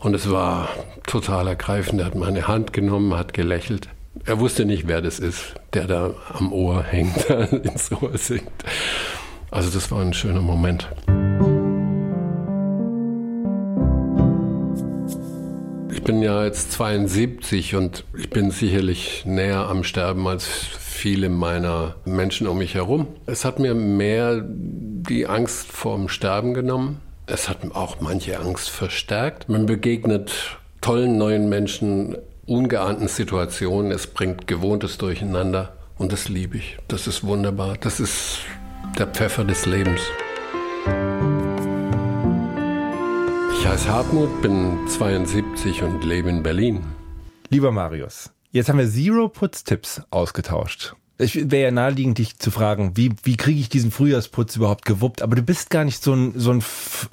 und 0.00 0.14
es 0.14 0.30
war 0.30 0.68
total 1.06 1.48
ergreifend. 1.48 2.00
Er 2.00 2.06
hat 2.06 2.14
meine 2.14 2.48
Hand 2.48 2.72
genommen, 2.72 3.14
hat 3.16 3.34
gelächelt. 3.34 3.88
Er 4.24 4.38
wusste 4.40 4.64
nicht, 4.64 4.86
wer 4.88 5.00
das 5.00 5.18
ist, 5.18 5.54
der 5.74 5.86
da 5.86 6.14
am 6.34 6.52
Ohr 6.52 6.82
hängt, 6.82 7.24
ins 7.64 7.90
Ohr 7.92 8.16
singt. 8.16 8.50
Also 9.50 9.70
das 9.70 9.90
war 9.90 10.00
ein 10.00 10.14
schöner 10.14 10.42
Moment. 10.42 10.88
Ich 16.02 16.06
bin 16.06 16.20
ja 16.20 16.44
jetzt 16.44 16.72
72 16.72 17.76
und 17.76 18.02
ich 18.18 18.28
bin 18.28 18.50
sicherlich 18.50 19.22
näher 19.24 19.68
am 19.68 19.84
Sterben 19.84 20.26
als 20.26 20.44
viele 20.44 21.28
meiner 21.28 21.94
Menschen 22.04 22.48
um 22.48 22.58
mich 22.58 22.74
herum. 22.74 23.06
Es 23.26 23.44
hat 23.44 23.60
mir 23.60 23.76
mehr 23.76 24.42
die 24.44 25.28
Angst 25.28 25.70
vorm 25.70 26.08
Sterben 26.08 26.54
genommen. 26.54 27.00
Es 27.26 27.48
hat 27.48 27.58
auch 27.74 28.00
manche 28.00 28.40
Angst 28.40 28.68
verstärkt. 28.68 29.48
Man 29.48 29.66
begegnet 29.66 30.58
tollen 30.80 31.18
neuen 31.18 31.48
Menschen, 31.48 32.16
ungeahnten 32.46 33.06
Situationen. 33.06 33.92
Es 33.92 34.08
bringt 34.08 34.48
Gewohntes 34.48 34.98
durcheinander 34.98 35.72
und 35.98 36.10
das 36.10 36.28
liebe 36.28 36.56
ich. 36.56 36.78
Das 36.88 37.06
ist 37.06 37.22
wunderbar. 37.22 37.76
Das 37.80 38.00
ist 38.00 38.38
der 38.98 39.06
Pfeffer 39.06 39.44
des 39.44 39.66
Lebens. 39.66 40.00
Ich 43.62 43.68
heiße 43.68 43.88
Hartmut, 43.88 44.42
bin 44.42 44.76
72 44.88 45.84
und 45.84 46.02
lebe 46.02 46.28
in 46.28 46.42
Berlin. 46.42 46.82
Lieber 47.48 47.70
Marius, 47.70 48.32
jetzt 48.50 48.68
haben 48.68 48.80
wir 48.80 48.90
Zero 48.90 49.28
Putztipps 49.28 50.02
ausgetauscht. 50.10 50.96
Es 51.16 51.36
wäre 51.36 51.66
ja 51.66 51.70
naheliegend, 51.70 52.18
dich 52.18 52.40
zu 52.40 52.50
fragen, 52.50 52.96
wie, 52.96 53.12
wie 53.22 53.36
kriege 53.36 53.60
ich 53.60 53.68
diesen 53.68 53.92
Frühjahrsputz 53.92 54.56
überhaupt 54.56 54.84
gewuppt? 54.84 55.22
Aber 55.22 55.36
du 55.36 55.42
bist 55.42 55.70
gar 55.70 55.84
nicht 55.84 56.02
so 56.02 56.12
ein, 56.12 56.32
so 56.34 56.50
ein, 56.50 56.64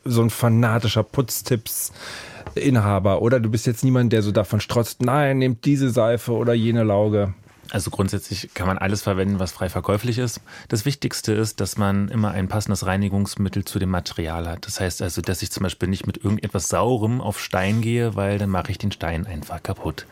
so 0.05 0.24
ein 0.24 0.32
fanatischer 0.32 1.03
Putztipps-Inhaber, 1.03 3.21
oder? 3.21 3.39
Du 3.39 3.51
bist 3.51 3.67
jetzt 3.67 3.84
niemand, 3.84 4.11
der 4.11 4.24
so 4.24 4.32
davon 4.32 4.59
strotzt, 4.59 5.03
nein, 5.03 5.38
nehmt 5.38 5.65
diese 5.65 5.91
Seife 5.91 6.32
oder 6.32 6.55
jene 6.55 6.84
Lauge. 6.84 7.36
Also 7.72 7.91
grundsätzlich 7.91 8.49
kann 8.53 8.67
man 8.67 8.78
alles 8.78 9.03
verwenden, 9.03 9.39
was 9.39 9.51
frei 9.51 9.70
verkäuflich 9.70 10.17
ist. 10.17 10.41
Das 10.70 10.86
Wichtigste 10.86 11.34
ist, 11.34 11.59
dass 11.59 11.78
man 11.78 12.09
immer 12.09 12.32
ein 12.32 12.47
passendes 12.47 12.86
Reinigungsmittel 12.86 13.63
zu 13.63 13.78
dem 13.78 13.89
Material 13.89 14.47
hat. 14.47 14.65
Das 14.65 14.80
heißt 14.80 15.01
also, 15.01 15.22
dass 15.22 15.41
ich 15.43 15.51
zum 15.51 15.63
Beispiel 15.63 15.88
nicht 15.88 16.07
mit 16.07 16.17
irgendetwas 16.17 16.70
Saurem 16.70 17.22
auf 17.22 17.39
Stein 17.39 17.82
gehe, 17.82 18.15
weil 18.15 18.39
dann 18.39 18.49
mache 18.49 18.72
ich 18.72 18.80
den 18.80 18.91
Stein 18.91 19.28
einfach 19.28 19.61
kaputt. 19.61 20.05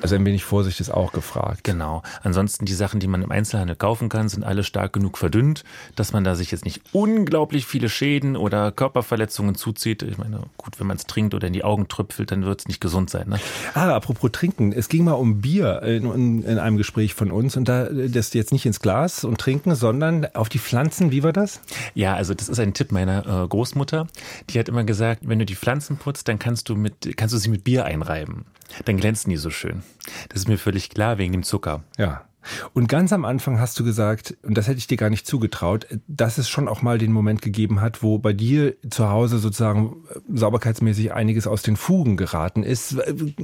Also 0.00 0.14
ein 0.14 0.24
wenig 0.24 0.44
Vorsicht 0.44 0.80
ist 0.80 0.90
auch 0.90 1.12
gefragt. 1.12 1.64
Genau. 1.64 2.02
Ansonsten 2.22 2.64
die 2.64 2.74
Sachen, 2.74 3.00
die 3.00 3.08
man 3.08 3.22
im 3.22 3.32
Einzelhandel 3.32 3.74
kaufen 3.74 4.08
kann, 4.08 4.28
sind 4.28 4.44
alle 4.44 4.62
stark 4.62 4.92
genug 4.92 5.18
verdünnt, 5.18 5.64
dass 5.96 6.12
man 6.12 6.22
da 6.22 6.36
sich 6.36 6.50
jetzt 6.52 6.64
nicht 6.64 6.82
unglaublich 6.92 7.66
viele 7.66 7.88
Schäden 7.88 8.36
oder 8.36 8.70
Körperverletzungen 8.70 9.56
zuzieht. 9.56 10.02
Ich 10.02 10.16
meine, 10.16 10.42
gut, 10.56 10.78
wenn 10.78 10.86
man 10.86 10.96
es 10.96 11.06
trinkt 11.06 11.34
oder 11.34 11.48
in 11.48 11.52
die 11.52 11.64
Augen 11.64 11.88
tröpfelt, 11.88 12.30
dann 12.30 12.44
wird 12.44 12.60
es 12.60 12.68
nicht 12.68 12.80
gesund 12.80 13.10
sein. 13.10 13.28
Ne? 13.28 13.40
Ah, 13.74 13.94
apropos 13.94 14.30
trinken. 14.30 14.72
Es 14.72 14.88
ging 14.88 15.04
mal 15.04 15.12
um 15.12 15.40
Bier 15.40 15.82
in, 15.82 16.10
in, 16.12 16.42
in 16.44 16.58
einem 16.58 16.76
Gespräch 16.76 17.14
von 17.14 17.32
uns 17.32 17.56
und 17.56 17.68
da 17.68 17.88
das 17.90 18.32
jetzt 18.34 18.52
nicht 18.52 18.66
ins 18.66 18.80
Glas 18.80 19.24
und 19.24 19.38
trinken, 19.38 19.74
sondern 19.74 20.26
auf 20.34 20.48
die 20.48 20.60
Pflanzen. 20.60 21.10
Wie 21.10 21.24
war 21.24 21.32
das? 21.32 21.60
Ja, 21.94 22.14
also 22.14 22.34
das 22.34 22.48
ist 22.48 22.60
ein 22.60 22.72
Tipp 22.72 22.92
meiner 22.92 23.44
äh, 23.44 23.48
Großmutter. 23.48 24.06
Die 24.50 24.58
hat 24.58 24.68
immer 24.68 24.84
gesagt, 24.84 25.22
wenn 25.24 25.40
du 25.40 25.44
die 25.44 25.56
Pflanzen 25.56 25.96
putzt, 25.96 26.28
dann 26.28 26.38
kannst 26.38 26.68
du 26.68 26.76
mit 26.76 27.16
kannst 27.16 27.34
du 27.34 27.38
sie 27.38 27.48
mit 27.48 27.64
Bier 27.64 27.84
einreiben 27.84 28.44
dann 28.84 28.96
glänzen 28.96 29.30
die 29.30 29.36
so 29.36 29.50
schön. 29.50 29.82
Das 30.28 30.40
ist 30.40 30.48
mir 30.48 30.58
völlig 30.58 30.90
klar 30.90 31.18
wegen 31.18 31.32
dem 31.32 31.42
Zucker. 31.42 31.82
Ja. 31.96 32.27
Und 32.74 32.88
ganz 32.88 33.12
am 33.12 33.24
Anfang 33.24 33.60
hast 33.60 33.78
du 33.78 33.84
gesagt, 33.84 34.36
und 34.42 34.56
das 34.56 34.68
hätte 34.68 34.78
ich 34.78 34.86
dir 34.86 34.96
gar 34.96 35.10
nicht 35.10 35.26
zugetraut, 35.26 35.86
dass 36.06 36.38
es 36.38 36.48
schon 36.48 36.68
auch 36.68 36.82
mal 36.82 36.98
den 36.98 37.12
Moment 37.12 37.42
gegeben 37.42 37.80
hat, 37.80 38.02
wo 38.02 38.18
bei 38.18 38.32
dir 38.32 38.74
zu 38.88 39.08
Hause 39.10 39.38
sozusagen 39.38 39.96
sauberkeitsmäßig 40.32 41.12
einiges 41.12 41.46
aus 41.46 41.62
den 41.62 41.76
Fugen 41.76 42.16
geraten 42.16 42.62
ist. 42.62 42.96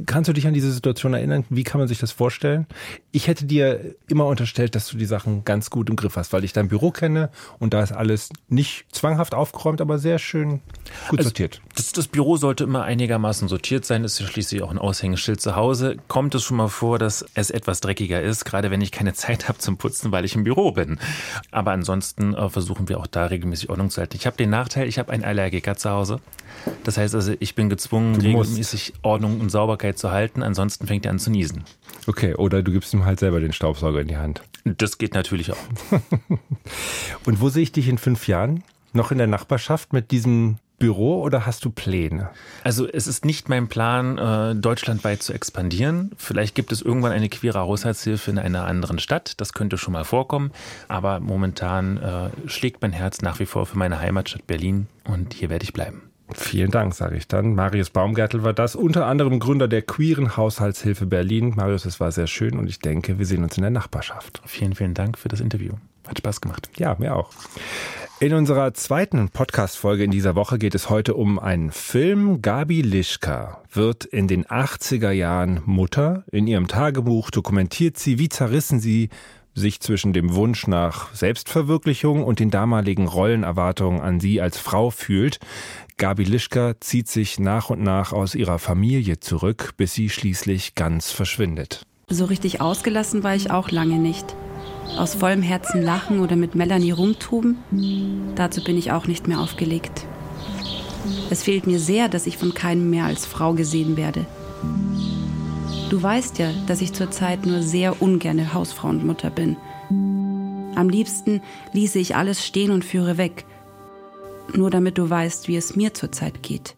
Kannst 0.07 0.29
du 0.29 0.33
dich 0.33 0.47
an 0.47 0.55
diese 0.55 0.73
Situation 0.73 1.15
erinnern? 1.15 1.45
Wie 1.51 1.65
kann 1.65 1.79
man 1.79 1.89
sich 1.89 1.99
das 1.99 2.13
vorstellen? 2.13 2.67
Ich 3.13 3.29
hätte 3.29 3.47
dir 3.47 3.95
immer 4.09 4.27
unterstellt, 4.27 4.75
dass 4.75 4.89
du 4.89 4.97
die 4.97 5.07
Sachen 5.07 5.45
ganz 5.45 5.71
gut 5.71 5.89
im 5.91 5.97
Griff 5.97 6.17
hast, 6.17 6.33
weil 6.33 6.45
ich 6.45 6.53
dein 6.53 6.69
Büro 6.69 6.91
kenne 6.91 7.31
und 7.59 7.75
da 7.75 7.83
ist 7.83 7.93
alles 7.93 8.31
nicht 8.49 8.87
zwanghaft 8.93 9.35
aufgeräumt, 9.35 9.81
aber 9.81 9.99
sehr 9.99 10.19
schön 10.19 10.61
gut 11.09 11.19
also 11.19 11.29
sortiert. 11.29 11.61
Das, 11.75 11.93
das 11.93 12.09
Büro 12.09 12.37
sollte 12.37 12.65
immer 12.65 12.85
einigermaßen 12.85 13.49
sortiert 13.49 13.85
sein. 13.85 14.05
Ist 14.05 14.19
ja 14.21 14.27
schließlich 14.27 14.63
auch 14.63 14.71
ein 14.71 14.79
Aushängeschild 14.79 15.41
zu 15.41 15.57
Hause. 15.57 15.97
Kommt 16.09 16.35
es 16.35 16.43
schon 16.43 16.57
mal 16.57 16.69
vor, 16.69 16.99
dass 16.99 17.25
es 17.35 17.51
etwas 17.51 17.81
dreckiger 17.81 18.23
ist, 18.23 18.45
gerade 18.45 18.71
wenn 18.71 18.81
ich 18.81 18.93
keine 18.95 19.13
Zeit 19.13 19.49
habe 19.49 19.59
zum 19.59 19.77
Putzen, 19.77 20.13
weil 20.13 20.25
ich 20.25 20.35
im 20.35 20.45
Büro 20.45 20.73
bin. 20.73 20.99
Aber 21.51 21.73
ansonsten 21.73 22.35
äh, 22.35 22.49
versuchen 22.49 22.89
wir 22.89 22.99
auch 22.99 23.07
da 23.07 23.27
regelmäßig 23.27 23.69
Ordnung 23.69 23.91
zu 23.91 24.01
halten. 24.01 24.17
Ich 24.17 24.27
habe 24.27 24.37
den 24.37 24.51
Nachteil, 24.51 24.89
ich 24.89 24.99
habe 24.99 25.13
einen 25.13 25.25
Allergiker 25.25 25.77
zu 25.77 25.91
Hause. 25.91 26.21
Das 26.85 26.97
heißt 26.97 27.15
also, 27.15 27.35
ich 27.39 27.55
bin 27.55 27.69
gezwungen, 27.69 28.15
regelmäßig 28.17 28.95
Ordnung 29.03 29.41
und 29.41 29.51
Sauberkeit 29.51 29.99
zu 29.99 30.11
halten. 30.11 30.43
Ansonsten 30.43 30.87
fängt 30.87 31.05
er 31.05 31.11
an 31.11 31.19
zu 31.19 31.31
niesen. 31.31 31.65
Okay, 32.07 32.35
oder 32.35 32.63
du 32.63 32.73
gibst 32.73 32.95
ihm 32.95 33.05
halt 33.05 33.21
selber 33.21 33.41
den 33.41 33.53
Staubsauger 33.53 34.01
in 34.01 34.09
die 34.09 34.17
Hand. 34.17 34.43
Das 34.65 34.99
geht 34.99 35.15
natürlich 35.15 35.53
auch. 35.53 35.57
und 37.27 37.41
wo 37.41 37.49
sehe 37.49 37.63
ich 37.63 37.73
dich 37.73 37.89
in 37.89 37.99
fünf 37.99 38.29
Jahren? 38.29 38.65
Noch 38.93 39.11
in 39.11 39.19
der 39.19 39.27
Nachbarschaft 39.27 39.93
mit 39.93 40.11
diesem 40.11 40.59
Büro 40.79 41.23
oder 41.23 41.47
hast 41.47 41.65
du 41.65 41.71
Pläne? 41.71 42.31
Also 42.63 42.87
es 42.87 43.07
ist 43.07 43.25
nicht 43.25 43.49
mein 43.49 43.69
Plan, 43.69 44.19
äh, 44.19 44.55
deutschlandweit 44.55 45.23
zu 45.23 45.33
expandieren. 45.33 46.13
Vielleicht 46.17 46.55
gibt 46.55 46.73
es 46.73 46.83
irgendwann 46.83 47.13
eine 47.13 47.29
queere 47.29 47.61
Haushaltshilfe 47.61 48.31
in 48.31 48.39
einer 48.39 48.67
anderen 48.67 48.99
Stadt. 48.99 49.41
Das 49.41 49.53
könnte 49.53 49.79
schon 49.79 49.93
mal 49.93 50.05
vorkommen. 50.05 50.53
Aber 50.89 51.21
momentan 51.21 51.99
äh, 51.99 52.31
schlägt 52.47 52.83
mein 52.83 52.93
Herz 52.93 53.23
nach 53.23 53.39
wie 53.39 53.47
vor 53.47 53.67
für 53.67 53.79
meine 53.79 54.01
Heimatstadt 54.01 54.47
Berlin 54.47 54.89
und 55.05 55.35
hier 55.35 55.51
werde 55.51 55.65
ich 55.65 55.73
bleiben. 55.73 56.04
Vielen 56.33 56.71
Dank, 56.71 56.95
sage 56.95 57.17
ich 57.17 57.29
dann. 57.29 57.55
Marius 57.55 57.91
Baumgärtel 57.91 58.43
war 58.43 58.55
das, 58.55 58.75
unter 58.75 59.07
anderem 59.07 59.41
Gründer 59.41 59.69
der 59.69 59.83
queeren 59.83 60.37
Haushaltshilfe 60.37 61.07
Berlin. 61.07 61.53
Marius, 61.55 61.85
es 61.85 62.01
war 62.01 62.11
sehr 62.13 62.27
schön 62.27 62.59
und 62.59 62.67
ich 62.67 62.79
denke, 62.79 63.19
wir 63.19 63.27
sehen 63.27 63.43
uns 63.43 63.57
in 63.57 63.63
der 63.63 63.71
Nachbarschaft. 63.71 64.41
Vielen, 64.47 64.75
vielen 64.75 64.95
Dank 64.95 65.19
für 65.19 65.29
das 65.29 65.41
Interview. 65.41 65.75
Hat 66.09 66.19
Spaß 66.19 66.41
gemacht. 66.41 66.71
Ja, 66.77 66.97
mir 66.99 67.15
auch. 67.15 67.31
In 68.21 68.33
unserer 68.33 68.73
zweiten 68.75 69.29
Podcast-Folge 69.29 70.05
in 70.05 70.11
dieser 70.11 70.35
Woche 70.35 70.59
geht 70.59 70.75
es 70.75 70.89
heute 70.89 71.15
um 71.15 71.39
einen 71.39 71.73
Film. 71.73 72.41
Gabi 72.41 72.81
Lischka 72.81 73.61
wird 73.73 74.05
in 74.05 74.29
den 74.29 74.45
80er 74.47 75.11
Jahren 75.11 75.63
Mutter. 75.67 76.25
In 76.31 76.47
ihrem 76.47 76.69
Tagebuch 76.69 77.31
dokumentiert 77.31 77.99
sie, 77.99 78.19
wie 78.19 78.29
zerrissen 78.29 78.81
sie 78.81 79.11
sich 79.55 79.81
zwischen 79.81 80.13
dem 80.13 80.35
Wunsch 80.35 80.67
nach 80.67 81.15
Selbstverwirklichung 81.15 82.25
und 82.25 82.41
den 82.41 82.51
damaligen 82.51 83.07
Rollenerwartungen 83.07 84.01
an 84.01 84.21
sie 84.21 84.41
als 84.41 84.59
Frau 84.59 84.91
fühlt. 84.91 85.39
Gabi 85.97 86.25
Lischka 86.25 86.75
zieht 86.81 87.09
sich 87.09 87.39
nach 87.39 87.71
und 87.71 87.83
nach 87.83 88.13
aus 88.13 88.35
ihrer 88.35 88.59
Familie 88.59 89.21
zurück, 89.21 89.75
bis 89.77 89.95
sie 89.95 90.11
schließlich 90.11 90.75
ganz 90.75 91.11
verschwindet. 91.11 91.87
So 92.09 92.25
richtig 92.25 92.61
ausgelassen 92.61 93.23
war 93.23 93.35
ich 93.35 93.51
auch 93.51 93.71
lange 93.71 93.99
nicht 93.99 94.35
aus 94.99 95.15
vollem 95.15 95.43
Herzen 95.43 95.83
lachen 95.83 96.21
oder 96.21 96.37
mit 96.37 96.55
Melanie 96.55 96.93
rumtuben, 96.93 97.57
dazu 98.37 98.63
bin 98.63 98.77
ich 98.77 98.93
auch 98.93 99.07
nicht 99.07 99.27
mehr 99.27 99.41
aufgelegt. 99.41 100.07
Es 101.31 101.43
fehlt 101.43 101.67
mir 101.67 101.79
sehr, 101.79 102.09
dass 102.09 102.27
ich 102.27 102.39
von 102.39 102.55
keinem 102.55 102.91
mehr 102.91 103.05
als 103.05 103.27
Frau 103.27 103.55
gesehen 103.55 103.97
werde. 103.97 104.27
Du 105.95 106.03
weißt 106.03 106.41
ja, 106.41 106.51
dass 106.67 106.81
ich 106.81 106.93
zurzeit 106.93 107.47
nur 107.47 107.63
sehr 107.63 108.03
ungerne 108.03 108.53
Hausfrau 108.53 108.89
und 108.89 109.07
Mutter 109.07 109.31
bin. 109.31 109.57
Am 110.75 110.89
liebsten 110.89 111.41
ließe 111.73 112.01
ich 112.01 112.17
alles 112.17 112.45
stehen 112.45 112.73
und 112.73 112.85
führe 112.85 113.17
weg. 113.17 113.45
Nur 114.53 114.71
damit 114.71 114.99
du 114.99 115.09
weißt, 115.09 115.47
wie 115.47 115.55
es 115.55 115.77
mir 115.77 115.95
zurzeit 115.95 116.43
geht. 116.43 116.75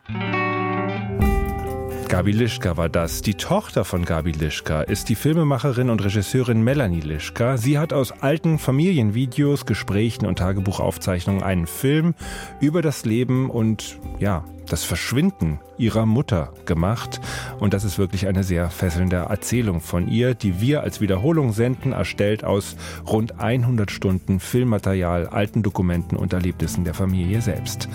Gabi 2.08 2.30
Lischka 2.30 2.76
war 2.76 2.88
das. 2.88 3.20
Die 3.20 3.34
Tochter 3.34 3.84
von 3.84 4.04
Gabi 4.04 4.30
Lischka 4.30 4.82
ist 4.82 5.08
die 5.08 5.16
Filmemacherin 5.16 5.90
und 5.90 6.04
Regisseurin 6.04 6.62
Melanie 6.62 7.00
Lischka. 7.00 7.56
Sie 7.56 7.78
hat 7.78 7.92
aus 7.92 8.12
alten 8.22 8.60
Familienvideos, 8.60 9.66
Gesprächen 9.66 10.24
und 10.24 10.38
Tagebuchaufzeichnungen 10.38 11.42
einen 11.42 11.66
Film 11.66 12.14
über 12.60 12.80
das 12.80 13.04
Leben 13.04 13.50
und 13.50 13.98
ja, 14.20 14.44
das 14.68 14.84
Verschwinden 14.84 15.58
ihrer 15.78 16.06
Mutter 16.06 16.52
gemacht. 16.64 17.20
Und 17.58 17.74
das 17.74 17.82
ist 17.82 17.98
wirklich 17.98 18.28
eine 18.28 18.44
sehr 18.44 18.70
fesselnde 18.70 19.16
Erzählung 19.16 19.80
von 19.80 20.06
ihr, 20.06 20.34
die 20.34 20.60
wir 20.60 20.82
als 20.82 21.00
Wiederholung 21.00 21.52
senden, 21.52 21.92
erstellt 21.92 22.44
aus 22.44 22.76
rund 23.06 23.40
100 23.40 23.90
Stunden 23.90 24.38
Filmmaterial, 24.38 25.26
alten 25.26 25.64
Dokumenten 25.64 26.16
und 26.16 26.32
Erlebnissen 26.32 26.84
der 26.84 26.94
Familie 26.94 27.42
selbst. 27.42 27.88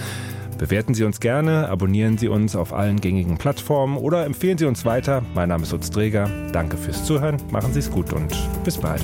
Bewerten 0.62 0.94
Sie 0.94 1.04
uns 1.04 1.20
gerne, 1.20 1.70
abonnieren 1.70 2.20
Sie 2.20 2.28
uns 2.28 2.56
auf 2.56 2.72
allen 2.72 3.02
gängigen 3.02 3.40
Plattformen 3.40 3.98
oder 3.98 4.28
empfehlen 4.28 4.60
Sie 4.60 4.66
uns 4.66 4.86
weiter. 4.86 5.24
Mein 5.34 5.50
Name 5.50 5.64
ist 5.64 5.74
Utz 5.74 5.90
Träger. 5.90 6.30
Danke 6.54 6.78
fürs 6.78 7.04
Zuhören, 7.04 7.38
machen 7.50 7.74
Sie 7.74 7.80
es 7.80 7.90
gut 7.90 8.14
und 8.14 8.38
bis 8.64 8.78
bald. 8.78 9.02